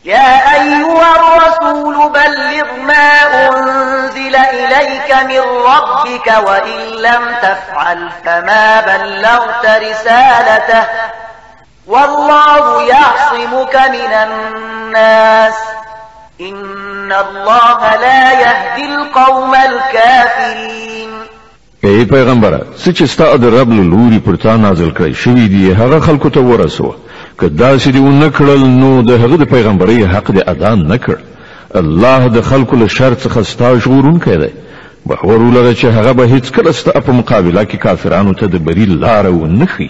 يا 0.05 0.29
أيها 0.55 1.09
الرسول 1.19 1.95
بلغ 2.09 2.65
ما 2.87 3.09
أنزل 3.47 4.35
إليك 4.35 5.09
من 5.27 5.43
ربك 5.65 6.47
وإن 6.49 7.01
لم 7.01 7.23
تفعل 7.41 8.09
فما 8.25 8.81
بلغت 8.81 9.65
رسالته 9.83 10.83
والله 11.87 12.83
يعصمك 12.87 13.75
من 13.75 14.13
الناس 14.13 15.53
إن 16.41 17.11
الله 17.11 17.79
لا 18.01 18.31
يهدي 18.41 18.85
القوم 18.95 19.51
الكافرين 19.55 21.09
ای 21.83 22.05
پیغمبره 22.05 22.61
چې 22.93 23.03
ستا 23.05 23.35
د 23.35 23.43
رب 23.45 23.69
له 23.71 23.83
لوري 23.83 24.19
پر 24.19 24.35
تا 24.35 24.55
نازل 24.57 24.89
کړی 24.89 25.13
شوی 25.15 25.47
دی 25.47 25.71
هغه 25.71 25.99
خلکو 25.99 26.29
ته 26.29 26.39
ورسوه 26.39 26.95
که 27.39 27.47
داسې 27.47 27.87
دی 27.89 27.99
ونه 27.99 28.29
کړل 28.31 28.63
نو 28.79 29.01
د 29.01 29.11
هغه 29.11 29.37
د 29.37 29.43
پیغمبري 29.43 30.05
حق 30.05 30.31
دی 30.31 30.41
ادا 30.47 30.75
نه 30.75 30.97
کړ 30.97 31.15
الله 31.75 32.27
د 32.27 32.41
خلکو 32.41 32.75
له 32.75 32.87
شر 32.87 33.13
څخه 33.23 33.39
ستا 33.51 33.75
ژغورون 33.75 34.19
کړي 34.21 34.49
بهور 35.05 35.41
ولر 35.41 35.73
چې 35.75 35.85
هغه 35.85 36.11
به 36.11 36.27
هیڅ 36.37 36.51
کله 36.51 36.71
ستا 36.71 36.99
په 37.01 37.11
مقابله 37.11 37.65
کې 37.65 37.75
کافرانو 37.75 38.33
ته 38.33 38.45
د 38.45 38.55
بری 38.57 38.85
لار 38.85 39.27
و 39.27 39.45
نه 39.45 39.65
خي 39.65 39.89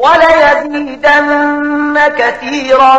وليزيدن 0.00 1.98
كثيرا 2.18 2.98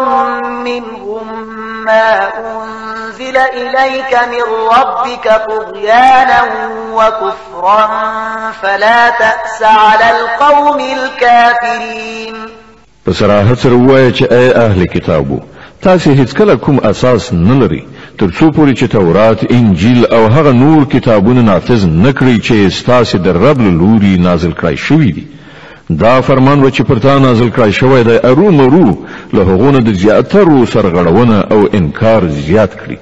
منهم 0.50 1.48
ما 1.86 2.30
أنزل 2.38 3.38
إليك 3.38 4.20
من 4.32 4.48
ربك 4.76 5.42
طغيانا 5.50 6.42
وكفرا 6.94 7.88
فلا 8.62 9.10
تأس 9.10 9.64
على 9.64 10.06
القوم 10.20 10.80
الكافرين 10.82 12.36
په 13.08 13.12
صراحت 13.12 13.58
سره 13.58 14.12
اهل 14.66 14.86
کتابو 14.86 15.38
تاسو 15.82 16.12
هیڅ 16.12 16.58
کوم 16.66 16.80
اساس 16.90 17.34
نه 17.34 17.54
لري 17.66 17.82
تر 18.20 18.28
څو 18.30 18.52
پورې 18.58 18.78
چې 18.82 18.92
تورات 18.92 19.44
انجیل 19.52 20.06
او 20.06 20.26
هغه 20.28 20.52
نور 20.52 20.84
کتابونه 20.86 21.42
نافذ 21.42 21.86
نکړي 21.86 22.46
چې 22.46 22.86
تاسو 22.88 23.18
د 23.18 23.28
رب 23.28 23.62
لوري 23.62 24.18
نازل 24.18 24.52
کړی 24.54 24.76
شوی 24.76 25.12
دي 25.12 25.28
دا 26.00 26.22
فرمان 26.22 26.64
و 26.64 26.70
چې 26.70 26.82
پر 26.88 26.96
تا 27.00 27.18
نازل 27.20 27.50
کړی 27.56 27.72
شوی 27.74 28.04
دی 28.06 28.18
ارو 28.28 28.52
مرو 28.52 28.98
له 29.34 29.42
هغونه 29.50 29.80
د 29.80 29.94
زیاترو 30.02 30.66
سرغړونه 30.74 31.40
او 31.54 31.68
انکار 31.80 32.28
زیات 32.48 32.72
کړي 32.82 32.98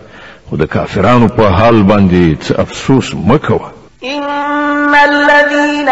خو 0.49 0.55
د 0.61 0.71
کافرانو 0.75 1.27
په 1.39 1.43
حال 1.57 1.83
باندې 1.83 2.43
څه 2.43 2.53
افسوس 2.61 3.13
مکوه 3.31 3.71
إن 4.03 4.95
الذين 4.95 5.89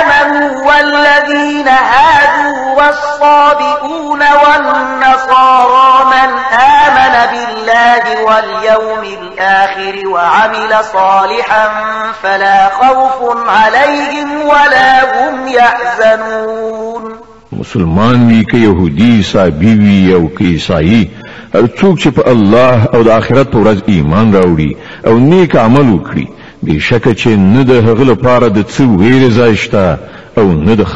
آمنوا 0.00 0.48
والذين 0.66 1.68
هادوا 1.68 2.74
والصابئون 2.76 4.20
والنصارى 4.20 6.04
من 6.04 6.32
آمن 6.52 7.32
بالله 7.36 8.24
واليوم 8.24 9.20
الآخر 9.22 10.08
وعمل 10.08 10.84
صالحا 10.92 11.68
فلا 12.22 12.68
خوف 12.68 13.48
عليهم 13.48 14.30
ولا 14.46 15.02
هم 15.28 15.48
يحزنون 15.48 17.12
مسلمان 17.52 18.26
وی 18.28 18.44
که 18.50 18.56
یهودی 18.56 19.22
صابی 19.22 19.74
وی 19.74 20.12
او 20.14 20.30
که 20.38 20.44
عیسائی 20.44 21.10
او 21.54 21.66
څوک 21.66 21.98
چې 22.00 22.06
په 22.08 22.28
الله 22.30 22.88
او 22.94 23.02
دا 23.02 23.16
آخرت 23.18 23.50
په 23.50 23.58
ورځ 23.58 23.78
ایمان 23.88 24.32
راوړي 24.42 24.76
او 25.06 25.18
نیک 25.18 25.56
عمل 25.56 25.92
وکړي 25.98 26.26
بشکه 26.62 27.14
چې 27.14 27.26
نه 27.26 27.62
د 27.64 27.70
هغه 27.70 28.04
لپاره 28.04 28.48
د 28.48 28.62
څه 28.62 28.80
ویرې 28.80 29.56
او 30.38 30.44
نه 30.52 30.74
د 30.74 30.86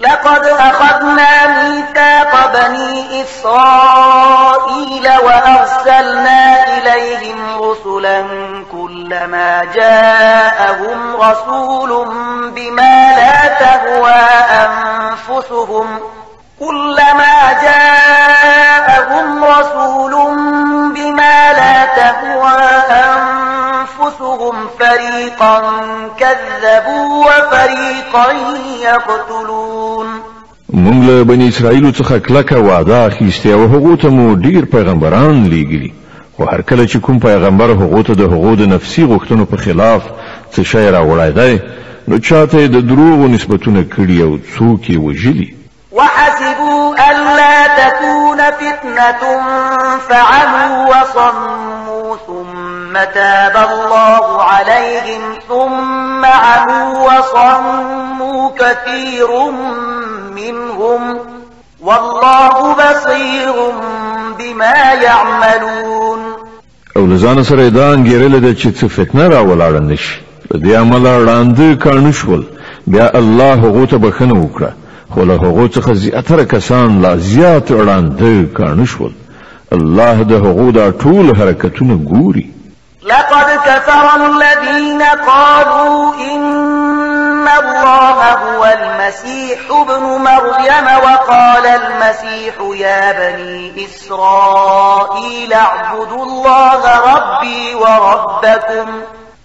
لقد 0.00 0.42
أخذنا 0.58 1.32
ميثاق 1.46 2.32
بني 2.54 3.22
إسرائيل 3.22 5.06
وأرسلنا 5.24 6.56
إليهم 6.76 7.38
رسلا 7.62 8.22
كلما 8.72 9.64
جاءهم 9.74 11.16
رسول 11.16 12.06
بما 12.56 13.10
لا 13.20 13.40
تهوى 13.60 14.22
أنفسهم 14.62 15.98
كلما 16.60 17.36
جاءهم 17.64 19.44
رسول 19.44 20.14
بما 20.94 21.27
فَرِيقًا 24.88 25.80
كَذَّبُوا 26.18 27.24
وَفَرِيقًا 27.26 28.26
يَقْتُلُونَ 28.84 30.06
موږ 30.74 30.96
له 31.04 31.24
بنی 31.24 31.48
اسرائیل 31.48 31.92
څخه 31.94 32.14
کلکه 32.14 32.58
وعده 32.58 33.10
اخیستې 33.10 33.46
او 33.46 33.66
هغه 33.74 33.96
ته 34.02 34.08
مو 34.10 34.34
ډیر 34.34 34.64
پیغمبران 34.64 35.44
لیږلي 35.46 35.90
خو 36.36 36.44
هر 36.44 36.60
کله 36.62 36.86
چې 36.86 36.96
کوم 36.96 37.18
پیغمبر 37.18 37.70
هغه 37.70 38.02
ته 38.02 38.14
د 38.14 38.20
هغه 38.34 38.54
د 38.62 38.68
نفسي 38.74 39.06
غوښتنو 39.06 39.50
په 39.52 39.56
خلاف 39.66 40.02
څه 40.54 40.62
شی 40.72 40.88
راوړی 40.90 41.30
دی 41.30 41.60
نو 42.08 42.18
چاته 42.18 42.66
د 42.74 42.86
دروغو 42.90 43.28
نسبتونه 43.36 43.84
کړي 43.90 44.22
او 44.22 44.38
څوک 44.38 44.90
یې 44.90 44.96
وژلي 45.04 45.48
وحسبوا 45.92 46.94
ألا 47.10 47.66
تكون 47.76 48.38
فتنة 48.38 49.38
فعلوا 50.08 50.84
وصموا 50.88 51.77
ثم 52.92 52.94
تاب 52.96 53.54
الله 53.56 54.42
عليهم 54.42 55.20
ثم 55.48 56.24
عموا 56.24 57.06
وصموا 57.08 58.50
كثير 58.58 59.26
منهم 60.34 61.18
والله 61.80 62.72
بصير 62.72 63.52
بما 64.38 64.92
يعملون 65.02 66.18
او 66.96 67.06
لزان 67.06 67.42
سره 67.42 67.68
دا 67.68 67.92
انګیرل 67.94 68.40
د 68.40 68.56
چې 68.58 68.64
څه 68.80 68.84
فتنه 68.86 69.28
را 69.28 69.40
ولاړ 69.42 69.80
نشي 69.82 70.20
دې 70.54 70.68
عمل 70.68 71.02
وړاندې 71.04 71.84
کانو 71.84 72.12
بیا 72.86 73.10
الله 73.18 73.54
هغه 73.54 73.86
ته 73.86 73.96
بخنه 73.96 74.42
وکړه 74.46 74.70
خو 75.14 75.22
له 75.24 75.34
هغه 75.34 75.68
څخه 75.68 75.90
زیاتره 75.92 76.44
کسان 76.44 77.00
لا 77.02 77.16
زیات 77.16 77.70
وړاندې 77.72 78.56
کانو 78.58 78.86
شول 78.86 79.12
الله 79.72 80.22
د 80.22 80.32
هغو 80.32 80.70
دا 80.70 80.90
ټول 80.90 81.36
حرکتونه 81.38 81.98
ګوري 82.06 82.57
لقد 83.02 83.50
كفر 83.64 84.26
الذين 84.26 85.02
قالوا 85.02 86.14
إن 86.14 87.48
الله 87.58 88.32
هو 88.34 88.64
المسيح 88.64 89.58
ابن 89.70 90.02
مريم 90.02 90.86
وقال 91.04 91.66
المسيح 91.66 92.54
يا 92.74 93.12
بني 93.12 93.86
إسرائيل 93.86 95.52
اعبدوا 95.52 96.24
الله 96.24 97.14
ربي 97.14 97.74
وربكم 97.74 99.02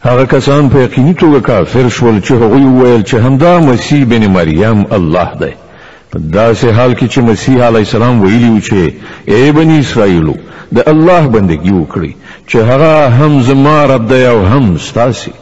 هغه 0.04 0.24
کسان 0.26 0.68
په 0.70 0.76
یقیني 0.78 1.14
توګه 1.14 1.40
کافر 1.40 1.88
شول 1.88 2.20
چې 2.20 2.30
هغوی 2.30 2.64
وویل 2.64 3.02
چې 3.02 3.14
همدا 3.14 3.58
مسیح 3.60 4.04
بن 4.04 4.26
مریم 4.26 4.84
الله 4.90 5.30
دی 5.40 5.52
په 6.12 6.18
داسې 6.18 6.64
حال 6.76 6.94
کې 6.96 7.10
چې 7.14 7.18
مسیح 7.18 7.64
علی 7.68 7.78
السلام 7.78 8.20
ویلی 8.20 8.48
و 8.48 8.60
چې 8.60 8.92
ای 9.28 9.52
بنی 9.52 9.78
اسرائیلو 9.80 10.34
د 10.76 10.82
الله 10.88 11.26
بندگی 11.28 11.70
وکړي 11.70 12.10
چې 12.48 12.56
هغه 12.56 13.08
هم 13.08 13.42
زما 13.42 13.84
رب 13.86 14.08
دی 14.08 14.24
او 14.26 14.44
هم 14.46 14.78
ستاسي 14.78 15.32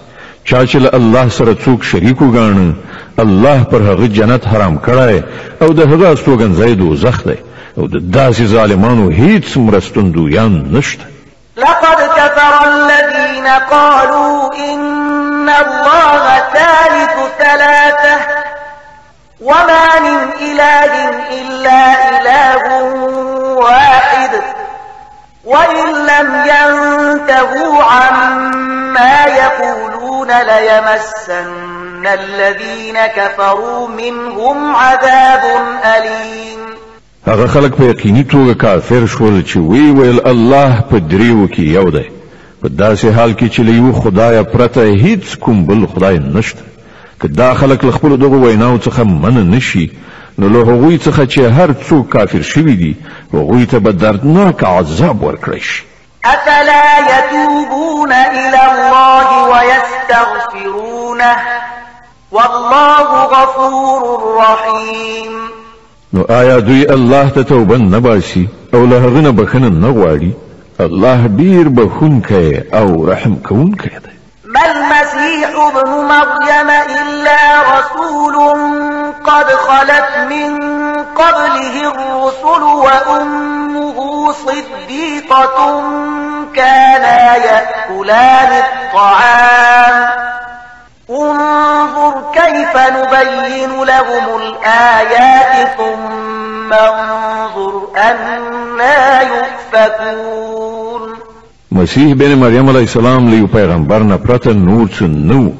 چا 0.44 0.66
چې 0.66 0.74
له 0.76 0.90
الله 0.94 1.28
سره 1.28 1.54
څوک 1.64 1.82
شریک 1.84 2.18
وګاڼه 2.18 2.94
الله 3.22 3.64
پر 3.70 3.82
هغه 3.90 4.06
جنت 4.06 4.48
حرام 4.54 4.78
کړای 4.86 5.22
او 5.62 5.72
د 5.72 5.80
هغه 5.80 6.12
استوګن 6.16 6.52
زیدو 6.54 6.94
زخ 6.96 7.24
دی 7.26 7.36
او 7.78 7.86
د 7.86 7.96
داسې 8.16 8.42
ظالمانو 8.44 9.04
هیڅ 9.10 9.46
مرستندویان 9.56 10.52
نشته 10.72 11.04
لقد 11.56 11.98
كفر 12.16 12.64
الذين 12.64 13.46
قالوا 13.46 14.54
إن 14.54 15.48
الله 15.48 16.42
ثالث 16.52 17.14
ثلاثة 17.38 18.16
وما 19.40 20.00
من 20.00 20.28
إله 20.42 21.08
إلا 21.40 21.84
إله 22.10 22.72
واحد 23.58 24.30
وإن 25.44 26.06
لم 26.06 26.44
ينتهوا 26.54 27.84
عما 27.84 29.24
يقولون 29.24 30.28
ليمسن 30.42 32.06
الذين 32.06 33.06
كفروا 33.06 33.88
منهم 33.88 34.76
عذاب 34.76 35.42
أليم 35.96 36.74
هغه 37.26 37.46
خلک 37.46 37.72
په 37.74 37.84
یقیني 37.84 38.24
توګه 38.24 38.54
کافر 38.54 39.06
شول 39.06 39.42
چې 39.42 39.56
وی 39.56 39.90
ویل 39.90 40.20
الله 40.24 40.80
په 40.90 40.98
دریو 41.12 41.46
کې 41.48 41.58
یو 41.60 41.90
دی 41.90 42.04
په 42.60 42.68
داسې 42.68 43.04
حال 43.16 43.32
کې 43.36 43.48
چې 43.54 43.60
له 43.60 43.72
یو 43.72 43.92
خدای 43.92 44.42
پرته 44.52 44.80
هیڅ 45.04 45.36
کوم 45.38 45.66
بل 45.66 45.86
خدای 45.92 46.18
نشته 46.18 46.60
که 47.22 47.28
دا 47.28 47.54
خلک 47.54 47.84
له 47.84 47.90
خپلو 47.92 48.16
دغو 48.16 48.42
ویناو 48.46 48.78
څخه 48.78 49.00
منه 49.22 49.42
نشي 49.56 49.90
نو 50.38 50.48
له 50.48 50.58
هغوی 50.58 50.98
څخه 50.98 51.26
چې 51.26 51.38
هر 51.58 51.70
څوک 51.86 52.08
کافر 52.08 52.42
شوي 52.42 52.76
دي 52.82 52.94
هغوی 53.34 53.66
ته 53.66 53.78
به 53.78 53.92
دردناک 53.92 54.64
عذاب 54.64 55.24
ورکړی 55.34 55.60
شي 55.62 55.82
افلا 56.24 56.86
يتوبون 57.10 58.12
الى 58.12 58.60
الله 58.72 59.48
ويستغفرونه 59.48 61.36
والله 62.32 63.26
غفور 63.26 64.20
رحيم 64.38 65.63
نو 66.14 66.22
آیا 66.32 66.58
دوی 66.66 66.86
الله 66.94 67.30
ته 67.34 67.42
توبه 67.42 67.76
نه 67.78 67.98
باسي 68.00 68.48
او 68.74 68.84
له 68.86 68.96
هغه 68.96 69.20
نه 69.20 69.30
بخنه 69.30 69.68
نه 69.68 69.88
غواړي 69.92 70.32
الله 70.80 71.26
ډیر 71.26 71.68
کوي 72.28 72.60
او 72.74 73.06
رحم 73.10 73.34
کوون 73.48 73.74
کوي 73.74 73.98
دی 74.04 74.12
ما 74.44 74.60
المسيح 74.66 75.48
ابن 75.60 75.90
مريم 75.90 76.70
إلا 76.70 77.62
رسول 77.62 78.36
قد 79.26 79.46
خلت 79.46 80.18
من 80.30 80.54
قبله 81.14 81.90
الرسل 81.90 82.62
وأمه 82.62 84.32
صديقة 84.32 85.82
كانا 86.54 87.36
يأكلان 87.36 88.62
الطعام 88.62 90.24
انظر 91.10 92.14
كيف 92.34 92.72
نبين 92.96 93.70
لهم 93.82 94.42
الآيات 94.42 95.76
ثم 95.78 96.72
انظر 96.72 97.82
أنا 97.96 99.20
يؤفكون 99.22 101.12
مسیح 101.72 102.12
بن 102.14 102.34
مریم 102.38 102.68
علیه 102.68 102.80
السلام 102.80 103.30
له 103.30 103.46
پیغمبر 103.46 104.02
نه 104.02 104.16
پرته 104.16 104.52
نور 104.52 104.88
څه 104.88 105.02
نو 105.02 105.50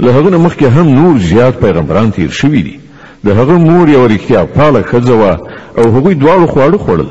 له 0.00 0.10
هغه 0.12 0.36
مخکې 0.48 0.64
هم 0.64 0.88
نور 0.88 1.18
زیات 1.18 1.54
پیغمبران 1.60 2.10
تیر 2.12 2.30
شوي 2.30 2.62
دي 2.62 2.80
د 3.24 3.28
هغه 3.28 3.52
مور 3.52 3.88
یو 3.88 4.08
رښتیا 4.08 4.56
پاله 4.58 4.82
ښځه 4.82 5.10
وه 5.10 5.38
او 5.78 5.82
هغوی 5.96 6.14
دواړو 6.14 6.46
خواړه 6.52 6.78
خوړل 6.86 7.08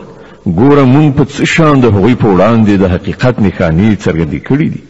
ګوره 0.47 0.85
مونږ 0.85 1.17
په 1.17 1.23
څه 1.25 1.43
شان 1.45 1.79
د 1.81 1.85
هغوی 1.85 2.15
په 2.15 2.27
وړاندې 2.33 2.69
د 2.79 2.85
حقیقت 2.93 3.35
نښانې 3.39 4.01
څرګندې 4.05 4.39
کړي 4.49 4.67
دي 4.69 4.81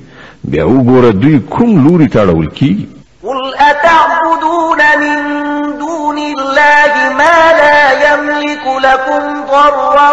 بیا 0.43 0.65
وګوره 0.69 1.11
دوی 1.11 1.39
کوم 1.39 1.85
لوري 1.87 2.07
ته 2.07 2.21
اړول 2.21 2.47
کیږي 2.49 2.85
قل 3.23 3.53
أتعبدون 3.71 4.79
من 4.99 5.41
دون 5.79 6.17
الله 6.17 6.93
ما 7.17 7.35
لا 7.61 7.91
يملك 8.13 8.61
لكم 8.83 9.23
ضرا 9.51 10.11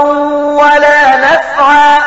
ولا 0.60 1.02
نفعا 1.26 1.98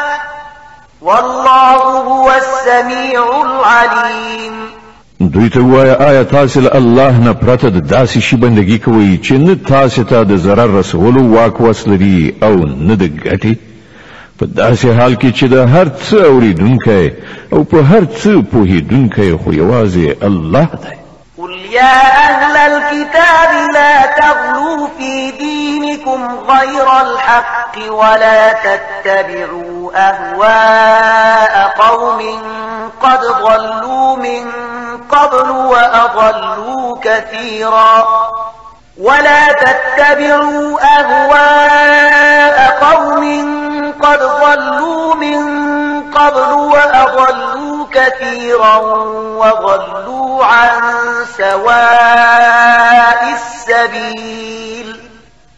والله 1.01 1.73
هو 1.81 2.31
السميع 2.31 3.23
العليم 3.41 4.53
دوی 5.19 5.49
ته 5.49 5.59
وایا 5.59 5.99
آیا 6.09 6.23
تاسو 6.23 6.61
له 6.61 6.71
الله 6.77 7.17
نه 7.19 7.33
پرته 7.33 7.69
د 7.69 7.87
داسې 7.87 8.19
شی 8.21 8.35
بندگی 8.35 8.77
کوي 8.77 9.19
چې 9.23 9.31
نه 9.31 9.55
تاسو 9.67 10.03
ته 10.03 10.23
د 10.23 10.35
ضرر 10.35 10.79
رسولو 10.79 11.33
واک 11.35 11.61
وسلري 11.61 12.33
او 12.43 12.55
نه 12.65 12.93
د 12.95 13.03
ګټي 13.17 13.55
په 14.41 14.45
داسې 14.45 14.85
حال 14.99 15.13
کې 15.21 15.31
چې 15.39 15.43
د 15.43 15.57
هر 15.73 15.87
څه 15.89 16.17
اوریدونکی 16.25 17.13
او 17.53 17.63
په 17.63 17.83
هر 17.89 18.03
څه 18.05 18.31
پوهیدونکی 18.51 19.29
خو 19.43 19.51
یوازې 19.61 20.23
الله 20.27 20.67
دی 20.83 20.95
قل 21.39 21.53
يا 21.73 21.99
أهل 22.25 22.73
الكتاب 22.73 23.69
لا 23.73 24.01
تغلوا 24.05 24.87
في 24.97 25.31
دينكم 25.31 26.27
غير 26.49 26.87
الحق 27.05 27.75
ولا 27.89 28.53
تتبعوا 28.53 29.91
أهواء 29.95 31.73
قوم 31.79 32.19
قد 33.01 33.19
ضلوا 33.43 34.15
من 34.15 34.45
قبل 35.11 35.49
وأضلوا 35.51 36.95
كثيرا 37.03 38.07
ولا 39.01 39.47
تتبعوا 39.53 40.79
أهواء 40.81 42.77
قوم 42.81 43.70
قد 44.03 44.19
ضلوا 44.19 45.15
من 45.15 45.39
قبل 46.15 46.53
وأضلوا 46.55 47.85
كثيرا 47.91 48.75
وضلوا 49.37 50.45
عن 50.45 50.71
سواء 51.37 53.25
السبيل 53.33 54.95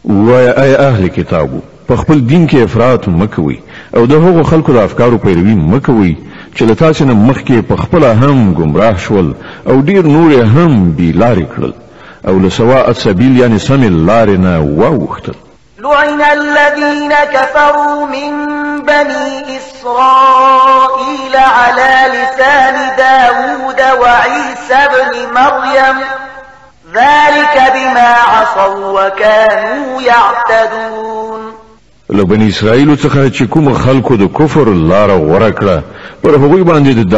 ويا 0.06 0.64
اي 0.64 0.76
اهل 0.76 1.08
كتابه 1.08 1.60
په 1.88 1.96
خپل 1.96 2.28
دین 2.28 2.48
کې 2.50 2.56
افراط 2.56 3.08
مکوي 3.08 3.60
او 3.96 4.06
د 4.06 4.14
هغو 4.14 4.44
خلکو 4.44 4.74
د 4.74 4.78
افکارو 4.80 5.18
پیروي 5.18 5.56
مکوي 5.56 6.18
چې 6.56 6.62
له 6.64 6.74
تاسو 6.74 7.06
نه 7.06 7.14
مخکې 7.14 7.74
په 7.74 7.96
هم 8.12 8.54
گمراه 8.54 8.98
شول 8.98 9.34
او 9.68 9.80
ډیر 9.82 10.06
نور 10.06 10.44
هم 10.46 10.92
بي 10.92 11.12
لارې 11.14 11.46
کړل 11.56 11.74
او 12.28 12.40
له 12.40 12.50
سواء 12.50 12.90
السبيل 12.90 13.38
یعنی 13.40 13.60
سم 13.60 14.06
لارې 14.08 14.40
نه 14.40 14.62
واوښتل 14.78 15.36
لعن 15.84 16.22
الذين 16.22 17.14
كفروا 17.14 18.06
من 18.06 18.36
بني 18.86 19.58
إسرائيل 19.58 21.36
على 21.36 21.94
لسان 22.14 22.74
داود 22.98 24.00
وعيسى 24.02 24.88
بن 24.90 25.34
مريم 25.34 26.06
ذلك 26.94 27.74
بما 27.76 28.16
عصوا 28.28 29.08
وكانوا 29.08 30.02
يعتدون 30.02 31.54
لو 32.10 32.26
بني 32.26 32.50
إسرائيل 32.50 32.98
چې 33.34 33.44
کوم 33.50 33.74
خلکو 33.74 34.16
د 34.16 34.28
کفر 34.40 34.70
لار 34.70 35.10
ورکړه 35.10 35.80
پر 36.24 36.30
هغوی 36.30 36.64
باندې 36.64 37.14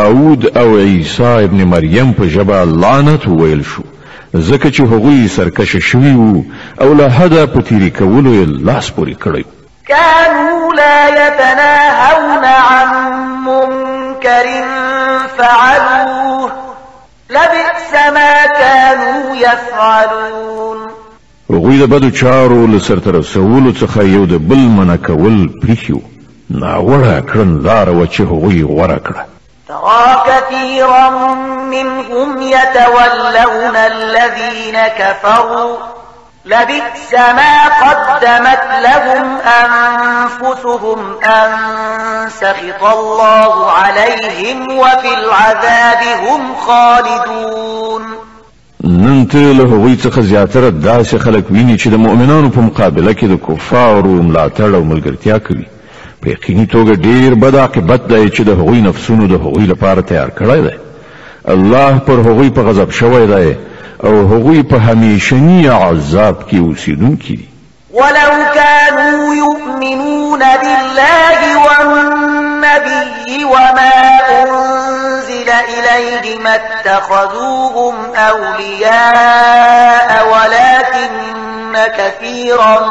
او 0.57 0.77
عيسى 0.77 1.23
ابن 1.43 1.63
مريم 1.65 2.13
په 2.19 2.23
جبه 2.23 2.63
لعنت 2.63 3.27
ویل 3.27 3.63
ځکه 4.33 4.71
چې 4.71 4.79
هغوی 4.81 5.27
سرکشه 5.27 5.79
شوي 5.79 6.13
وو 6.15 6.43
او 6.81 6.93
له 6.93 7.09
حده 7.09 7.45
په 7.47 7.61
تیري 7.61 7.89
کولو 7.89 8.33
یې 8.43 8.63
لاس 8.65 8.91
پورې 8.97 9.15
کړی 9.23 9.45
كانوا 9.87 10.73
لا 10.75 11.07
يتناهون 11.09 12.45
عن 12.45 12.89
منكر 13.43 14.63
فعلوه 15.37 16.51
لبئس 17.29 17.93
ما 18.13 18.45
كانوا 18.59 19.35
يفعلون 19.35 20.77
هغوی 21.49 21.77
د 21.79 21.83
بدو 21.85 22.09
چارو 22.09 22.67
له 22.67 22.79
سرته 22.79 23.11
رسولو 23.11 23.71
څخه 23.73 23.97
یو 23.99 24.25
د 24.25 24.33
بل 24.37 24.57
منع 24.59 24.95
کول 24.95 25.49
پریښي 25.63 25.91
وو 25.93 26.01
ناوړه 26.51 27.21
کړنلاره 27.31 27.89
وه 27.91 28.07
چې 28.07 28.21
هغوی 28.21 28.63
غوره 28.63 28.99
کړه 29.05 29.34
ترى 29.67 30.23
كثيرا 30.27 31.09
منهم 31.71 32.41
يتولون 32.41 33.75
الذين 33.75 34.77
كفروا 34.97 35.75
لبئس 36.45 37.13
ما 37.13 37.65
قدمت 37.81 38.61
لهم 38.83 39.37
أنفسهم 39.37 40.99
أن 41.23 41.49
سخط 42.29 42.83
الله 42.95 43.71
عليهم 43.71 44.77
وفي 44.77 45.13
العذاب 45.17 46.19
هم 46.27 46.55
خالدون 46.55 48.01
نن 48.83 49.27
ته 49.27 49.39
له 49.39 49.63
هغوی 49.63 49.97
څخه 49.97 50.19
زیاتره 50.21 50.69
داسې 50.69 51.15
خلک 51.15 51.43
ویني 51.51 51.77
چې 51.77 51.87
د 51.87 51.93
مؤمنانو 51.95 52.49
په 52.49 52.59
مقابله 52.61 53.13
کې 53.13 53.23
د 53.23 53.35
کفارو 53.47 54.21
ملاتړ 54.21 54.61
او 54.75 54.83
ملګرتیا 54.83 55.37
کوي 55.47 55.74
په 56.25 56.29
یقیني 56.31 56.65
توګه 56.65 56.95
ډیر 56.95 57.33
بد 57.35 57.55
عاقبت 57.55 58.01
دی 58.09 58.29
چې 58.29 58.41
د 58.41 58.49
هغوی 58.49 58.81
نفسونو 58.81 59.27
د 59.27 59.31
هغوی 59.31 59.65
لپاره 59.65 60.01
تیار 60.01 60.29
کړی 60.39 60.59
دی 60.65 60.75
الله 61.47 61.99
پر 61.99 62.13
هغوی 62.13 62.49
په 62.49 62.61
غضب 62.61 62.91
شوی 62.91 63.27
دی 63.27 63.57
او 64.03 64.11
هغوی 64.33 64.63
په 64.63 64.77
همیشنی 64.79 65.67
عذاب 65.69 66.41
کې 66.49 66.55
اوسیدونکي 66.55 67.35
دي 67.35 67.49
ولو 67.93 68.31
كانوا 68.55 69.35
يؤمنون 69.35 70.39
بالله 70.39 71.57
والنبي 71.67 73.43
وما 73.45 73.91
أنزل 74.29 75.49
إليه 75.49 76.39
ما 76.43 76.55
اتخذوهم 76.55 77.95
أولياء 78.15 80.27
ولكن 80.31 81.35
كثيرا 81.97 82.89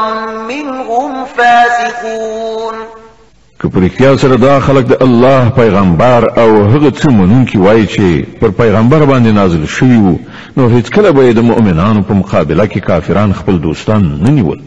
منهم 0.49 1.25
فاسقون 1.25 2.75
که 3.65 3.71
پرختیا 3.71 4.17
سره 4.17 4.37
دا 4.37 4.61
خلک 4.61 4.87
د 4.87 5.03
الله 5.03 5.49
پیغمبر 5.51 6.41
او 6.41 6.65
هغه 6.65 6.91
څه 6.91 7.09
منونکي 7.11 7.59
وایي 7.59 7.87
چې 7.87 8.27
پر 8.41 8.49
پیغمبر 8.51 9.05
باندې 9.05 9.27
نازل 9.41 9.65
شوي 9.67 9.97
وو 9.97 10.19
نو 10.57 10.69
هیڅکله 10.75 11.11
به 11.19 11.33
د 11.33 11.39
مؤمنانو 11.51 12.03
په 12.03 12.15
مقابله 12.15 12.67
کې 12.69 12.79
کافران 12.89 13.33
خپل 13.39 13.59
دوستان 13.67 14.05
نه 14.27 14.31
نیول 14.31 14.61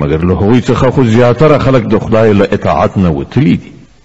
مګر 0.00 0.24
له 0.24 0.34
هغوی 0.40 0.60
څخه 0.62 0.90
خو 0.94 1.04
زیاتره 1.04 1.58
خلک 1.66 1.82
د 1.90 1.98
خدای 2.06 2.32
له 2.32 2.48
اطاعت 2.58 2.98
نه 3.04 3.08
وتلي 3.18 3.56
دي 3.64 3.73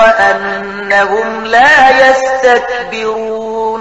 وأنهم 0.00 1.44
لا 1.44 2.08
يستكبرون 2.08 3.80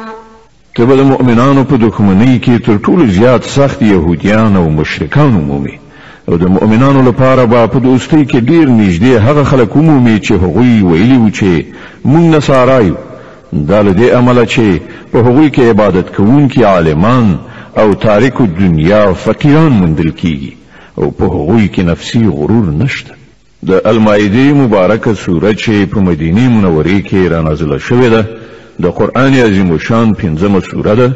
تبه 0.75 0.95
د 0.95 1.01
مؤمنانو 1.01 1.63
په 1.63 1.75
دښمنۍ 1.75 2.33
کې 2.43 2.65
تر 2.65 2.77
ټولو 2.85 3.05
زیات 3.19 3.43
سخت 3.57 3.81
يهوديان 3.81 4.55
او 4.55 4.69
مشرکان 4.79 5.29
عمومي 5.41 5.75
او 6.29 6.35
د 6.43 6.51
مؤمنانو 6.55 7.01
لپاره 7.09 7.43
به 7.51 7.65
په 7.73 7.79
دوستۍ 7.87 8.23
کې 8.25 8.37
ډیر 8.49 8.65
نږدې 8.79 9.23
هغه 9.27 9.43
خلک 9.51 9.75
عمومي 9.81 10.17
چې 10.19 10.31
هغوی 10.31 10.83
ویلي 10.89 11.17
و 11.17 11.29
چې 11.29 11.63
مونږ 12.11 12.35
نصارایو 12.37 12.95
دا 13.53 13.81
له 13.81 13.93
دې 13.93 14.15
عمله 14.19 14.45
چې 14.53 15.11
په 15.11 15.19
هغوی 15.27 15.49
کې 15.49 15.59
عبادت 15.73 16.15
کوونکي 16.15 16.63
عالمان 16.71 17.37
او 17.77 17.93
تاریکو 17.93 18.45
دنیا 18.59 19.05
فقیران 19.25 19.71
مندل 19.83 20.11
کیږي 20.11 20.53
او 20.97 21.11
په 21.21 21.31
هغوی 21.35 21.69
کې 21.75 21.79
نفسي 21.93 22.25
غرور 22.27 22.65
نشته 22.83 23.18
د 23.67 23.81
المایده 23.87 24.53
مبارکه 24.53 25.13
سوره 25.13 25.53
چې 25.53 25.85
په 25.91 25.99
مدینه 25.99 26.49
منورې 26.49 27.01
کې 27.07 27.27
را 27.31 27.41
نازله 27.41 27.77
شوې 27.77 28.09
ده 28.09 28.25
د 28.81 28.85
قران 28.87 29.33
عظیم 29.33 29.77
شان 29.77 30.13
پنځمه 30.21 30.59
سوره 30.71 30.95
ده 30.95 31.11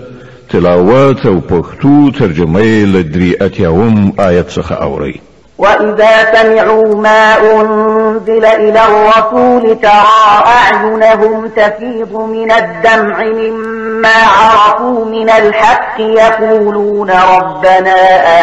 تلاوت 0.49 1.26
او 1.26 1.38
پښتو 1.49 2.20
ترجمه 2.20 2.61
یې 2.61 2.86
له 2.94 3.02
درې 3.03 3.41
اتیاوم 3.41 4.14
آیت 4.18 4.48
څخه 4.49 4.74
اوري 4.82 5.20
وَإِذَا 5.57 6.15
سَمِعُوا 6.36 7.02
مَا 7.02 7.36
أُنْزِلَ 7.38 7.93
أنزل 8.14 8.45
إلى 8.45 8.81
الرسول 8.85 9.77
ترى 9.81 10.44
أعينهم 10.48 11.48
تفيض 11.48 12.15
من 12.34 12.52
الدمع 12.52 13.23
مما 13.26 14.10
عرفوا 14.10 15.06
من 15.06 15.30
الحق 15.30 15.99
يقولون 16.02 17.10
ربنا 17.10 17.95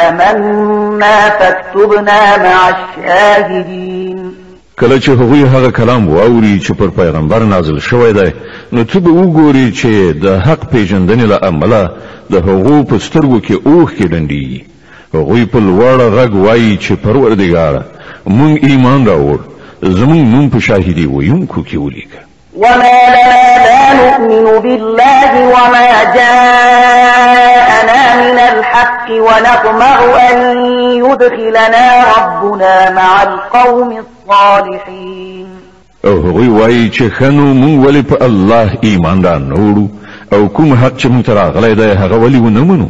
آمنا 0.08 1.30
فاكتبنا 1.30 2.20
مع 2.38 2.68
الشاهدين 2.68 4.10
کله 4.80 5.00
چې 5.00 5.08
هغوی 5.08 5.44
هغه 5.44 5.70
کلام 5.70 6.08
واوري 6.08 6.60
چې 6.60 6.72
پر 6.74 6.88
پیغمبر 6.96 7.40
نازل 7.42 7.78
شوی 7.78 8.12
دی 8.12 8.30
نو 8.72 8.84
ته 8.84 9.00
به 9.00 9.10
وګوري 9.10 9.74
چې 9.76 10.22
د 10.24 10.38
حق 10.46 10.64
پیژندنې 10.72 11.22
له 11.32 11.38
امله 11.48 11.90
د 12.30 12.34
هغو 12.34 12.84
په 12.84 12.98
سترګو 12.98 13.46
کې 13.46 13.52
اوښ 13.52 13.90
کې 13.98 14.04
ډنډېږي 14.06 14.62
هغوی 15.14 15.46
په 15.46 15.58
لوړ 15.58 16.00
غږ 16.14 16.36
وایي 16.36 16.78
چې 16.80 16.92
پروردګاره 17.06 17.82
مونږ 18.28 18.58
ایمان 18.64 19.06
راوړ 19.06 19.38
زمون 19.82 20.30
نوم 20.30 20.48
په 20.48 20.58
شاهدي 20.60 21.06
ویونکو 21.06 21.60
کې 21.62 21.74
ولیکه 21.76 22.18
وما 22.56 22.76
لنا 22.76 23.60
لا 23.66 24.18
نؤمن 24.18 24.60
بالله 24.62 25.40
وما 25.44 26.04
جاءنا 26.14 28.02
من 28.32 28.38
الحق 28.38 29.10
ونطمع 29.10 29.96
أن 30.32 30.38
يدخلنا 31.04 31.90
ربنا 32.18 32.90
مع 32.90 33.22
القوم 33.22 33.96
الصالحين 33.98 35.48
او 36.04 36.10
هغوی 36.10 36.48
وایي 36.48 36.90
چې 36.90 37.02
خنو 37.02 37.54
مونږ 37.54 37.86
ولې 37.88 38.12
په 38.12 38.24
الله 38.24 38.76
ایمان 38.84 39.24
را 39.24 39.38
نوړو 39.38 39.82
او 40.34 40.48
کوم 40.48 40.74
حق 40.74 40.98
چې 40.98 41.06
مونږ 41.06 41.26
ته 41.26 41.34
راغلی 41.34 41.74
دی 41.74 41.82
هغه 41.92 42.18
ولې 42.28 42.36
ونه 42.40 42.64
منو 42.64 42.88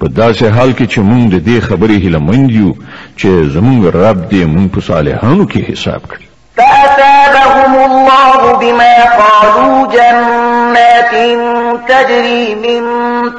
په 0.00 0.06
داسې 0.08 0.44
حال 0.44 0.72
کې 0.74 0.86
چې 0.92 0.98
مونږ 1.00 1.24
د 1.34 1.36
دې 1.46 1.58
خبرې 1.68 1.96
هله 2.04 2.18
مند 2.18 2.50
یو 2.50 2.72
چې 3.18 3.28
زمونږ 3.54 3.82
رب 3.96 4.18
دې 4.30 4.44
مونږ 4.54 4.68
په 4.74 4.80
صالحانو 4.80 5.44
کې 5.52 5.60
حساب 5.70 6.02
کړي 6.10 6.26
فأثابهم 6.56 7.74
الله 7.90 8.58
بما 8.60 8.94
قالوا 9.20 9.76
جنات 9.94 11.12
تجري 11.88 12.54
من 12.54 12.82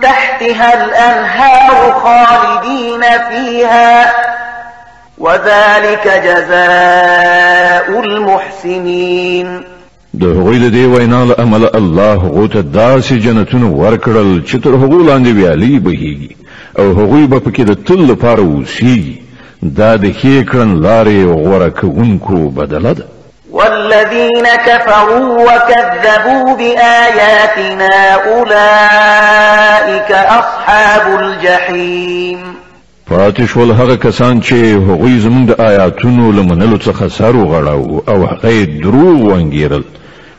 تحتها 0.01 0.73
الأنهار 0.85 1.93
خالدين 2.03 3.01
فيها 3.29 4.09
وذلك 5.17 6.05
جزاء 6.25 7.99
المحسنين 8.03 9.61
د 10.13 10.23
هغوی 10.25 10.57
د 10.59 10.67
دې 10.73 10.97
وینا 10.97 11.23
له 11.25 11.35
امله 11.39 11.71
الله 11.75 12.13
هغو 12.25 12.45
ته 12.47 12.61
داسې 12.61 13.13
جنتونه 13.23 13.67
ورکړل 13.71 14.43
چې 14.51 14.55
تر 14.63 14.69
هغو 14.69 15.03
لاندې 15.09 15.35
ویالې 15.35 15.79
بهیږي 15.85 16.35
او 16.79 16.83
هغوی 16.91 17.27
به 17.27 17.39
پکې 17.39 17.61
د 17.61 17.73
تل 17.85 17.95
لپاره 17.99 18.41
اوسي 18.41 19.19
دا 19.61 19.95
د 19.95 20.05
ښې 20.19 20.45
کړنلارې 20.51 21.23
غوره 21.43 21.69
کوونکو 21.69 22.37
بدله 22.49 22.91
ده 22.93 23.05
والذين 23.51 24.45
كفروا 24.65 25.39
وكذبوا 25.41 26.55
بآياتنا 26.57 28.15
أولئك 28.25 30.11
أصحاب 30.11 31.19
الجحيم 31.19 32.39
پاتش 33.09 33.57
ول 33.57 33.71
هغه 33.71 33.95
کسان 33.95 34.41
چې 34.41 34.53
هغوی 34.53 35.21
زموږ 35.21 35.47
د 35.47 35.61
آیاتونو 35.61 36.31
لمنلو 36.31 36.77
څخه 36.79 37.07
سر 37.09 37.33
وغړاو 37.33 38.09
او 38.09 38.25
هغه 38.25 38.63
دروغ 38.83 39.17
وانګیرل 39.21 39.83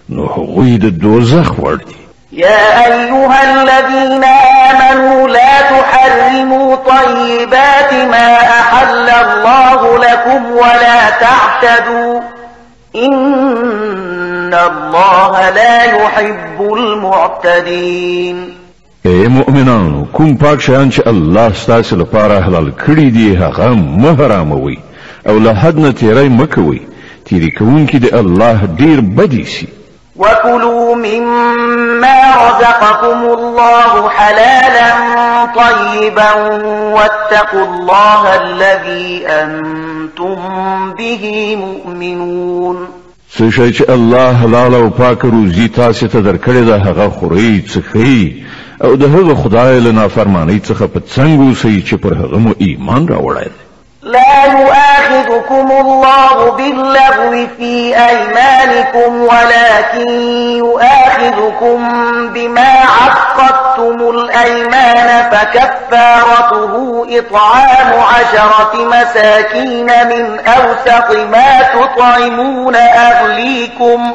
نو 0.09 0.24
هغوی 0.27 0.78
د 0.78 0.86
دوزخ 0.90 1.52
وړ 1.59 1.74
دي 1.77 1.97
يا 2.39 2.86
أيها 2.86 3.40
الذين 3.62 4.24
آمنوا 4.70 5.28
لا 5.28 5.60
تحرموا 5.60 6.77
طيبات 6.77 7.93
ما 8.10 8.36
أحل 8.36 9.09
الله 9.09 9.98
لكم 9.98 10.52
ولا 10.52 11.10
تعتدوا 11.10 12.20
إن 12.97 14.55
الله 14.55 15.51
لا 15.51 15.85
يحب 15.85 16.60
المعتدين 16.74 18.55
اے 19.06 19.27
مؤمنانو 19.28 20.05
کم 20.05 20.35
پاک 20.36 20.60
شیان 20.62 20.90
چه 20.90 21.02
اللہ 21.06 21.48
ستاسی 21.62 21.97
لپارا 21.97 22.39
حلال 22.47 22.70
کری 22.85 23.09
دی 23.10 23.36
هغه 23.36 23.69
محرام 23.74 24.19
حراموي 24.23 24.77
او 25.28 25.39
لحد 25.39 25.78
نتیرائی 25.78 26.28
نه 26.28 26.44
تیری 26.44 26.44
مکوي 26.44 26.81
تیری 27.27 27.51
کوونکی 27.51 27.98
د 27.98 28.15
الله 28.15 28.66
بدی 29.01 29.44
سی 29.56 29.66
وكلوا 30.18 30.94
مما 30.94 32.20
رزقكم 32.46 33.18
الله 33.32 34.08
حلالا 34.08 34.90
طيبا 35.46 36.32
واتقوا 36.94 37.64
الله 37.64 38.22
الذي 38.44 39.26
أنتم 39.26 40.38
به 40.98 41.56
مؤمنون 41.56 42.86
سشای 43.30 43.72
چې 43.74 43.90
الله 43.90 44.32
حلال 44.34 44.74
او 44.74 44.90
پاک 44.90 45.18
روزي 45.24 45.68
تاسو 45.68 46.06
ته 46.06 46.22
درکړې 46.22 46.66
ده 46.68 46.76
هغه 46.76 47.08
خوري 47.08 47.62
څخه 47.68 48.46
او 48.84 48.94
د 48.94 49.02
هغه 49.04 49.34
خدای 49.34 49.80
له 49.80 49.90
نافرمانی 49.92 50.60
څخه 50.64 50.82
په 50.96 51.00
څنګه 51.16 51.40
وسی 51.52 51.84
چې 51.90 51.94
پر 51.94 52.12
هغه 52.14 52.38
مو 52.38 52.54
ایمان 52.60 53.08
راوړای 53.08 53.50
لا 54.09 54.44
يؤاخذكم 54.44 55.70
الله 55.80 56.51
باللغو 56.51 57.47
في 57.59 57.97
أيمانكم 58.06 59.22
ولكن 59.22 60.10
يؤاخذكم 60.52 61.78
بما 62.35 62.70
عقدتم 63.02 64.10
الأيمان 64.10 65.30
فكفارته 65.30 67.06
إطعام 67.18 68.01
عشرة 68.01 68.74
مساكين 68.85 69.86
من 70.09 70.40
أوسط 70.40 71.14
ما 71.30 71.62
تطعمون 71.74 72.74
أهليكم 72.76 74.14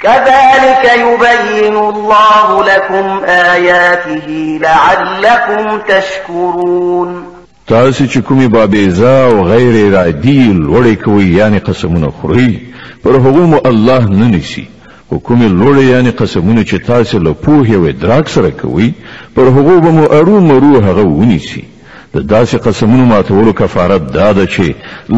كذلك 0.00 0.90
يبين 1.00 1.76
الله 1.76 2.64
لكم 2.64 3.24
آياته 3.28 4.28
لعلكم 4.60 5.78
تشكرون 5.88 7.24
تاسي 7.66 8.06
چكومي 8.08 8.48
بابيزا 8.48 9.26
وغير 9.26 9.92
رادي 9.98 10.52
غیر 10.64 10.94
كوي 10.94 11.36
يعني 11.36 11.58
قسمون 11.58 12.10
خوري 12.10 12.58
برهوم 13.04 13.60
الله 13.66 13.98
ننسي 13.98 14.30
نيسي 14.36 14.64
حکومي 15.10 15.48
لوړې 15.48 15.82
یعنی 15.94 16.10
قسمونه 16.10 16.64
چې 16.64 16.74
تاسو 16.86 17.18
له 17.18 17.32
پوهې 17.42 17.74
و 17.74 17.90
درک 17.90 18.28
سره 18.28 18.48
کوي 18.50 18.92
پر 19.36 19.42
هغه 19.42 19.78
به 19.80 19.90
مو 19.90 20.04
اروم 20.06 20.50
روح 20.52 20.84
هغه 20.84 21.02
ونيسي 21.02 21.64
د 22.14 22.20
داسې 22.34 22.56
قسمونو 22.66 23.04
ماتولو 23.08 23.52
کفارت 23.58 24.06
دا 24.14 24.30
ده 24.38 24.44
چې 24.54 24.72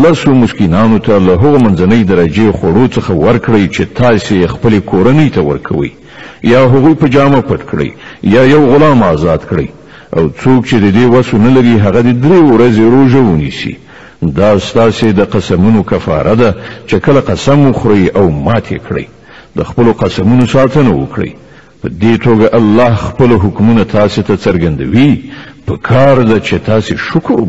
لسو 0.04 0.30
مسکینانو 0.40 0.98
ته 1.04 1.18
له 1.26 1.34
هغو 1.42 1.58
منځنۍ 1.66 2.02
درجې 2.08 2.48
خوړو 2.58 2.86
څخه 2.96 3.12
ورکړئ 3.26 3.64
چې 3.74 3.82
تاسې 4.00 4.32
یې 4.40 4.46
خپلې 4.46 4.78
کورنۍ 4.90 5.28
ته 5.34 5.40
ورکوئ 5.50 5.90
یا 6.52 6.60
هغوی 6.72 6.94
په 7.02 7.08
جامه 7.14 7.40
پټ 7.48 7.60
کړئ 7.70 7.88
یا 8.34 8.42
یو 8.50 8.60
غلام 8.72 9.02
آزاد 9.14 9.40
کړئ 9.52 9.66
او 10.18 10.24
څوک 10.42 10.66
چې 10.68 10.74
د 10.84 10.92
دې 10.94 11.06
وسو 11.14 11.38
نه 11.44 11.50
لري 11.56 11.72
هغه 11.78 12.00
د 12.08 12.12
درې 12.22 12.40
ورځې 12.52 12.82
روژه 12.96 13.18
ونیسي 13.28 13.74
دا 14.40 14.50
ستاسې 14.58 15.04
د 15.20 15.30
قسمونو 15.36 15.82
کفاره 15.92 16.34
ده 16.42 16.50
چې 16.88 16.94
کله 17.06 17.20
قسم 17.30 17.64
وخورئ 17.68 18.02
او 18.16 18.44
ماتې 18.44 18.78
کړئ 18.88 19.04
د 19.60 19.70
خپلو 19.70 19.92
قسمونو 20.02 20.46
ساتنه 20.56 20.92
وکړئ 20.98 21.32
په 21.82 21.88
دې 21.88 22.24
توګه 22.24 22.56
الله 22.60 22.94
خپل 23.06 23.32
حکمونه 23.44 23.84
تاسو 23.94 24.22
ته 24.28 24.34
څرګندوي 24.36 25.10
پکار 25.66 26.22
ده 26.22 26.40
چې 26.40 26.54
تاسو 26.66 26.96
شکر 26.96 27.46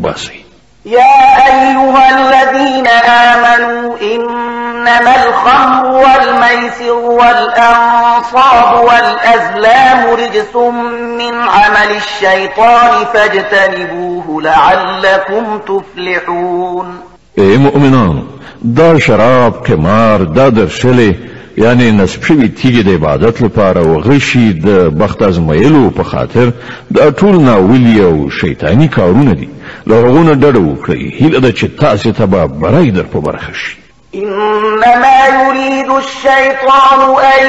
يا 0.86 1.00
أيها 1.46 2.04
الذين 2.16 2.86
آمنوا 3.06 3.94
إنما 4.14 5.14
الخمر 5.26 5.86
والميسر 5.86 6.92
والأنصاب 6.92 8.84
والأزلام 8.84 10.06
رجس 10.14 10.56
من 10.56 11.34
عمل 11.34 11.96
الشيطان 11.96 13.04
فاجتنبوه 13.12 14.42
لعلكم 14.42 15.58
تفلحون 15.58 16.98
اے 17.38 17.42
إيه 17.42 17.56
مؤمنان 17.58 18.20
دا 18.62 18.98
شراب 18.98 19.52
کمار 19.66 20.22
دا 20.22 20.48
درشلي 20.48 21.14
یعنی 21.56 21.90
نصب 21.92 22.22
شوي 22.24 22.48
تیږې 22.48 22.84
د 22.86 22.88
عبادت 22.88 23.42
لپاره 23.42 23.80
وغشي 23.82 24.52
د 24.52 24.68
بخت 25.00 25.22
ازمایلو 25.22 25.90
په 25.96 26.02
خاطر 26.04 26.50
دا 26.96 27.10
ټول 27.10 27.34
ناولي 27.42 28.00
او 28.04 28.30
شیطاني 28.40 28.88
کارونه 28.96 29.32
دي 29.42 29.48
له 29.86 29.94
هغو 29.96 30.22
نه 30.28 30.34
ډډه 30.34 30.58
وکړئ 30.64 31.12
هیله 31.20 31.38
ده 31.44 31.52
چې 31.52 31.64
تاسې 31.82 32.14
ته 32.18 32.26
به 32.26 32.46
بری 32.46 32.90
در 32.90 33.02
په 33.02 33.18
برخه 33.26 33.52
شي 33.52 33.76
إنما 34.14 35.16
يريد 35.42 35.90
الشيطان 35.90 37.00
أن 37.34 37.42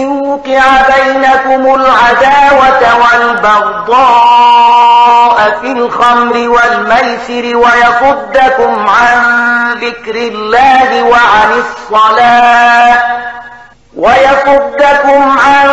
يوقع 0.00 0.66
بينكم 0.92 1.62
العداوة 1.74 2.82
والبغضاء 3.02 5.50
في 5.62 5.72
الخمر 5.72 6.36
والميسر 6.48 7.56
ويصدكم 7.56 8.72
عن 8.78 9.14
ذكر 9.80 10.16
الله 10.28 11.02
وعن 11.04 11.48
الصلاة 11.60 12.98
ويصدكم 14.00 15.22
عن 15.22 15.68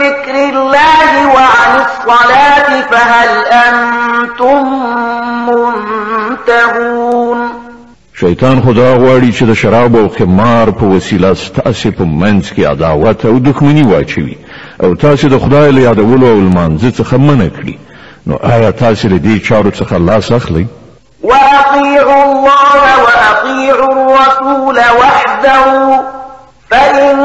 ذكر 0.00 0.34
الله 0.48 1.26
وعن 1.34 1.84
الصلاة 1.84 2.80
فهل 2.90 3.28
أنتم 3.66 4.60
منتهون 6.38 7.40
شیطان 8.14 8.62
خدا 8.62 8.96
غواړي 8.98 9.32
چې 9.34 9.42
د 9.44 9.52
شراب 9.54 9.96
او 9.96 10.08
خمار 10.08 10.70
په 10.70 10.84
وسیله 10.84 11.34
ستاسو 11.34 11.90
په 11.92 12.04
منځ 12.04 12.52
کې 12.56 12.64
عداوت 12.66 13.26
او 13.26 13.38
دښمني 13.38 13.86
واچوي 13.86 14.36
او 14.82 14.94
تاسو 14.94 15.28
د 15.28 15.38
خدای 15.38 15.72
له 15.72 15.80
یادولو 15.80 16.26
او 16.26 16.40
لمانځه 16.40 16.92
څخه 16.98 17.14
منع 17.14 17.48
کړي 17.48 17.74
نو 18.26 18.36
آیا 18.42 18.70
تاسو 18.70 19.08
له 19.08 19.18
دې 19.18 19.42
چارو 19.48 19.70
څخه 19.70 19.92
لاس 19.92 20.32
اخلئ 20.32 20.64
وأطيعوا 21.22 22.24
الله 22.24 23.02
وأطيعوا 23.02 23.92
الرسول 23.92 24.76
واحذروا 24.78 26.17
فإن 26.70 27.24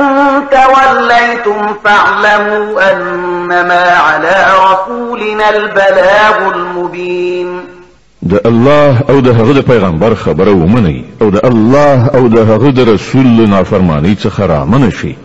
توليتم 0.51 1.67
فاعلموا 1.83 2.91
أنما 2.91 3.91
على 3.97 4.35
رسولنا 4.73 5.49
البلاغ 5.49 6.55
المبين 6.55 7.61
ده 8.21 8.41
الله 8.45 8.97
او 9.09 9.19
ده 9.19 9.31
غد 9.31 9.55
د 9.59 9.61
پیغمبر 9.61 10.15
خبره 10.15 10.51
ومني 10.51 11.05
او 11.21 11.29
ده 11.29 11.41
الله 11.43 12.09
او 12.15 12.27
ده 12.27 12.55
غد 12.57 12.79
رسول 12.89 13.49
نافرمانی 13.49 14.15
څخه 14.15 14.39
را 14.39 14.65
منه 14.65 14.89
شي 14.89 15.15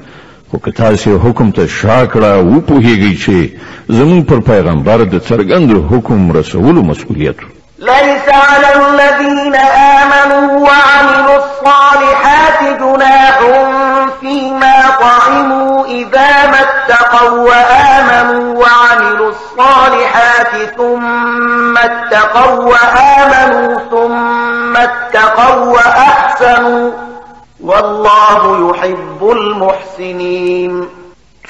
خو 0.53 0.59
که 0.59 0.71
تاسو 0.71 1.19
حکم 1.19 1.51
ته 1.51 1.67
شاکړه 1.67 2.21
و 2.47 2.61
پوهی 2.61 2.63
پوهیږئ 2.69 3.23
چه 3.25 3.51
زمون 3.89 4.23
پر 4.25 4.41
پیغمبر 4.41 4.97
ده 4.99 5.19
ترگند 5.19 5.87
حکم 5.93 6.33
رسول 6.33 6.77
و 6.79 6.83
مسئولیتو 6.83 7.47
ليس 7.79 8.29
علی 8.29 8.67
الذین 8.67 9.55
آمنوا 9.57 10.59
و 10.59 10.69
عملوا 10.71 11.28
الصالحات 11.69 12.81
جناح 12.83 13.39
فيما 14.21 14.83
طعموا 15.01 15.87
إذا 15.87 16.47
ما 16.47 16.57
اتقوا 16.61 17.39
وآمنوا 17.49 18.65
وعملوا 18.65 19.29
الصالحات 19.29 20.77
ثم 20.77 21.79
اتقوا 21.79 22.73
وآمنوا 22.73 23.79
ثم 23.91 24.77
اتقوا 24.77 25.65
وأحسنوا 25.65 26.93
والله 27.61 28.71
يحب 28.71 29.19
المحسنين 29.31 30.98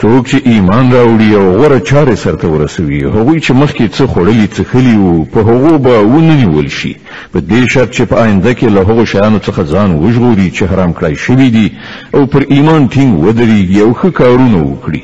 څوک 0.00 0.22
چې 0.30 0.38
ایمان 0.52 0.86
راوړي 0.96 1.28
او 1.40 1.44
غوره 1.60 1.76
چارې 1.90 2.16
سرته 2.24 2.46
ورسوي 2.54 2.98
هغوی 3.14 3.40
چې 3.46 3.52
مخکې 3.62 3.86
څه 3.96 4.02
خوړلي 4.12 4.44
څه 4.56 4.62
خلی 4.72 4.92
وو 4.98 5.14
په 5.32 5.40
هغو 5.48 5.78
به 5.86 5.98
ونه 6.12 6.36
نیول 6.40 6.68
شي 6.76 6.90
په 7.32 7.38
دې 7.40 7.72
شرط 7.72 7.90
چې 7.96 8.02
په 8.12 8.16
آینده 8.24 8.52
کې 8.54 8.64
له 8.76 8.80
هغو 8.90 9.04
شیانو 9.14 9.38
څخه 9.46 9.64
ځان 9.72 9.90
وژغوري 10.04 10.46
چې 10.52 10.62
حرام 10.74 10.92
کړای 10.92 11.14
شوي 11.24 11.50
دي 11.56 11.66
او 12.14 12.22
پر 12.26 12.44
ایمان 12.48 12.88
ټینګ 12.88 13.12
ودرېږي 13.24 13.80
او 13.86 13.90
ښه 13.94 14.08
کارونه 14.20 14.58
وکړي 14.64 15.00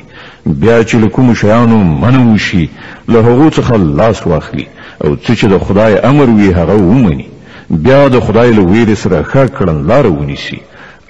بیا 0.63 0.79
چې 0.85 0.95
له 1.03 1.09
کومو 1.19 1.35
شیانو 1.43 1.83
منع 1.91 2.23
وشي 2.33 2.63
له 3.07 3.19
هغو 3.27 3.49
څخه 3.57 3.71
لاس 4.01 4.25
واخلي 4.27 4.67
او 5.03 5.15
څه 5.15 5.31
چې 5.39 5.45
د 5.55 5.63
خدای 5.67 5.97
امر 6.13 6.29
وي 6.41 6.51
هغه 6.61 6.75
ومني 6.87 7.25
بیا 7.69 8.07
د 8.15 8.19
خدای 8.29 8.53
له 8.57 8.63
ویرې 8.63 8.97
سره 9.05 9.23
ښه 9.23 9.49
کړنلاره 9.57 10.11
ونیسي 10.19 10.59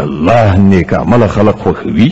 الله 0.05 0.57
نیک 0.73 0.93
عمله 1.05 1.27
خلق 1.39 1.57
خوښوي 1.65 2.11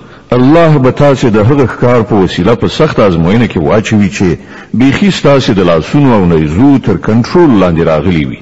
الله 0.33 0.77
به 0.77 0.91
تاسو 0.91 1.29
د 1.29 1.37
هغه 1.37 1.67
ښکار 1.67 2.01
په 2.03 2.15
وسیله 2.15 2.55
په 2.55 2.67
سخت 2.67 2.99
ازموینه 2.99 3.47
کې 3.47 3.57
واچوي 3.57 4.09
چې 4.09 4.37
بیخي 4.73 5.11
ستاسو 5.11 5.53
د 5.53 5.59
لاسونو 5.59 6.13
او 6.13 6.25
نیزو 6.25 6.77
تر 6.77 6.93
کنټرول 7.07 7.49
لاندې 7.61 7.87
راغلي 7.91 8.25
وي 8.25 8.37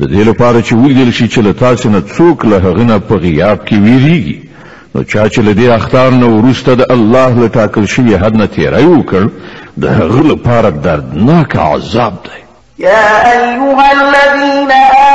د 0.00 0.04
دې 0.12 0.28
لپاره 0.30 0.62
چې 0.62 0.72
ولیدل 0.72 1.10
شي 1.10 1.28
چې 1.28 1.38
له 1.38 1.52
تاسو 1.52 1.88
نه 1.90 2.00
څوک 2.18 2.44
له 2.44 2.56
هغه 2.66 2.82
نه 2.84 2.98
په 2.98 3.14
غیاب 3.14 3.66
کې 3.68 3.74
ویریږي 3.74 4.38
نو 4.94 5.02
چا 5.04 5.28
چې 5.28 5.38
له 5.38 5.54
دې 5.54 5.66
اختار 5.78 6.10
نه 6.10 6.26
وروسته 6.26 6.74
د 6.74 6.84
الله 6.90 7.28
له 7.30 7.48
ټاکل 7.48 7.86
شوي 7.86 8.14
حد 8.18 8.36
نه 8.36 8.46
تیری 8.46 8.84
وکړ 8.86 9.28
د 9.80 9.84
هغه 9.88 10.22
لپاره 10.32 10.70
دردناک 10.70 11.56
عذاب 11.56 12.14
دی 12.26 12.84
يا 12.84 13.08
أيها 13.32 13.88
الذين 13.98 14.70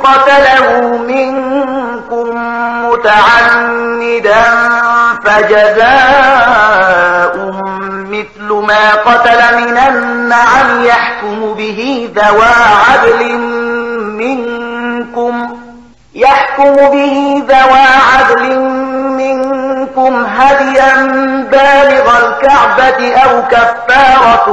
قتله 0.04 0.98
منكم 1.06 2.34
متعمدا 2.88 4.42
فجزاء 5.24 7.34
مثل 7.88 8.52
ما 8.52 8.84
قتل 9.04 9.40
من 9.60 9.76
النعم 9.88 10.84
يحكم 10.84 11.54
به 11.54 12.10
ذوى 12.16 12.54
عدل 12.92 13.38
منكم 14.00 15.56
يحكم 16.14 16.72
به 16.74 17.44
ذوى 17.48 17.86
عدل 18.14 18.44
منكم 19.10 20.12
هديا 20.38 20.92
بالغ 21.50 22.06
الكعبة 22.26 23.16
أو 23.16 23.42
كفارة 23.42 24.46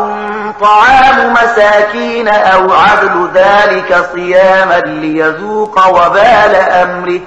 طعام 0.61 1.33
مساكين 1.33 2.27
أو 2.27 2.71
عدل 2.73 3.29
ذلك 3.33 4.05
صياما 4.15 4.79
ليذوق 4.85 5.87
وبال 5.89 6.55
أمره 6.55 7.19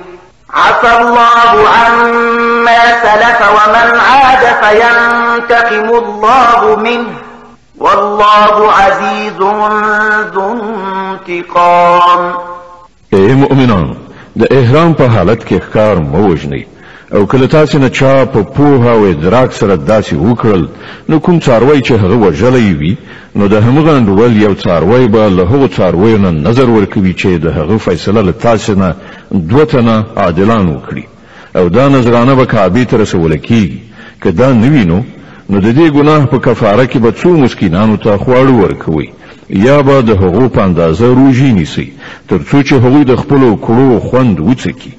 عفى 0.54 1.00
الله 1.02 1.68
عما 1.68 2.82
سلف 3.02 3.40
ومن 3.52 4.00
عاد 4.00 4.64
فينتقم 4.64 5.88
الله 5.98 6.76
منه 6.76 7.12
والله 7.78 8.72
عزيز 8.72 9.32
ذو 10.34 10.58
انتقام 11.26 12.34
ايه 13.12 13.32
مؤمنان 13.34 13.94
ده 14.36 14.46
اهرام 14.52 14.94
په 14.94 15.32
اخكار 15.56 15.96
کې 16.04 16.64
او 17.12 17.26
کله 17.26 17.46
تاسو 17.46 17.78
نه 17.78 17.88
چا 17.88 18.24
په 18.26 18.42
پوها 18.42 18.92
او 18.92 19.04
ادراک 19.04 19.52
سره 19.52 19.76
داسې 19.86 20.12
وکړل 20.14 20.64
نو 21.08 21.18
کوم 21.18 21.38
څاروي 21.40 21.80
چې 21.86 21.90
هغه 21.92 22.16
وژلی 22.16 22.74
وي 22.74 22.96
نو 23.36 23.46
د 23.48 23.54
همغه 23.54 23.90
انډول 23.98 24.42
یو 24.42 24.54
څاروي 24.54 25.08
به 25.08 25.28
له 25.28 25.42
هغو 25.50 25.66
څارویو 25.68 26.18
نه 26.18 26.30
نظر 26.30 26.70
ورکوي 26.70 27.14
چې 27.14 27.26
د 27.26 27.46
هغه 27.46 27.76
فیصله 27.78 28.20
له 28.22 28.32
تاسو 28.32 28.74
نه 28.74 28.94
دوه 29.32 29.64
تنه 29.64 30.04
عادلان 30.16 30.76
وکړي 30.76 31.02
او 31.56 31.68
دا 31.68 31.88
نظرانه 31.88 32.34
به 32.34 32.44
کعبې 32.44 32.86
ته 32.90 32.96
رسول 32.96 33.36
کیږي 33.36 33.72
که 34.22 34.30
دا 34.30 34.52
نه 34.52 34.70
وینو 34.70 35.00
نو 35.50 35.60
د 35.60 35.74
دې 35.74 35.92
ګناه 35.96 36.26
په 36.26 36.38
کفاره 36.38 36.86
کې 36.86 36.96
به 36.98 37.12
څو 37.12 37.26
مسکینانو 37.28 37.96
ته 37.96 38.16
خواړه 38.16 38.52
ورکوي 38.64 39.08
یا 39.50 39.82
به 39.82 40.00
د 40.02 40.10
هغو 40.10 40.48
په 40.48 40.62
اندازه 40.62 41.14
روژې 41.14 41.50
نیسي 41.58 41.92
تر 42.28 42.38
څو 42.38 42.62
چې 42.66 42.72
هغوی 42.72 43.04
د 43.04 43.16
خپلو 43.16 43.56
کړو 43.62 43.98
خوند 44.04 44.38
وڅکي 44.40 44.92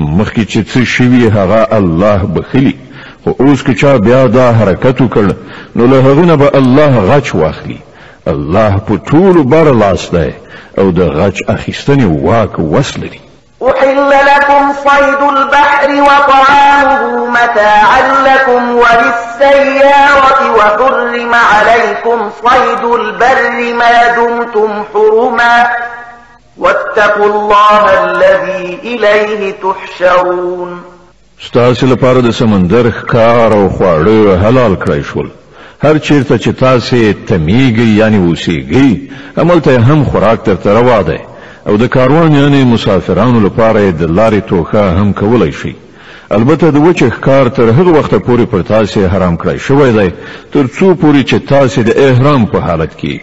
مخکې 0.00 0.44
چې 0.44 0.62
څه 0.72 0.84
شوي 0.84 1.28
هغه 1.28 1.68
الله 1.78 2.18
بخلي 2.34 2.76
خو 3.24 3.30
اوس 3.40 3.62
که 3.62 3.74
چا 3.74 3.96
بیا 3.98 4.26
دا 4.26 4.50
حرکت 4.58 5.00
وکړ 5.00 5.32
نو 5.76 5.86
له 5.92 5.98
هغه 6.06 6.22
نه 6.30 6.34
به 6.36 6.50
الله 6.54 7.00
غچ 7.10 7.34
واخلي 7.34 7.78
الله 8.26 8.72
په 8.86 8.94
ټولو 9.06 9.42
بر 9.44 9.72
لاس 9.74 10.10
دی 10.14 10.32
او 10.78 10.90
د 10.90 11.00
غچ 11.18 11.38
اخیستنې 11.48 12.04
واک 12.22 12.58
وس 12.58 12.96
لري 12.98 13.20
أحل 13.62 14.10
لكم 14.10 14.72
صيد 14.88 15.20
البحر 15.22 15.90
وطعامه 15.90 17.26
متاعا 17.26 18.02
لكم 18.28 18.76
وللسيارة 18.76 20.52
وحرم 20.58 21.34
عليكم 21.34 22.30
صيد 22.44 22.84
البر 22.92 23.74
ما 23.78 24.08
دمتم 24.16 24.70
حرما 24.94 25.64
واتقوا 26.58 27.24
الله 27.24 27.84
الذي 28.04 28.78
الیه 28.84 29.54
تحشرون 29.62 30.72
ستاسو 31.40 31.86
لپاره 31.86 32.20
د 32.20 32.30
سمندر 32.30 32.90
کار 32.90 33.52
او 33.52 33.68
خواړه 33.68 34.44
حلال 34.46 34.74
کړئ 34.86 35.02
شول 35.08 35.28
هر 35.82 35.98
چیرته 35.98 36.38
چې 36.38 36.48
تاسو 36.60 36.96
تمیږي 37.12 37.86
یعنی 38.00 38.18
اوسیږي 38.28 39.00
عملته 39.40 39.78
هم 39.80 40.04
خوراک 40.04 40.40
تر 40.42 40.54
تروا 40.54 41.02
ده 41.02 41.18
او 41.66 41.76
د 41.76 41.86
کاروان 41.86 42.32
یعنی 42.32 42.64
مسافرانو 42.64 43.40
لپاره 43.46 43.90
د 43.90 44.02
لارې 44.16 44.48
توخه 44.48 44.90
هم 45.00 45.12
کولای 45.12 45.52
شي 45.52 45.74
البته 46.30 46.70
د 46.70 46.76
وچه 46.76 47.10
کار 47.26 47.48
تر 47.48 47.62
هغه 47.70 47.90
وخت 47.98 48.14
پورې 48.18 48.46
پر 48.52 48.62
تاسو 48.74 49.06
حرام 49.16 49.36
کړی 49.36 49.56
شوی 49.68 49.90
دی 49.98 50.10
تر 50.52 50.64
څو 50.66 50.86
پورې 51.02 51.30
چې 51.30 51.34
تاسو 51.48 51.82
د 51.82 51.98
احرام 52.06 52.46
په 52.46 52.58
حالت 52.58 52.96
کې 53.00 53.20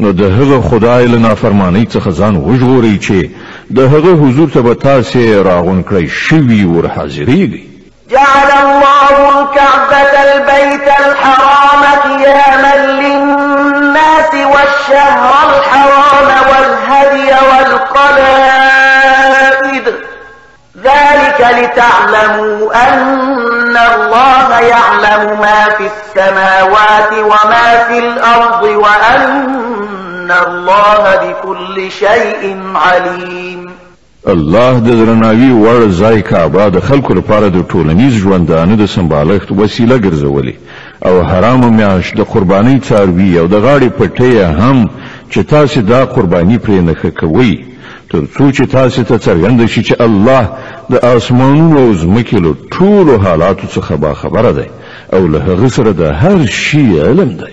نو 0.00 0.12
د 0.12 0.22
هغه 0.22 0.60
خدای 0.60 1.06
له 1.06 1.18
نافرمانی 1.18 1.86
څخه 1.86 2.10
ځان 2.20 2.36
وژغورئ 2.36 2.98
چې 3.06 3.30
د 3.76 3.78
هغه 3.80 4.12
حضور 4.22 4.48
ته 4.54 4.60
به 4.62 4.74
تاسې 4.74 5.16
راغون 5.46 5.82
کړئ 5.88 6.06
شوي 6.08 6.64
ور 6.64 6.88
حاضرېږئ 6.88 7.62
جعل 8.10 8.50
الله 8.66 9.40
الكعبة 9.40 10.14
البيت 10.30 10.88
الحرام 11.06 11.82
قياما 12.04 12.74
للناس 13.02 14.32
والشهر 14.52 15.38
الحرام 15.50 16.30
والهدي 16.50 17.30
والقلائد 17.50 19.86
ذلك 20.84 21.38
لتعلموا 21.40 22.72
أن 22.84 23.36
الله 23.76 24.60
يعلم 24.60 25.38
ما 25.40 25.64
في 25.78 25.84
السماوات 25.94 27.12
وما 27.24 27.84
في 27.88 27.98
الأرض 27.98 28.62
وأن 28.62 30.30
الله 30.48 31.06
بكل 31.16 31.90
شيء 31.90 32.62
عليم 32.74 33.64
الله 34.28 34.78
د 34.78 34.84
درناوی 34.88 35.52
وړ 35.64 35.88
ځای 36.00 36.22
کعبه 36.22 36.68
د 36.68 36.78
خلکو 36.80 37.14
لپاره 37.14 37.48
د 37.48 37.64
ټولنیز 37.72 38.12
ژوندانه 38.22 38.74
د 38.76 38.84
سمبالښت 38.86 39.52
وسیله 39.52 39.98
ګرځولې 39.98 40.52
او 41.06 41.22
حرام 41.24 41.76
میاش 41.76 42.14
د 42.14 42.20
قربانۍ 42.22 42.80
څاروي 42.88 43.38
او 43.40 43.46
د 43.46 43.54
غاړې 43.64 43.90
پټې 43.98 44.60
هم 44.60 44.88
چې 45.32 45.38
تاسو 45.48 45.80
دا 45.80 46.04
قرباني 46.04 46.58
پرې 46.58 46.80
نه 46.88 46.94
کوئ 46.94 47.73
تر 48.12 48.22
څو 48.36 48.50
چې 48.52 48.66
تاسو 48.72 49.02
ته 49.02 49.18
څرګند 49.18 49.66
شي 49.66 49.82
چې 49.82 49.94
الله 50.00 50.48
د 50.90 50.94
اسمانونو 51.16 51.78
او 51.84 51.92
ځمکې 51.92 52.36
له 52.44 52.54
ټولو 52.70 53.18
حالاتو 53.24 53.66
څخه 53.68 53.96
با 53.96 54.14
خبره 54.14 54.52
دی 54.52 54.66
او 55.12 55.26
له 55.26 55.38
هغه 55.48 55.68
سره 55.76 55.92
د 55.92 56.02
هر 56.20 56.46
شي 56.46 57.00
علم 57.00 57.28
دی 57.42 57.52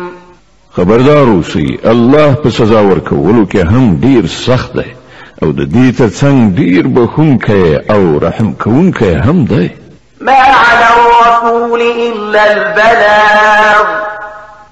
خبردار 0.75 1.27
اوسئ 1.27 1.67
الله 1.93 2.33
په 2.43 2.49
سزا 2.55 2.81
ورکولو 2.87 3.45
کې 3.53 3.57
هم 3.57 3.99
ډیر 4.07 4.27
سخت 4.37 4.73
دی 4.79 4.89
او 5.43 5.51
د 5.51 5.69
دې 5.69 5.97
ترڅنګ 5.97 6.55
ډیر 6.55 6.87
بخونکی 6.87 7.75
او 7.89 8.19
رحم 8.25 8.51
کوونکی 8.63 9.13
هم 9.15 9.45
دی 9.45 9.69
ما 10.21 10.31
على 10.33 10.85
الرسول 10.95 11.81
إلا 11.81 12.51
البلاغ 12.53 13.85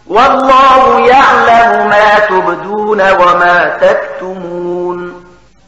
والله 0.08 1.00
يعلم 1.08 1.90
ما 1.90 2.20
تبدون 2.30 3.02
وما 3.02 3.78
تكتمون 3.82 5.14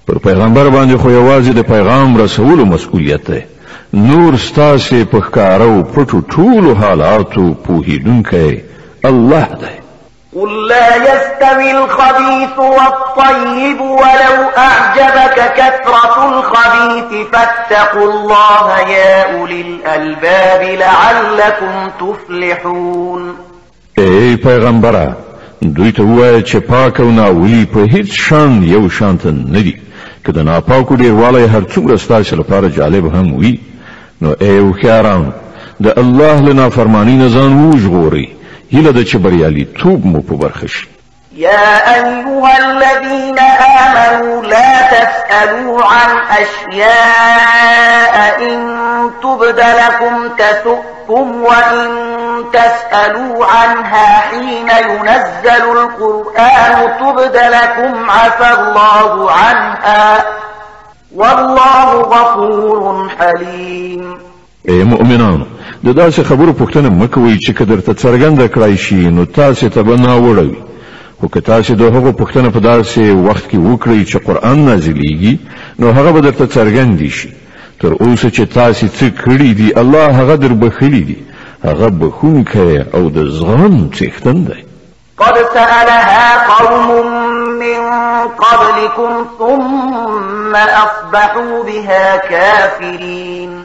پر 0.07 0.17
پیغمبر 0.17 0.69
باندې 0.69 0.95
خو 0.97 1.09
یوازې 1.09 1.47
د 1.53 1.61
پیغام 1.65 2.17
رسولو 2.21 2.65
مسؤلیت 2.65 3.27
دی 3.31 3.39
نور 3.93 4.37
ستاسو 4.47 4.95
په 5.11 5.19
ښکارو 5.21 5.83
پټو 5.95 6.21
ټول 6.31 6.75
حالاتو 6.75 7.53
په 7.67 8.61
الله 9.09 9.45
دی 9.61 9.80
قل 10.35 10.67
لا 10.67 10.95
يستوي 10.95 11.71
الخبيث 11.71 12.57
والطيب 12.57 13.81
ولو 13.81 14.49
أعجبك 14.57 15.53
كثرة 15.57 16.15
الخبيث 16.39 17.27
فاتقوا 17.31 18.11
الله 18.13 18.79
يا 18.79 19.33
أولي 19.37 19.61
الألباب 19.61 20.79
لعلكم 20.79 21.91
تفلحون 21.99 23.33
اي 23.99 24.35
پیغمبره 24.37 25.13
دوی 25.61 25.91
ته 25.91 26.03
وایه 26.03 26.43
چې 26.43 26.55
پاک 26.55 26.99
او 26.99 27.11
ناولی 27.11 27.65
په 27.73 27.89
هیڅ 27.93 28.11
شان 28.11 28.63
یو 28.63 28.89
شانت 28.89 29.25
نه 29.25 29.61
دي 29.61 29.77
که 30.25 30.31
د 30.31 30.37
ناپاکو 30.39 30.95
ډېروالی 30.95 31.47
هر 31.55 31.63
څومره 31.63 31.95
ستاسو 31.97 32.35
لپاره 32.35 32.67
جالب 32.67 33.15
هم 33.15 33.35
وي 33.39 33.59
نو 34.21 34.33
ای 34.41 34.59
هوښیاران 34.59 35.21
د 35.79 35.99
الله 35.99 36.41
له 36.41 36.53
نافرمانۍ 36.53 37.11
نه 37.15 37.27
ځان 37.27 37.73
وژغورئ 37.73 38.25
هیله 38.73 38.91
ده 38.91 39.03
چې 39.06 39.18
توب 39.81 40.06
مو 40.06 40.22
په 40.22 40.35
برخه 40.35 40.68
شي 40.68 40.88
يا 41.35 41.93
أيها 41.95 42.57
الذين 42.72 43.39
آمنوا 43.39 44.41
لا 44.43 44.89
تسألوا 44.91 45.85
عن 45.85 46.18
أشياء 46.41 48.43
إن 48.53 48.72
تبد 49.23 49.60
لكم 49.60 50.27
تسؤكم 50.38 51.41
وإن 51.43 51.89
تسألوا 52.53 53.45
عنها 53.45 54.19
حين 54.19 54.69
ينزل 54.69 55.72
القرآن 55.80 56.91
تبد 56.99 57.38
لكم 57.38 58.10
عفى 58.10 58.53
الله 58.60 59.31
عنها 59.31 60.26
والله 61.15 61.91
غفور 61.95 63.10
حليم 63.19 64.19
أي 64.69 64.84
مؤمنان 64.84 65.45
د 65.85 65.89
داسې 65.93 66.21
خبرو 66.29 66.51
پوښتنه 66.57 66.89
مکوئ 66.95 67.37
چې 67.43 67.51
که 67.59 67.65
درته 67.69 67.93
څرګنده 67.93 68.47
کړای 68.55 68.77
شي 68.81 68.95
نو 69.13 69.23
تاسې 69.37 69.65
ته 69.77 69.81
به 69.87 69.95
ناوړه 70.01 70.43
وي 70.43 70.59
خو 71.21 71.27
که 71.27 71.39
تاسې 71.41 71.71
د 71.71 71.81
هغو 71.95 72.11
پوښتنه 72.19 72.49
په 72.57 72.61
داسې 72.65 73.21
وخت 73.27 73.47
کې 73.49 73.55
وکړئ 73.67 74.03
چې 74.05 74.17
قرآن 74.25 74.65
نازلیږي 74.65 75.39
نو 75.79 75.91
هغه 75.95 76.11
به 76.15 76.21
درته 76.27 76.47
څرګندې 76.57 77.09
شي 77.17 77.29
تر 77.81 77.91
اوسه 78.03 78.29
چې 78.29 78.41
تاسې 78.41 78.85
څه 78.95 79.09
کړي 79.23 79.53
دي 79.59 79.73
الله 79.79 80.05
هغه 80.19 80.35
در 80.43 80.47
بخلی 80.65 81.01
دي 81.09 81.17
هغه 81.63 81.89
بخونکی 81.89 82.77
او 82.93 83.09
د 83.17 83.25
زغم 83.39 83.89
څښتن 83.89 84.37
دی 84.47 84.59
قد 85.17 85.35
سألها 85.53 86.29
قوم 86.59 87.07
من 87.63 87.89
قبلكم 88.43 89.25
ثم 89.39 90.55
أصبحوا 90.55 91.63
بها 91.65 92.17
كافرين 92.17 93.60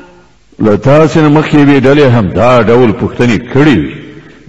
لتاسن 0.58 1.22
نه 1.22 1.28
مخکې 1.40 1.56
یوې 1.56 2.00
هم 2.18 2.28
دا 2.28 2.62
دول 2.62 2.92
پوښتنې 2.92 3.40
کړې 3.52 3.76
وي 3.78 3.96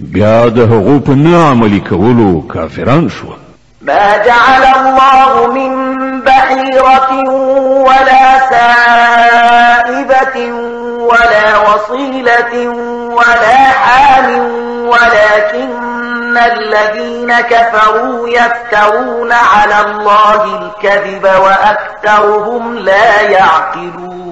بیا 0.00 0.48
د 0.48 0.58
هغو 0.60 1.00
په 1.00 1.10
نه 1.12 1.48
عملي 1.50 1.80
کولو 1.80 2.42
کافران 2.54 3.08
شوه 3.08 3.36
ما 3.82 4.16
جعل 4.16 4.62
الله 4.76 5.52
من 5.52 5.94
بحيرة 6.20 7.12
ولا 7.60 8.38
سائبة 8.50 10.52
ولا 11.00 11.58
وصيلة 11.58 12.68
ولا 13.10 13.70
حال 13.70 14.40
ولكن 14.86 16.36
الذين 16.38 17.40
كفروا 17.40 18.28
يفترون 18.28 19.32
على 19.32 19.74
الله 19.86 20.42
الكذب 20.44 21.26
وأكثرهم 21.44 22.74
لا 22.74 23.20
يعقلون 23.20 24.27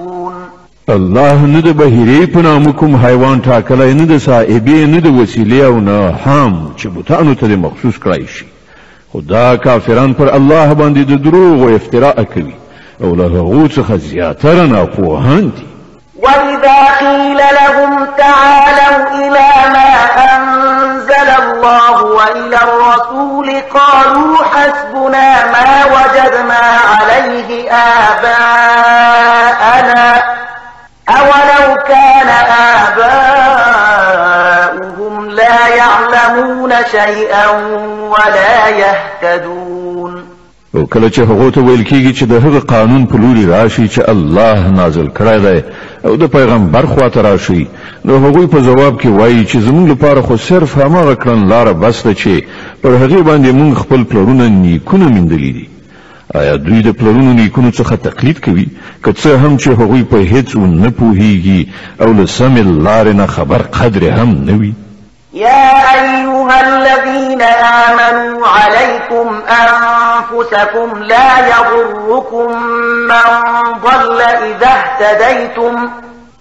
الله 0.89 1.33
نه 1.35 1.59
د 1.61 1.73
بهیرې 1.75 2.27
په 2.33 2.39
نامه 2.41 2.71
کوم 2.73 2.95
حیوان 2.95 3.41
ټاکلی 3.41 3.93
نه 3.93 4.05
د 4.05 4.17
صاحبې 4.19 4.69
نه 4.69 5.25
او 5.65 5.79
نه 5.79 6.11
حام 6.25 6.73
چه 6.77 6.89
بوتانو 6.89 7.33
تده 7.33 7.55
مخصوص 7.55 7.95
کړی 7.97 8.27
خدا 9.13 9.51
خو 9.57 9.63
کافران 9.63 10.13
پر 10.13 10.29
الله 10.35 10.73
بانده 10.73 11.03
ده 11.03 11.15
دروغ 11.15 11.57
و 11.61 11.75
افتراع 11.75 12.23
کوي 12.23 12.53
اولا 13.01 13.23
غوط 13.27 13.31
هغو 13.37 13.67
څخه 13.67 13.93
زیاتره 13.97 14.65
دي 14.65 14.71
وإذا 16.23 16.89
قيل 16.99 17.37
لهم 17.61 18.07
تعالوا 18.17 19.07
إلى 19.13 19.49
ما 19.75 19.91
أنزل 20.25 21.29
الله 21.45 21.95
وإلى 22.03 22.57
الرسول 22.63 23.49
قالوا 23.73 24.37
حسبنا 24.53 25.29
ما 25.51 25.69
وجدنا 25.85 26.65
عليه 26.83 27.71
آباءنا 27.71 30.46
أولو 31.09 31.75
كان 31.87 32.27
آباؤهم 33.01 35.29
لا 35.29 35.57
يعلمون 35.77 36.71
شيئا 36.91 37.49
ولا 37.87 38.69
يهتدون 38.69 40.25
او 40.75 40.85
کله 40.85 41.09
چې 41.09 41.19
هغه 41.19 41.49
ته 41.49 41.61
ویل 41.61 41.83
کیږي 41.85 42.13
چې 42.19 42.23
د 42.23 42.31
هغه 42.33 42.59
قانون 42.59 43.05
په 43.05 43.17
لوري 43.17 43.45
راشي 43.45 43.89
چې 43.89 44.09
الله 44.09 44.69
نازل 44.69 45.07
کړی 45.07 45.39
دی 45.45 45.63
او 46.05 46.15
د 46.15 46.23
پیغمبر 46.25 46.85
خواته 46.85 47.21
راشي 47.21 47.67
نو 48.05 48.17
هغه 48.27 48.47
په 48.47 48.59
جواب 48.59 49.01
کې 49.01 49.07
وایي 49.07 49.45
چې 49.45 49.57
زموږ 49.57 49.89
لپاره 49.91 50.21
خو 50.21 50.37
صرف 50.37 50.77
همغه 50.77 51.15
کړن 51.15 51.47
لار 51.49 51.73
بس 51.73 52.03
ده 52.07 52.13
چې 52.13 52.43
پر 52.83 52.89
هغه 52.89 53.21
باندې 53.23 53.51
موږ 53.55 53.79
خپل 53.79 54.03
پلرونه 54.03 54.47
نیکونه 54.49 55.05
مندلې 55.07 55.53
دي 55.57 55.69
آیا 56.35 56.55
دوی 56.61 56.81
د 56.85 56.91
پلرونو 56.99 57.33
نیکونو 57.33 57.69
څخه 57.75 57.95
تقلید 58.05 58.39
کوي 58.45 58.63
که 59.03 59.11
څه 59.11 59.29
هم 59.41 59.53
چې 59.61 59.67
هغوی 59.81 60.03
په 60.13 60.17
هیڅ 60.17 60.49
نه 60.83 60.89
پوهیږي 60.89 61.61
او 62.01 62.13
له 62.15 62.25
سمې 62.25 62.63
لارې 62.87 63.13
نه 63.19 63.27
خبر 63.35 63.61
قدرې 63.61 64.09
هم 64.19 64.29
نه 64.47 64.53
وي 64.53 64.73
يا 65.33 65.71
أيها 65.99 66.59
الذين 66.69 67.41
آمنوا 67.85 68.47
عليكم 68.47 69.29
أنفسكم 69.61 71.03
لا 71.03 71.29
يضركم 71.49 72.63
من 73.11 73.27
ضل 73.85 74.21
إذا 74.23 74.67
اهتديتم 74.67 75.89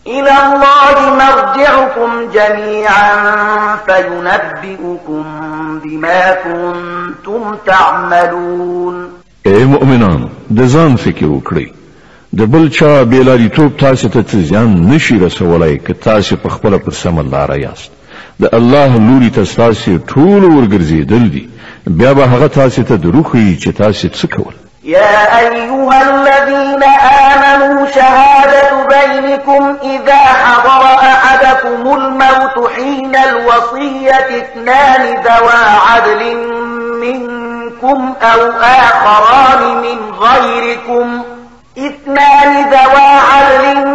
إلى 0.07 0.35
الله 0.53 1.15
مرجعكم 1.15 2.11
جميعا 2.39 3.77
فينبئكم 3.87 5.25
بما 5.85 6.33
كنتم 6.35 7.57
تعملون 7.67 9.17
اے 9.55 9.65
مؤمنانو 9.75 10.29
د 10.59 10.67
ځان 10.77 10.95
فکر 11.05 11.25
وکړئ 11.27 11.67
د 12.39 12.49
بل 12.55 12.65
چا 12.79 12.89
بیلاریتوب 13.11 13.77
تاسو 13.83 14.09
ته 14.15 14.41
ځان 14.51 14.73
نشي 14.91 15.19
رسولای 15.21 15.77
که 15.89 15.95
تاسو 16.07 16.37
په 16.47 16.55
خپل 16.55 16.77
پر 16.87 16.93
سم 17.03 17.21
لار 17.35 17.51
یاست 17.61 17.91
د 18.47 18.55
الله 18.59 18.97
لوري 19.05 19.31
ته 19.37 19.45
تاسو 19.61 19.95
ټول 20.15 20.45
ورګرځیدل 20.45 21.31
دي 21.37 21.45
بیا 22.03 22.15
به 22.21 22.27
هغه 22.35 22.49
تاسو 22.59 22.83
ته 22.91 22.97
دروخی 23.07 23.45
چې 23.61 23.69
تاسو 23.83 24.09
څه 24.09 24.27
کول 24.27 24.55
يا 24.97 25.39
أيها 25.39 26.03
الذين 26.03 26.83
آمنوا 27.35 27.87
شهادة 28.01 28.85
بينكم 28.95 29.77
إذا 29.95 30.17
حضر 30.17 30.89
أحدكم 31.07 31.89
الموت 31.97 32.61
حين 32.77 33.17
الوصية 33.25 34.45
اثنان 34.45 35.11
ذوى 35.17 35.65
عدل 35.89 36.31
منكم 37.01 37.46
منكم 37.67 38.15
أو 38.23 38.51
آخران 38.61 39.77
من 39.83 39.99
غيركم 40.23 41.23
إثنان 41.79 42.71
ذوى 42.71 43.11
عدل 43.27 43.87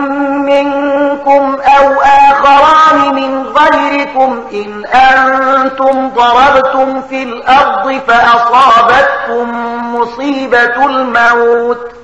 منكم 0.45 1.57
أو 1.79 1.91
آخران 2.01 3.15
من 3.15 3.43
غيركم 3.47 4.39
إن 4.53 4.85
أنتم 4.85 6.09
ضربتم 6.09 7.01
في 7.09 7.23
الأرض 7.23 7.99
فأصابتكم 8.07 9.55
مصيبة 9.95 10.85
الموت 10.85 12.00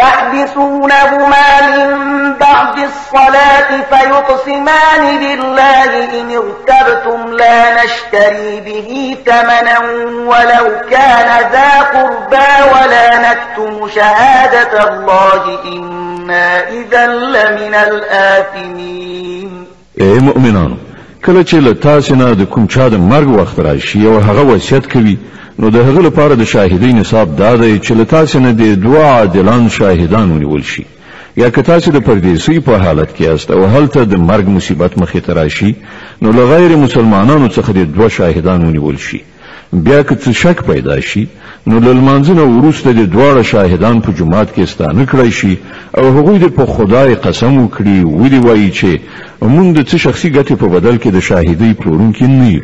تحبسونهما 0.00 1.46
من 1.64 1.92
بعد 2.40 2.74
الصلاة 2.90 3.68
فيقسمان 3.90 5.02
بالله 5.18 5.90
إن 6.20 6.30
اغتبتم 6.36 7.32
لا 7.32 7.64
نشتري 7.84 8.60
به 8.60 9.16
ثمنا 9.26 9.78
ولو 10.20 10.66
كان 10.90 11.50
ذا 11.52 11.80
قربى 11.80 12.50
ولا 12.74 13.08
نكتم 13.30 13.88
شهادة 13.94 14.88
الله 14.88 15.64
إنا 15.64 16.60
إذا 16.68 17.06
لمن 17.06 17.74
الآثمين 17.74 19.66
اے 20.00 20.18
مؤمنانو 20.18 20.76
کله 21.26 21.42
چې 21.44 21.54
له 21.54 21.72
تاسو 21.82 22.14
نه 22.14 22.32
د 22.34 22.44
کوم 22.44 22.66
چا 22.66 22.88
د 22.88 22.94
مرګ 22.94 23.28
وخت 23.40 23.58
راشي 23.58 24.06
او 24.06 24.18
هغه 24.18 24.40
وصیت 24.42 24.92
کوي 24.92 25.18
نو 25.58 25.66
د 25.74 25.76
هغه 25.86 26.00
لپاره 26.08 26.34
د 26.34 26.44
شاهدین 26.52 26.96
نصاب 27.02 27.28
دا 27.42 27.52
دی 27.62 27.74
چې 27.84 27.92
له 27.98 28.04
تاسو 28.14 28.38
نه 28.44 28.50
د 28.60 28.80
دوه 28.86 29.02
عادلان 29.18 29.64
شاهدان 29.78 30.26
ونیول 30.30 30.62
شي 30.72 30.84
یا 31.42 31.48
که 31.54 31.62
تاسو 31.70 31.90
د 31.90 31.96
پردیسی 32.06 32.58
په 32.66 32.76
حالت 32.84 33.10
کې 33.16 33.20
یاست 33.28 33.50
او 33.50 33.66
هلته 33.74 34.04
د 34.04 34.14
مرګ 34.28 34.46
مصیبت 34.56 34.92
مخې 35.02 35.18
ته 35.26 35.32
راشي 35.40 35.72
نو 36.22 36.30
له 36.38 36.42
غیر 36.52 36.76
مسلمانانو 36.84 37.48
څخه 37.56 37.70
د 37.70 37.92
دوه 37.94 38.08
شاهدان 38.18 38.64
ونیول 38.66 38.96
شي 39.08 39.20
بیا 39.72 40.02
که 40.02 40.14
څه 40.22 40.30
شک 40.42 40.64
پیدا 40.70 40.96
شي 41.08 41.26
نو 41.66 41.76
له 41.86 41.92
لمانځنه 41.98 42.42
وروسته 42.58 42.88
د 42.92 43.02
دواړه 43.14 43.42
شاهدان 43.52 44.00
په 44.06 44.10
جماعت 44.18 44.50
کې 44.58 44.62
ستانه 44.72 45.04
کړی 45.12 45.30
شي 45.38 45.54
او 45.98 46.04
هغوی 46.18 46.38
د 46.38 46.46
په 46.58 46.64
خدای 46.74 47.14
قسم 47.14 47.52
وکړي 47.58 47.98
ودی 48.20 48.38
وایي 48.46 48.70
چې 48.78 48.90
موږ 49.54 49.66
د 49.74 49.80
څه 49.88 49.96
شخصي 50.04 50.28
ګټې 50.36 50.52
په 50.62 50.66
بدل 50.74 50.96
کې 51.02 51.08
د 51.08 51.20
شاهدۍ 51.28 51.72
پلورونکي 51.78 52.26
نه 52.40 52.48
یو 52.54 52.60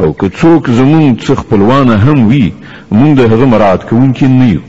او 0.00 0.12
که 0.16 0.28
څوک 0.40 0.70
زمونږ 0.70 1.18
څخ 1.26 1.34
خپلوانه 1.38 1.94
هم 2.04 2.18
وي 2.28 2.52
مونږ 2.98 3.12
د 3.18 3.20
هغه 3.32 3.46
مراعات 3.52 3.82
کوونکي 3.88 4.26
نه 4.26 4.46
یو 4.54 4.60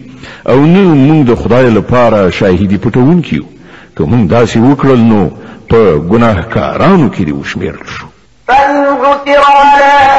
او 0.52 0.60
نه 0.66 0.82
مونږ 0.82 1.22
د 1.30 1.42
خدای 1.42 1.70
لپاره 1.78 2.22
شاهدي 2.40 2.78
پټونکي 2.84 3.34
یو 3.40 3.46
که 3.98 4.04
مونږ 4.12 4.24
داسې 4.36 4.58
وکړل 4.68 5.02
نو 5.12 5.22
په 5.70 5.80
ګناهکارانو 6.12 7.08
کې 7.14 7.22
دې 7.28 7.34
وشمېرل 7.40 7.88
شو 7.96 8.06
بل 8.48 9.06
غفر 9.06 9.44
على 9.50 10.19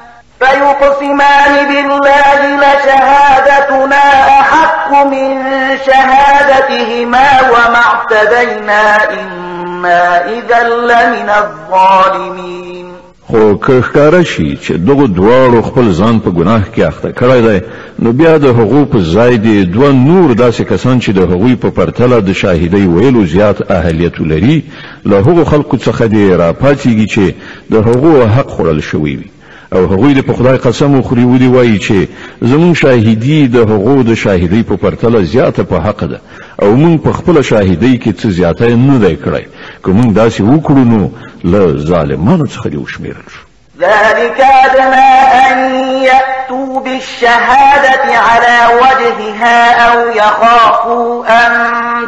فيقسمان 0.41 1.53
بالله 1.67 2.39
لشهادتنا 2.61 4.09
أحق 4.39 5.05
من 5.05 5.41
شهادتهما 5.87 7.27
وما 7.51 7.79
اعتدينا 7.87 9.13
إنا 9.21 10.25
إذا 10.29 10.63
لمن 10.69 11.29
الظالمين 11.29 12.85
خو 13.27 13.53
که 13.57 14.23
شي 14.23 14.57
چې 14.57 14.71
دغه 14.71 15.07
دواړو 15.07 15.61
خپل 15.63 15.93
ځان 15.95 16.19
په 16.25 16.29
ګناه 16.29 16.61
کې 16.75 16.79
اخته 16.81 17.11
کړی 17.11 17.41
دی 17.47 17.59
نو 17.99 18.11
بیا 18.11 18.37
د 18.37 18.45
هغو 18.45 18.85
په 18.85 18.97
ځای 19.13 19.37
دی 19.37 19.65
دوه 19.65 19.91
نور 19.93 20.33
داسې 20.35 20.61
کسان 20.61 20.99
چې 21.01 21.09
د 21.09 21.19
هغوی 21.19 21.55
په 21.55 21.69
پرتله 21.69 22.19
د 22.21 22.31
شاهدۍ 22.33 22.87
ویلو 22.87 23.25
زیات 23.25 23.71
اهلیت 23.71 24.21
لري 24.21 24.63
له 25.05 25.15
هغو 25.19 25.45
خلکو 25.45 25.77
څخه 25.77 26.09
دې 26.13 26.39
راپاڅېږي 26.41 27.07
چې 27.13 27.31
د 27.71 27.75
هغو 27.75 28.27
حق 28.27 28.47
خوړل 28.57 28.79
شوی 28.81 29.15
وي 29.15 29.31
او 29.75 29.85
هغوی 29.85 30.13
د 30.13 30.21
په 30.25 30.33
خدای 30.33 30.57
قسم 30.57 30.95
وخوري 30.99 31.23
ودي 31.25 31.47
وایي 31.47 31.79
چې 31.79 32.07
زمون 32.41 32.73
شاهدی 32.73 33.47
د 33.47 33.55
هغو 33.57 34.01
د 34.03 34.13
شاهدی 34.15 34.63
په 34.63 34.75
پرتله 34.77 35.21
زیاته 35.23 35.63
په 35.63 35.79
حق 35.79 36.03
ده 36.03 36.19
او 36.61 36.75
مونږ 36.75 37.01
په 37.05 37.11
خپل 37.17 37.41
شاهدی 37.41 37.99
کې 38.03 38.11
څه 38.21 38.27
زیاته 38.37 38.69
نه 38.75 38.99
دی 39.07 39.15
کړی 39.23 39.45
که 39.85 39.91
مونږ 39.91 40.15
داسې 40.21 40.41
وکړو 40.41 40.77
نو 40.93 41.09
له 41.43 41.61
ظالمانو 41.77 42.45
څخه 42.47 42.67
دې 42.69 42.75
وشمېرل 42.75 43.29
شو 43.33 43.39
ذلك 43.79 44.39
أدنى 44.65 45.13
أن 45.45 45.59
يأتوا 46.03 46.79
بالشهادة 46.81 48.07
على 48.27 48.57
وجهها 48.77 49.73
أو 49.87 50.07
يخافوا 50.09 51.25
أن 51.25 51.51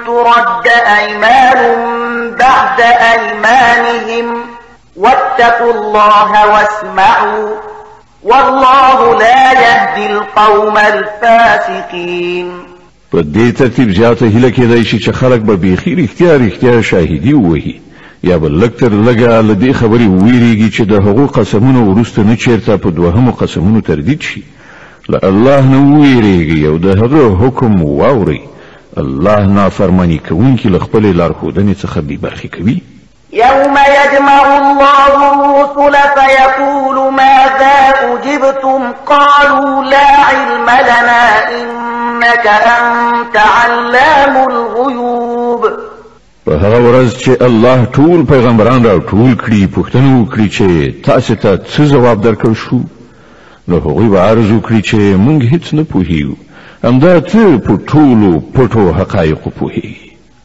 ترد 0.07 0.67
أيمان 0.99 1.57
بعد 2.39 2.81
أيمانهم 2.81 4.43
واتقوا 4.95 5.73
الله 5.73 6.49
واسمعوا 6.49 7.49
والله 8.23 9.19
لا 9.19 9.51
يهدي 9.53 10.13
القوم 10.13 10.73
الفاسقين 10.77 12.51
په 13.13 13.21
دې 13.21 13.57
ترتیب 13.57 13.89
زیاته 13.89 14.27
هله 14.29 14.49
کېدای 14.51 14.83
شي 14.83 14.99
چې 14.99 15.09
خلک 15.11 15.41
به 15.41 15.55
بيخي 15.55 16.03
اختیار 16.03 16.41
اختیار 16.43 16.81
شاهدي 16.81 17.33
وهي 17.33 17.75
یا 18.23 18.37
بل 18.37 18.51
لکتر 18.63 18.89
لګه 18.89 19.45
لدې 19.49 19.71
خبرې 19.73 20.07
ویریږي 20.23 20.77
چې 20.77 20.81
د 20.81 20.93
هغو 20.93 21.25
قسمونو 21.27 21.91
ورسته 21.95 22.23
نه 22.23 22.35
چیرته 22.35 22.77
په 22.77 22.89
دوهمو 22.89 23.31
قسمونو 23.31 23.79
تردید 23.81 24.21
شي 24.21 24.43
له 25.09 25.19
الله 25.23 25.61
نه 25.61 26.01
ویریږي 26.01 26.65
او 26.65 26.77
د 26.77 26.87
هغه 26.87 27.29
حکم 27.41 27.83
واوري 27.83 28.41
الله 28.97 29.45
نافرمانی 29.45 30.17
کوونکي 30.29 30.69
له 30.69 30.79
خپل 30.79 31.13
لارښودنې 31.17 31.75
څخه 31.83 31.99
بې 32.01 32.17
برخې 32.23 32.57
کوي 32.57 32.81
يوم 33.33 33.75
يجمع 33.95 34.57
الله 34.57 35.13
الرسل 35.31 35.95
فيقول 36.17 37.13
ماذا 37.13 37.93
أجبتم 38.13 38.83
قالوا 39.05 39.83
لا 39.83 40.05
علم 40.07 40.63
لنا 40.63 41.51
إنك 41.61 42.47
أنت 42.47 43.37
علام 43.37 44.37
الغيوب 44.49 45.61
په 46.47 46.51
هغه 46.57 46.77
ورځ 46.87 47.09
چې 47.25 47.41
الله 47.43 47.85
ټول 47.97 48.21
پیغمبران 48.33 48.83
را 48.85 48.97
ټول 49.09 49.31
کړي 49.43 49.61
پوښتنه 49.77 50.19
وکړي 50.21 50.47
چې 50.57 50.67
تاسو 51.03 51.35
ته 51.35 51.57
څه 51.57 51.81
جواب 51.91 52.21
درکړ 52.23 52.53
شو 52.55 52.79
نو 53.67 53.75
هغوی 53.77 54.07
به 54.09 54.19
عرض 54.29 54.49
وکړي 54.51 54.81
چې 54.81 54.97
موږ 55.25 55.41
هیڅ 55.51 55.73
نه 55.73 55.83
پوهیږو 55.83 56.35
همدا 56.85 57.19
ته 57.19 57.57
په 57.57 57.77
ټولو 57.87 58.39
پټو 58.55 58.93
حقایقو 58.99 59.49
پوهیږي 59.59 60.02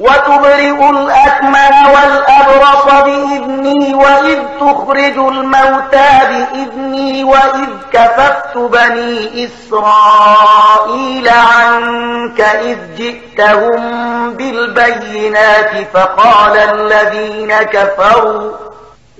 وتبرئ 0.00 0.90
الأكمى 0.90 1.68
والأبرص 1.94 2.84
بإذني 3.04 3.94
وإذ 3.94 4.38
تخرج 4.60 5.16
الموتى 5.18 6.08
بإذني 6.30 7.24
وإذ 7.24 7.68
كففت 7.92 8.56
بني 8.56 9.44
إسرائيل 9.44 11.28
عنك 11.28 12.40
إذ 12.40 12.76
جئتهم 12.96 13.82
بالبينات 14.30 15.70
فقال 15.94 16.56
الذين 16.58 17.52
كفروا 17.54 18.52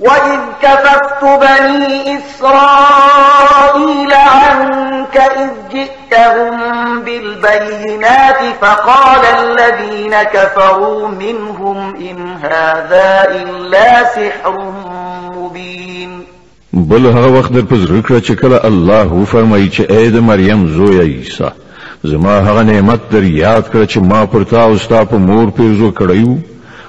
وَإِذْ 0.00 0.38
كَفَفْتُ 0.62 1.24
بَنِي 1.40 2.18
إِسْرَائِيلَ 2.18 4.12
عَنكَ 4.12 5.16
إِذْ 5.16 5.50
جِئْتَهُم 5.72 7.00
بِالْبَيِّنَاتِ 7.04 8.40
فَقَالَ 8.62 9.20
الَّذِينَ 9.44 10.22
كَفَرُوا 10.22 11.08
مِنْهُمْ 11.08 11.94
إِنْ 11.96 12.32
هَذَا 12.42 13.28
إِلَّا 13.42 14.04
سِحْرٌ 14.16 14.72
مُبِينٌ 15.36 16.24
بل 16.72 17.06
هغه 17.06 17.38
وخت 17.38 17.52
در 17.52 17.60
پزړه 17.60 18.08
کړ 18.08 18.16
چې 18.26 18.32
کله 18.32 18.60
الله 18.72 19.06
وفرمایي 19.12 19.70
چې 19.70 19.82
اې 19.90 20.18
د 20.18 20.28
مریم 20.32 20.66
زویا 20.76 21.02
عیسی 21.14 21.52
زما 22.12 22.34
هغه 22.48 22.62
نعمت 22.74 23.00
در 23.16 23.22
یاد 23.22 23.64
کړ 23.72 23.90
چې 23.92 23.98
ما 24.12 24.24
پر 24.26 24.42
تا 24.54 24.64
او 24.68 24.76
ستا 24.78 25.04
په 25.14 25.26
مور 25.30 25.50
پیرزو 25.56 25.92
کړیو 26.00 26.30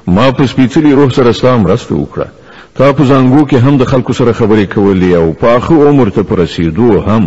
ما 0.07 0.31
په 0.31 0.47
سپېڅلي 0.53 1.01
روح 1.01 1.09
سره 1.21 1.31
ستاسو 1.41 1.57
مرسته 1.63 1.93
وکړه 1.95 2.35
تا 2.83 2.89
په 2.97 3.03
زنګو 3.09 3.41
کې 3.49 3.57
هم 3.65 3.75
د 3.77 3.83
خلکو 3.91 4.13
سره 4.19 4.31
خبرې 4.39 4.65
کولې 4.75 5.11
او 5.21 5.27
پاخه 5.41 5.73
عمر 5.89 6.07
ته 6.15 6.21
پر 6.29 6.37
رسیدو 6.43 7.01
هم 7.07 7.23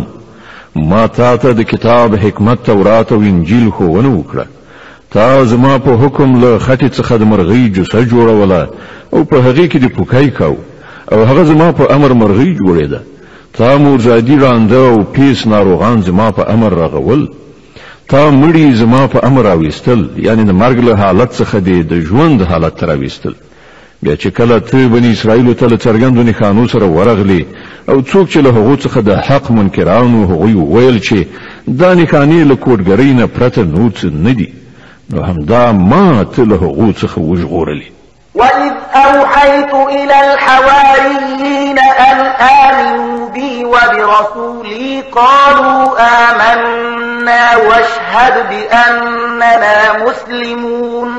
ما 0.89 1.03
تا 1.17 1.31
ته 1.43 1.49
د 1.59 1.61
کتاب 1.71 2.09
حکمت 2.23 2.57
تورات 2.69 3.11
او 3.15 3.19
انجیل 3.29 3.69
خوونه 3.75 4.09
وکړه 4.13 4.45
تا 5.13 5.43
زما 5.51 5.73
په 5.85 5.91
حکم 6.03 6.29
له 6.43 6.51
خټې 6.65 6.89
څخه 6.97 7.13
د 7.19 7.23
مرغۍ 7.31 7.63
جوسه 7.75 8.01
جوړوله 8.11 8.61
او 9.13 9.21
په 9.29 9.37
هغې 9.45 9.65
کې 9.71 9.77
د 9.81 9.87
پوکای 9.95 10.27
کاو 10.39 10.55
او 11.11 11.19
هغه 11.29 11.43
زما 11.51 11.69
په 11.79 11.85
امر 11.95 12.11
مرغۍ 12.21 12.51
جوړېده 12.59 12.99
تا 13.57 13.69
مورزادي 13.83 14.35
رانده 14.45 14.77
او 14.93 14.99
پیس 15.15 15.47
ناروغان 15.53 15.97
زما 16.09 16.27
په 16.37 16.43
امر 16.55 16.71
رغول 16.81 17.23
تا 18.11 18.21
مړی 18.41 18.67
زما 18.81 19.01
په 19.13 19.17
امر 19.27 19.43
راویستل 19.49 20.01
یعنی 20.27 20.43
د 20.45 20.51
مرګ 20.61 20.77
له 20.87 20.93
حالت 21.03 21.29
څخه 21.41 21.55
د 21.91 21.93
ژوند 22.07 22.41
حالت 22.43 22.73
ته 22.79 22.85
راویستل 22.91 23.35
بیا 24.05 24.15
چې 24.15 24.27
کله 24.37 24.59
ته 24.59 24.87
بنی 24.87 25.11
اسرائیل 25.11 25.53
ته 25.53 25.67
له 25.67 25.77
څرګندو 25.77 26.23
نښانو 26.29 26.67
سره 26.73 26.85
ورغلی 26.97 27.45
او 27.89 28.01
څوک 28.01 28.29
چې 28.29 28.37
له 28.37 28.49
هغو 28.57 28.75
څخه 28.75 28.99
د 29.07 29.15
حق 29.27 29.51
منکرانو 29.51 30.23
هغوی 30.31 30.53
وویل 30.53 30.99
چې 30.99 31.15
دا 31.67 31.95
نښانې 31.95 32.47
له 32.49 32.55
کوټګرۍ 32.55 33.19
نه 33.19 33.25
پرته 33.27 33.63
نور 33.63 33.89
څه 33.99 34.05
نه 34.25 34.31
دي 34.31 34.53
نو 35.09 35.23
همدا 35.23 35.71
ما 35.71 36.23
ته 36.35 36.43
له 36.43 36.55
هغو 36.55 36.93
څخه 37.01 37.17
وژغورلی 37.19 37.91
وإذ 38.35 38.71
أوحيت 38.95 39.73
إلى 39.73 40.15
الحواريين 40.33 41.77
أن 41.79 42.17
آمنوا 42.65 43.29
بي 43.29 43.65
وبرسولي 43.65 45.01
قالوا 45.11 45.95
آمنا 46.01 47.55
واشهد 47.55 48.49
بأننا 48.49 50.05
مسلمون 50.05 51.09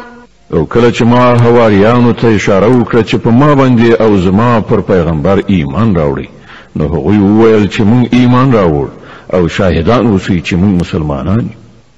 او 0.52 0.66
کله 0.68 0.90
چې 0.92 1.02
ما 1.02 1.36
حواریانو 1.36 2.12
ته 2.12 2.28
اشاره 2.34 2.66
وکړه 2.66 3.02
چې 3.02 3.16
په 3.16 3.30
ما 3.30 3.54
باندې 3.54 4.00
او 4.00 4.16
زما 4.16 4.60
پر 4.60 4.80
پیغمبر 4.80 5.42
ایمان 5.46 5.94
راوړي 5.96 6.28
نو 6.76 6.84
هغوی 6.86 7.18
وویل 7.18 7.68
چې 7.68 7.80
مونږ 7.80 8.08
ایمان 8.12 8.52
راوړ 8.52 8.86
او 9.34 9.48
شاهدان 9.48 10.06
اوسئ 10.06 10.40
چې 10.40 10.52
مونږ 10.54 10.80
مسلمانان 10.80 11.46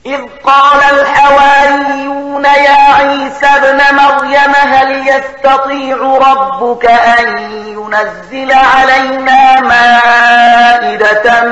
إذ 0.06 0.20
قال 0.44 0.80
الحواريون 1.00 2.44
يا 2.44 2.94
عيسى 2.94 3.46
ابن 3.46 3.80
مريم 3.96 4.52
هل 4.62 5.02
يستطيع 5.08 5.96
ربك 6.32 6.86
أن 6.86 7.38
ينزل 7.68 8.52
علينا 8.52 9.60
مائدة 9.60 11.42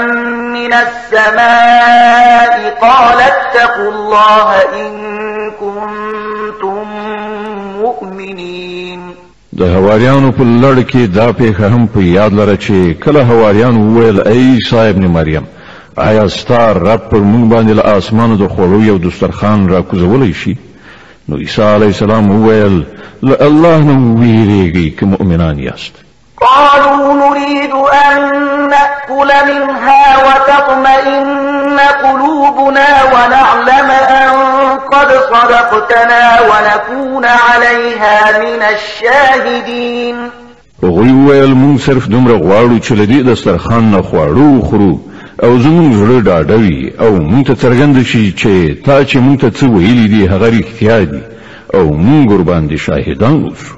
من 0.52 0.73
السماء 0.73 2.77
قال 2.81 3.18
اتقوا 3.20 3.90
الله 3.90 4.52
إن 4.74 5.01
كنتم 5.60 6.26
د 9.61 9.62
هواریانو 9.77 10.28
په 10.39 10.43
لړ 10.62 10.74
کې 10.91 11.03
دا 11.19 11.27
پیښه 11.41 11.66
هم 11.74 11.83
په 11.93 12.01
یاد 12.19 12.33
لره 12.41 12.57
چې 12.65 12.97
کله 13.05 13.20
هواریان 13.31 13.77
وویل 13.77 14.19
ای 14.33 14.41
عیسی 14.55 14.83
ابن 14.93 15.07
مریم 15.16 15.45
آیا 16.07 16.24
ستا 16.39 16.62
رب 16.78 17.07
پر 17.11 17.23
موږ 17.33 17.45
باندې 17.53 17.73
له 17.78 17.97
اسمانو 17.97 18.37
د 18.43 18.49
خوړو 18.57 18.81
یو 18.91 18.97
دسترخوان 19.07 19.69
را 19.69 19.81
کوزولی 19.93 20.33
شي 20.41 20.55
نو 21.28 21.37
عیسی 21.47 21.62
علیه 21.77 21.93
السلام 21.95 22.31
وویل 22.35 22.77
له 23.31 23.35
الله 23.49 23.78
نه 23.89 23.97
وویرېږئ 23.99 24.99
که 24.99 25.05
مؤمنان 25.12 25.59
یاست 25.69 25.95
قالوا 26.37 27.12
نريد 27.24 27.73
أن 28.05 28.33
نأكل 28.70 29.31
منها 29.49 30.05
وتطمئن 30.27 31.27
قلوبنا 31.85 32.86
ونعلم 33.05 33.90
أن 33.90 34.31
قد 34.93 35.09
صدقتنا 35.12 36.36
ونكون 36.40 37.24
عليها 37.24 38.39
من 38.39 38.62
الشاهدين 38.62 40.31
هغوی 40.82 41.12
وویل 41.12 41.55
مونږ 41.55 41.81
صرف 41.81 42.07
دمر 42.09 42.32
غواړو 42.32 42.81
چې 42.85 42.93
له 42.93 43.05
دې 43.07 43.27
دسترخوان 43.27 43.90
نه 43.90 44.03
خواړه 44.03 44.62
وخورو 44.65 45.01
او 45.43 45.59
زمون 45.59 45.93
زړه 45.93 46.24
ډاډه 46.24 47.01
او 47.01 47.12
مون 47.16 47.44
ته 47.44 47.55
څرګنده 47.55 48.05
شي 48.07 48.32
چې 48.32 48.86
تا 48.86 49.05
چې 49.05 49.16
مون 49.16 49.36
ته 49.36 49.51
څه 49.51 49.62
ویلي 49.65 50.09
دي 50.09 50.27
هغه 50.28 50.51
رښتیا 50.51 50.98
دي 51.11 51.20
او 51.74 51.90
مونږ 51.97 52.31
ورباندې 52.32 52.77
شاهدان 52.77 53.44
اوسو 53.44 53.74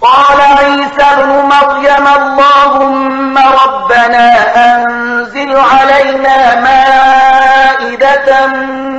قال 0.00 0.40
عيسى 0.40 1.02
ابن 1.02 1.48
مريم 1.48 2.06
اللهم 2.16 3.38
ربنا 3.38 4.26
أنزل 4.56 5.50
علينا 5.56 6.60
ما 6.60 6.86
مائدة 7.80 8.46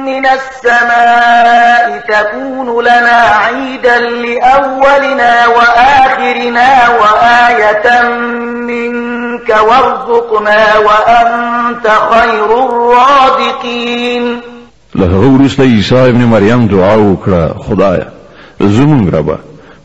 من 0.05 0.25
السماء 0.25 2.03
تكون 2.09 2.83
لنا 2.83 3.21
عيدا 3.21 3.99
لأولنا 3.99 5.47
وآخرنا 5.47 6.69
وآية 6.89 8.09
منك 8.67 9.49
وارزقنا 9.49 10.77
وأنت 10.77 11.87
خير 12.11 12.65
الرازقين 12.65 14.39
له 14.95 15.13
ورسل 15.37 15.61
عیسی 15.63 15.95
ابن 15.95 16.25
مريم 16.25 16.67
دعا 16.67 16.95
وکړه 16.95 17.59
خدايا 17.69 18.07
زمونږ 18.61 19.13
ربا 19.15 19.35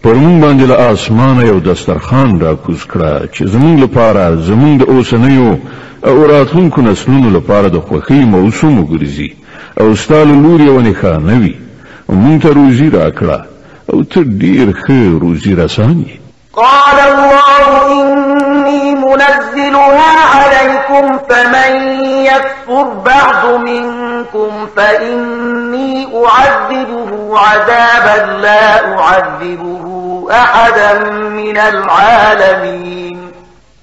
پرمون 0.05 0.41
باندې 0.41 0.69
له 0.69 0.93
اسمانه 0.93 1.45
یو 1.47 1.59
دسترخوان 1.59 2.41
را 2.41 2.55
کوز 2.55 2.83
کړه 2.85 3.37
چې 3.37 3.43
زمونږ 3.45 3.83
لپاره 3.83 4.37
زمونږ 4.47 4.79
د 4.83 4.85
اوسنیو 4.89 5.57
او 6.05 6.27
راتون 6.27 6.69
کو 6.71 6.83
نسلونو 6.83 7.29
لپاره 7.39 7.69
د 7.73 7.79
خوخی 7.89 8.17
موسوم 8.31 8.79
وګرځي 8.81 9.37
او 9.83 9.95
ستاله 10.05 10.35
نور 10.39 10.61
یو 10.61 10.81
نه 10.81 11.19
نوي 11.31 11.53
مونږ 12.23 12.39
ته 12.43 12.49
روزي 12.55 12.89
راکړه 12.89 13.41
او 13.93 14.03
ته 14.15 14.21
ډیر 14.23 14.73
ښه 14.83 15.19
روزي 15.25 15.55
رساني 15.55 16.21
قال 16.59 16.97
الله 17.05 17.93
إني 17.93 18.95
منزلها 18.95 20.27
عليكم 20.35 21.19
فمن 21.29 21.73
يكفر 22.29 22.85
بعض 23.07 23.61
منكم 23.61 24.53
فإني 24.77 26.07
أعذبه 26.27 27.39
عذابا 27.39 28.43
لا 28.43 28.99
أعذبه 28.99 29.85
أحدا 30.31 31.05
من 31.39 31.57
العالمين 31.57 33.32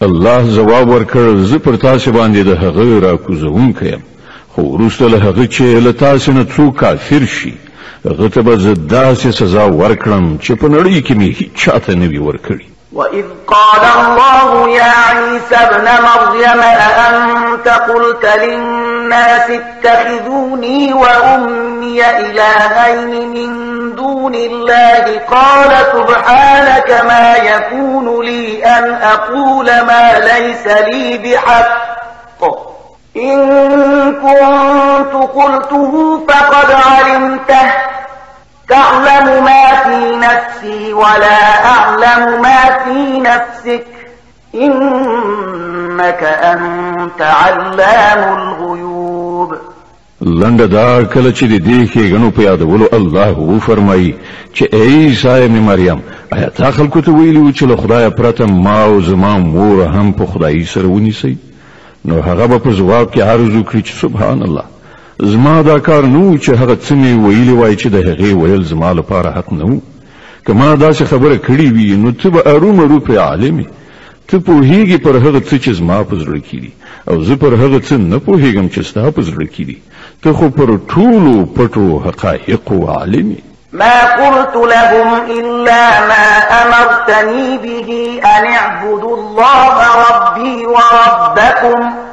الله 0.05 0.49
جواب 0.55 0.89
ورکړ 0.89 1.35
زه 1.45 1.57
پر 1.63 1.75
تاسو 1.79 2.11
باندې 2.17 2.45
د 2.49 2.53
هغه 2.63 2.99
را 3.05 3.17
کوزونکی 3.23 3.85
یم 3.87 4.03
خو 4.55 4.61
وروسته 4.67 5.05
له 5.09 5.17
هغه 5.23 5.47
چې 5.47 5.61
له 5.87 5.91
تاسو 6.01 6.31
نه 6.31 6.45
څوک 6.57 6.75
کافر 6.81 7.25
شي 7.25 7.53
هغه 8.05 8.29
ته 8.35 8.41
به 8.41 8.55
زه 8.57 8.73
داسې 8.89 9.35
سزا 9.39 9.65
ورکړم 9.67 10.29
چې 10.43 10.51
په 10.61 10.67
نړۍ 10.69 11.01
کې 11.01 11.11
مې 11.11 11.37
هیچ 11.37 11.49
چاته 11.63 11.95
نه 11.95 12.07
وي 12.07 12.17
ورکړي 12.17 12.65
وإذ 12.93 13.25
قال 13.47 13.79
الله 13.83 14.69
يا 14.69 14.93
عيسى 15.17 15.55
ابن 15.55 15.83
مريم 15.83 16.59
أأنت 16.59 17.67
قلت 17.67 18.25
للناس 18.43 18.88
الناس 19.13 19.49
اتخذوني 19.49 20.93
وأمي 20.93 22.01
إلهين 22.09 23.29
من 23.29 23.95
دون 23.95 24.35
الله 24.35 25.21
قال 25.31 25.69
سبحانك 25.93 27.01
ما 27.07 27.33
يكون 27.37 28.21
لي 28.25 28.65
أن 28.65 28.93
أقول 29.01 29.65
ما 29.65 30.19
ليس 30.19 30.67
لي 30.67 31.17
بحق 31.17 32.41
إن 33.15 33.71
كنت 34.21 35.29
قلته 35.29 36.23
فقد 36.29 36.71
علمته 36.71 37.71
تعلم 38.69 39.43
ما 39.43 39.75
في 39.85 40.15
نفسي 40.15 40.93
ولا 40.93 41.65
أعلم 41.65 42.41
ما 42.41 42.79
في 42.85 43.19
نفسك 43.19 43.87
انك 44.55 46.23
انت 46.23 47.21
علام 47.21 48.37
الغيوب 48.37 49.53
لنډه 50.21 50.65
دا 50.65 51.03
کله 51.13 51.31
چې 51.31 51.43
د 51.49 51.65
دې 51.65 51.91
ښېګڼو 51.91 52.31
په 52.35 52.41
یادولو 52.41 52.85
الله 52.91 53.31
وفرمایي 53.51 54.13
چې 54.55 54.65
ای 54.73 54.95
عیسی 55.05 55.43
ابن 55.43 55.59
مریم 55.67 55.99
آیا 56.37 56.49
تا 56.61 56.71
خلکو 56.71 57.01
ته 57.01 57.11
ویلي 57.11 57.37
وو 57.39 57.51
چې 57.51 57.63
له 57.71 57.75
خدایه 57.75 58.09
پرته 58.09 58.45
ما 58.65 58.81
او 58.83 59.01
زما 59.01 59.37
مور 59.37 59.85
هم 59.87 60.11
په 60.11 60.25
خدایي 60.25 60.63
سره 60.75 60.87
ونیسئ 60.87 61.33
نو 62.05 62.19
هغه 62.21 62.45
به 62.47 62.57
په 62.59 62.69
ځواب 62.71 63.15
کې 63.15 63.19
عرض 63.19 63.61
وکړي 63.61 63.87
چې 63.87 64.01
سبحان 64.01 64.43
الله 64.47 64.63
زما 65.35 65.57
دا 65.65 65.79
کار 65.79 66.03
نو 66.05 66.27
چې 66.37 66.49
هغه 66.49 66.75
څه 66.75 66.91
مې 66.91 67.25
ویلي 67.27 67.51
وای 67.53 67.75
چې 67.75 67.87
د 67.87 67.95
هغې 67.95 68.33
ویل 68.41 68.63
زما 68.75 68.91
لپاره 69.01 69.29
حق 69.37 69.53
نه 69.59 69.65
وو 69.71 69.79
که 70.45 70.53
ما 70.53 70.75
داسې 70.75 71.03
خبره 71.03 71.35
کړې 71.35 71.67
وي 71.73 71.95
نو 72.05 72.11
ته 72.23 72.29
به 72.29 72.47
ارومرو 72.55 72.99
پرې 72.99 73.17
عالمې 73.29 73.73
ته 74.29 74.37
پوهیږي 74.39 74.97
پر 75.05 75.15
هغه 75.25 75.39
څه 75.39 75.55
چې 75.63 75.71
زما 75.79 75.97
په 76.09 76.15
زړه 76.23 76.39
کې 76.47 76.57
دي 76.61 76.71
او 77.09 77.21
زه 77.27 77.35
پر 77.43 77.53
هغه 77.61 77.79
څه 77.87 77.95
نه 78.11 78.17
پوهیږم 78.25 78.67
چې 78.73 78.81
ستا 78.89 79.05
په 79.17 79.21
زړه 79.29 79.45
کې 79.53 79.63
دي 79.63 79.77
ته 80.23 80.33
خو 80.33 80.49
پر 80.49 80.69
ټولو 80.89 81.35
پټو 81.55 81.99
حقایقو 82.05 82.87
عالم 82.87 83.35
ما 83.71 83.95
قلت 84.21 84.53
لهم 84.71 85.09
إلا 85.37 85.83
ما 86.07 86.23
أمرتني 86.61 87.57
به 87.63 87.89
أن 88.25 88.45
اعبدوا 88.53 89.15
الله 89.17 89.87
ربي 90.09 90.55
وربكم 90.73 92.08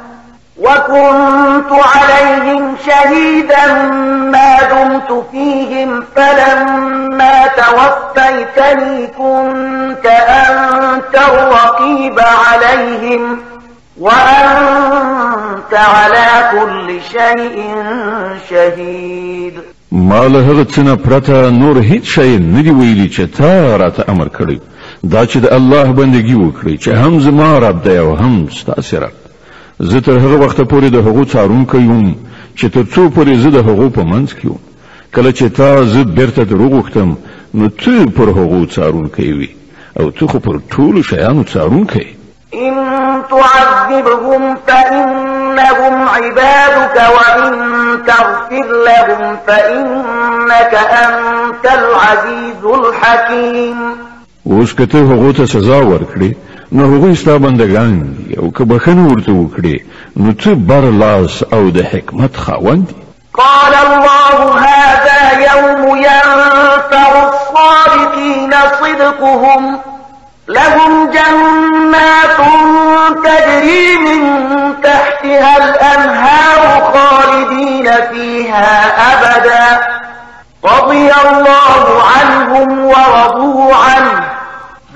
وكنت 0.61 1.71
عليهم 1.71 2.63
شهيدا 2.85 3.91
ما 4.11 4.55
دمت 4.71 5.25
فيهم 5.31 6.03
فلما 6.15 7.47
توفيتني 7.47 9.07
كنت 9.07 10.05
أنت 10.05 11.21
الرقيب 11.29 12.19
عليهم 12.19 13.37
وأنت 13.97 15.73
على 15.73 16.49
كل 16.59 16.97
شيء 17.11 17.63
شهيد 18.49 19.53
ما 19.91 20.27
له 20.27 20.39
هغه 20.39 20.63
څه 20.63 21.29
نور 21.51 21.79
هيت 21.79 22.03
شيء 22.03 22.39
ندي 22.39 22.71
ويلي 22.71 22.71
ویلي 22.79 23.09
چې 23.09 23.37
تا 23.37 23.77
راته 23.77 24.03
امر 24.09 24.27
کړی 24.27 24.57
دا 25.03 25.25
چې 25.27 25.51
الله 25.53 25.83
بندگی 25.83 26.35
وکړي 26.35 26.83
چې 26.83 26.87
هم 26.87 27.19
زما 27.19 27.59
رب 27.59 27.83
دی 27.83 27.97
او 27.99 28.15
هم 28.15 28.49
ستاسو 28.51 28.97
رب 28.97 29.11
زه 29.79 29.99
تر 30.01 30.11
هغه 30.17 30.35
وخته 30.45 30.63
پورې 30.63 30.85
د 30.93 30.95
هغو 30.95 31.25
څارونکی 31.25 31.77
یم 31.77 32.15
چې 32.57 32.65
تر 32.69 32.83
څو 32.83 33.01
پورې 33.15 33.33
زه 33.43 33.49
د 33.49 33.57
هغو 33.67 33.89
په 33.89 34.03
منځ 34.03 34.33
کې 34.39 34.45
یم 34.45 34.59
کله 35.15 35.31
چې 35.31 35.43
تا 35.57 35.83
زه 35.83 36.03
بیرته 36.03 36.43
دروغ 36.43 36.71
وغوښتم 36.73 37.09
نو 37.53 37.69
ته 37.69 38.05
پر 38.05 38.29
هغو 38.37 38.65
څارونکی 38.65 39.31
وي 39.33 39.49
او 39.99 40.09
ته 40.11 40.27
خو 40.27 40.39
پر 40.39 40.57
ټولو 40.71 41.01
شیانو 41.09 41.43
څارونکی 41.43 42.05
ان 42.53 42.73
تعذبهم 43.29 44.55
فانهم 44.67 45.95
عبادك 46.07 46.97
وان 47.15 47.43
تغفر 48.07 48.67
لهم 48.87 49.37
فانك 49.47 50.73
انت 51.05 51.65
العزيز 51.65 52.63
الحكيم 52.65 53.75
اوس 54.47 54.73
که 54.73 54.85
ته 54.85 54.97
هغو 54.99 55.31
ته 55.33 55.45
سزا 55.45 55.81
ورکړې 55.97 56.33
نو 56.71 56.83
هغوی 56.95 57.15
ستا 57.15 57.37
بندگان 57.37 57.99
دي 58.27 58.35
او 58.37 58.51
که 58.53 58.63
بخنه 58.65 59.01
ورته 59.09 59.31
وکړي 59.31 59.81
نو 60.17 60.31
څه 60.33 60.47
بر 60.55 60.81
لاس 60.81 61.43
او 61.53 61.69
د 61.69 61.77
حکمت 61.85 62.37
خاوند 62.37 62.87
دي 62.87 62.95
قال 63.33 63.73
الله 63.87 64.59
هذا 64.59 65.33
يوم 65.47 65.97
ينفع 65.97 67.23
الصادقين 67.23 68.53
صدقهم 68.81 69.79
لهم 70.47 71.09
جنات 71.11 72.37
تجري 73.25 73.97
من 73.97 74.73
تحتها 74.83 75.57
الأنهار 75.63 76.91
خالدين 76.93 77.91
فيها 78.11 78.81
أبدا 79.13 79.85
رضي 80.65 81.07
الله 81.11 81.85
عنهم 82.13 82.85
ورضوا 82.85 83.75
عنه 83.75 84.27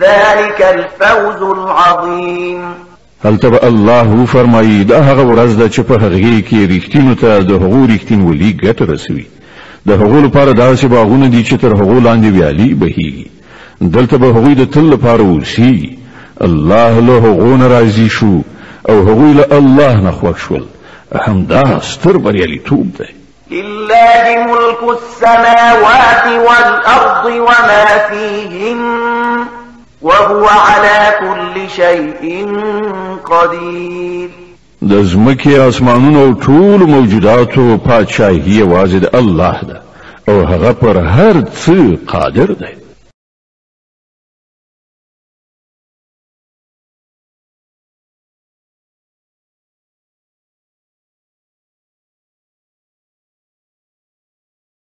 ذلك 0.04 0.60
الفوز 0.76 1.42
العظيم 1.58 2.62
التبا 3.26 3.68
الله 3.68 4.26
فرمایي 4.26 4.84
دا 4.84 4.98
آه 4.98 5.02
هغه 5.02 5.24
ورځ 5.24 5.52
ده 5.60 5.70
چې 5.70 5.80
په 5.80 5.96
هغې 5.98 6.50
کې 6.50 6.58
رښتینو 6.72 7.16
ته 7.16 7.40
د 7.42 7.52
هغو 7.52 7.86
رښتینولي 7.86 8.56
ګټه 8.64 8.86
رسوي 8.92 9.26
د 9.88 9.92
هغو 9.92 10.20
لپاره 10.22 10.52
داسې 10.54 10.86
باغونه 10.86 11.28
دي 11.28 11.44
چې 11.46 11.54
تر 11.62 11.68
هغو 11.74 12.00
لاندې 12.00 12.34
ویالي 12.36 12.74
بهیږي 12.74 13.28
دلته 13.82 14.18
به 14.18 14.28
هغوی 14.28 14.56
د 14.56 14.64
تل 14.72 14.82
لپاره 14.96 15.22
اوسیږي 15.42 15.90
الله 16.42 17.00
له 17.00 17.18
هغو 17.26 17.56
نه 17.56 17.68
راضي 17.68 18.10
شو 18.10 18.36
او 18.90 19.00
هغوی 19.08 19.34
له 19.34 19.48
الله 19.52 19.96
نه 20.02 20.12
خوښ 20.22 20.38
شول 20.48 20.64
همدا 21.28 21.80
ستر 21.94 22.18
بریالیتوب 22.18 22.92
دی 22.98 23.62
لله 23.62 24.46
ملک 24.50 24.98
السماوات 25.00 26.28
والأرض 26.50 27.26
وما 27.38 27.86
فيهم 28.12 28.78
وهو 30.02 30.46
على 30.46 31.14
كل 31.20 31.70
شيء 31.70 32.48
قدير 33.26 34.30
د 34.82 34.94
زمکه 35.04 35.68
اسمانونو 35.68 36.34
ټول 36.46 36.80
موجوداتو 36.94 37.78
پادشاهي 37.88 38.62
واجد 38.64 39.10
الله 39.16 39.58
ده 39.70 39.78
او 40.30 40.38
هغه 40.52 40.72
پر 40.82 40.96
هر 41.16 41.36
څه 41.64 41.78
قادر 42.14 42.46
دی 42.62 42.81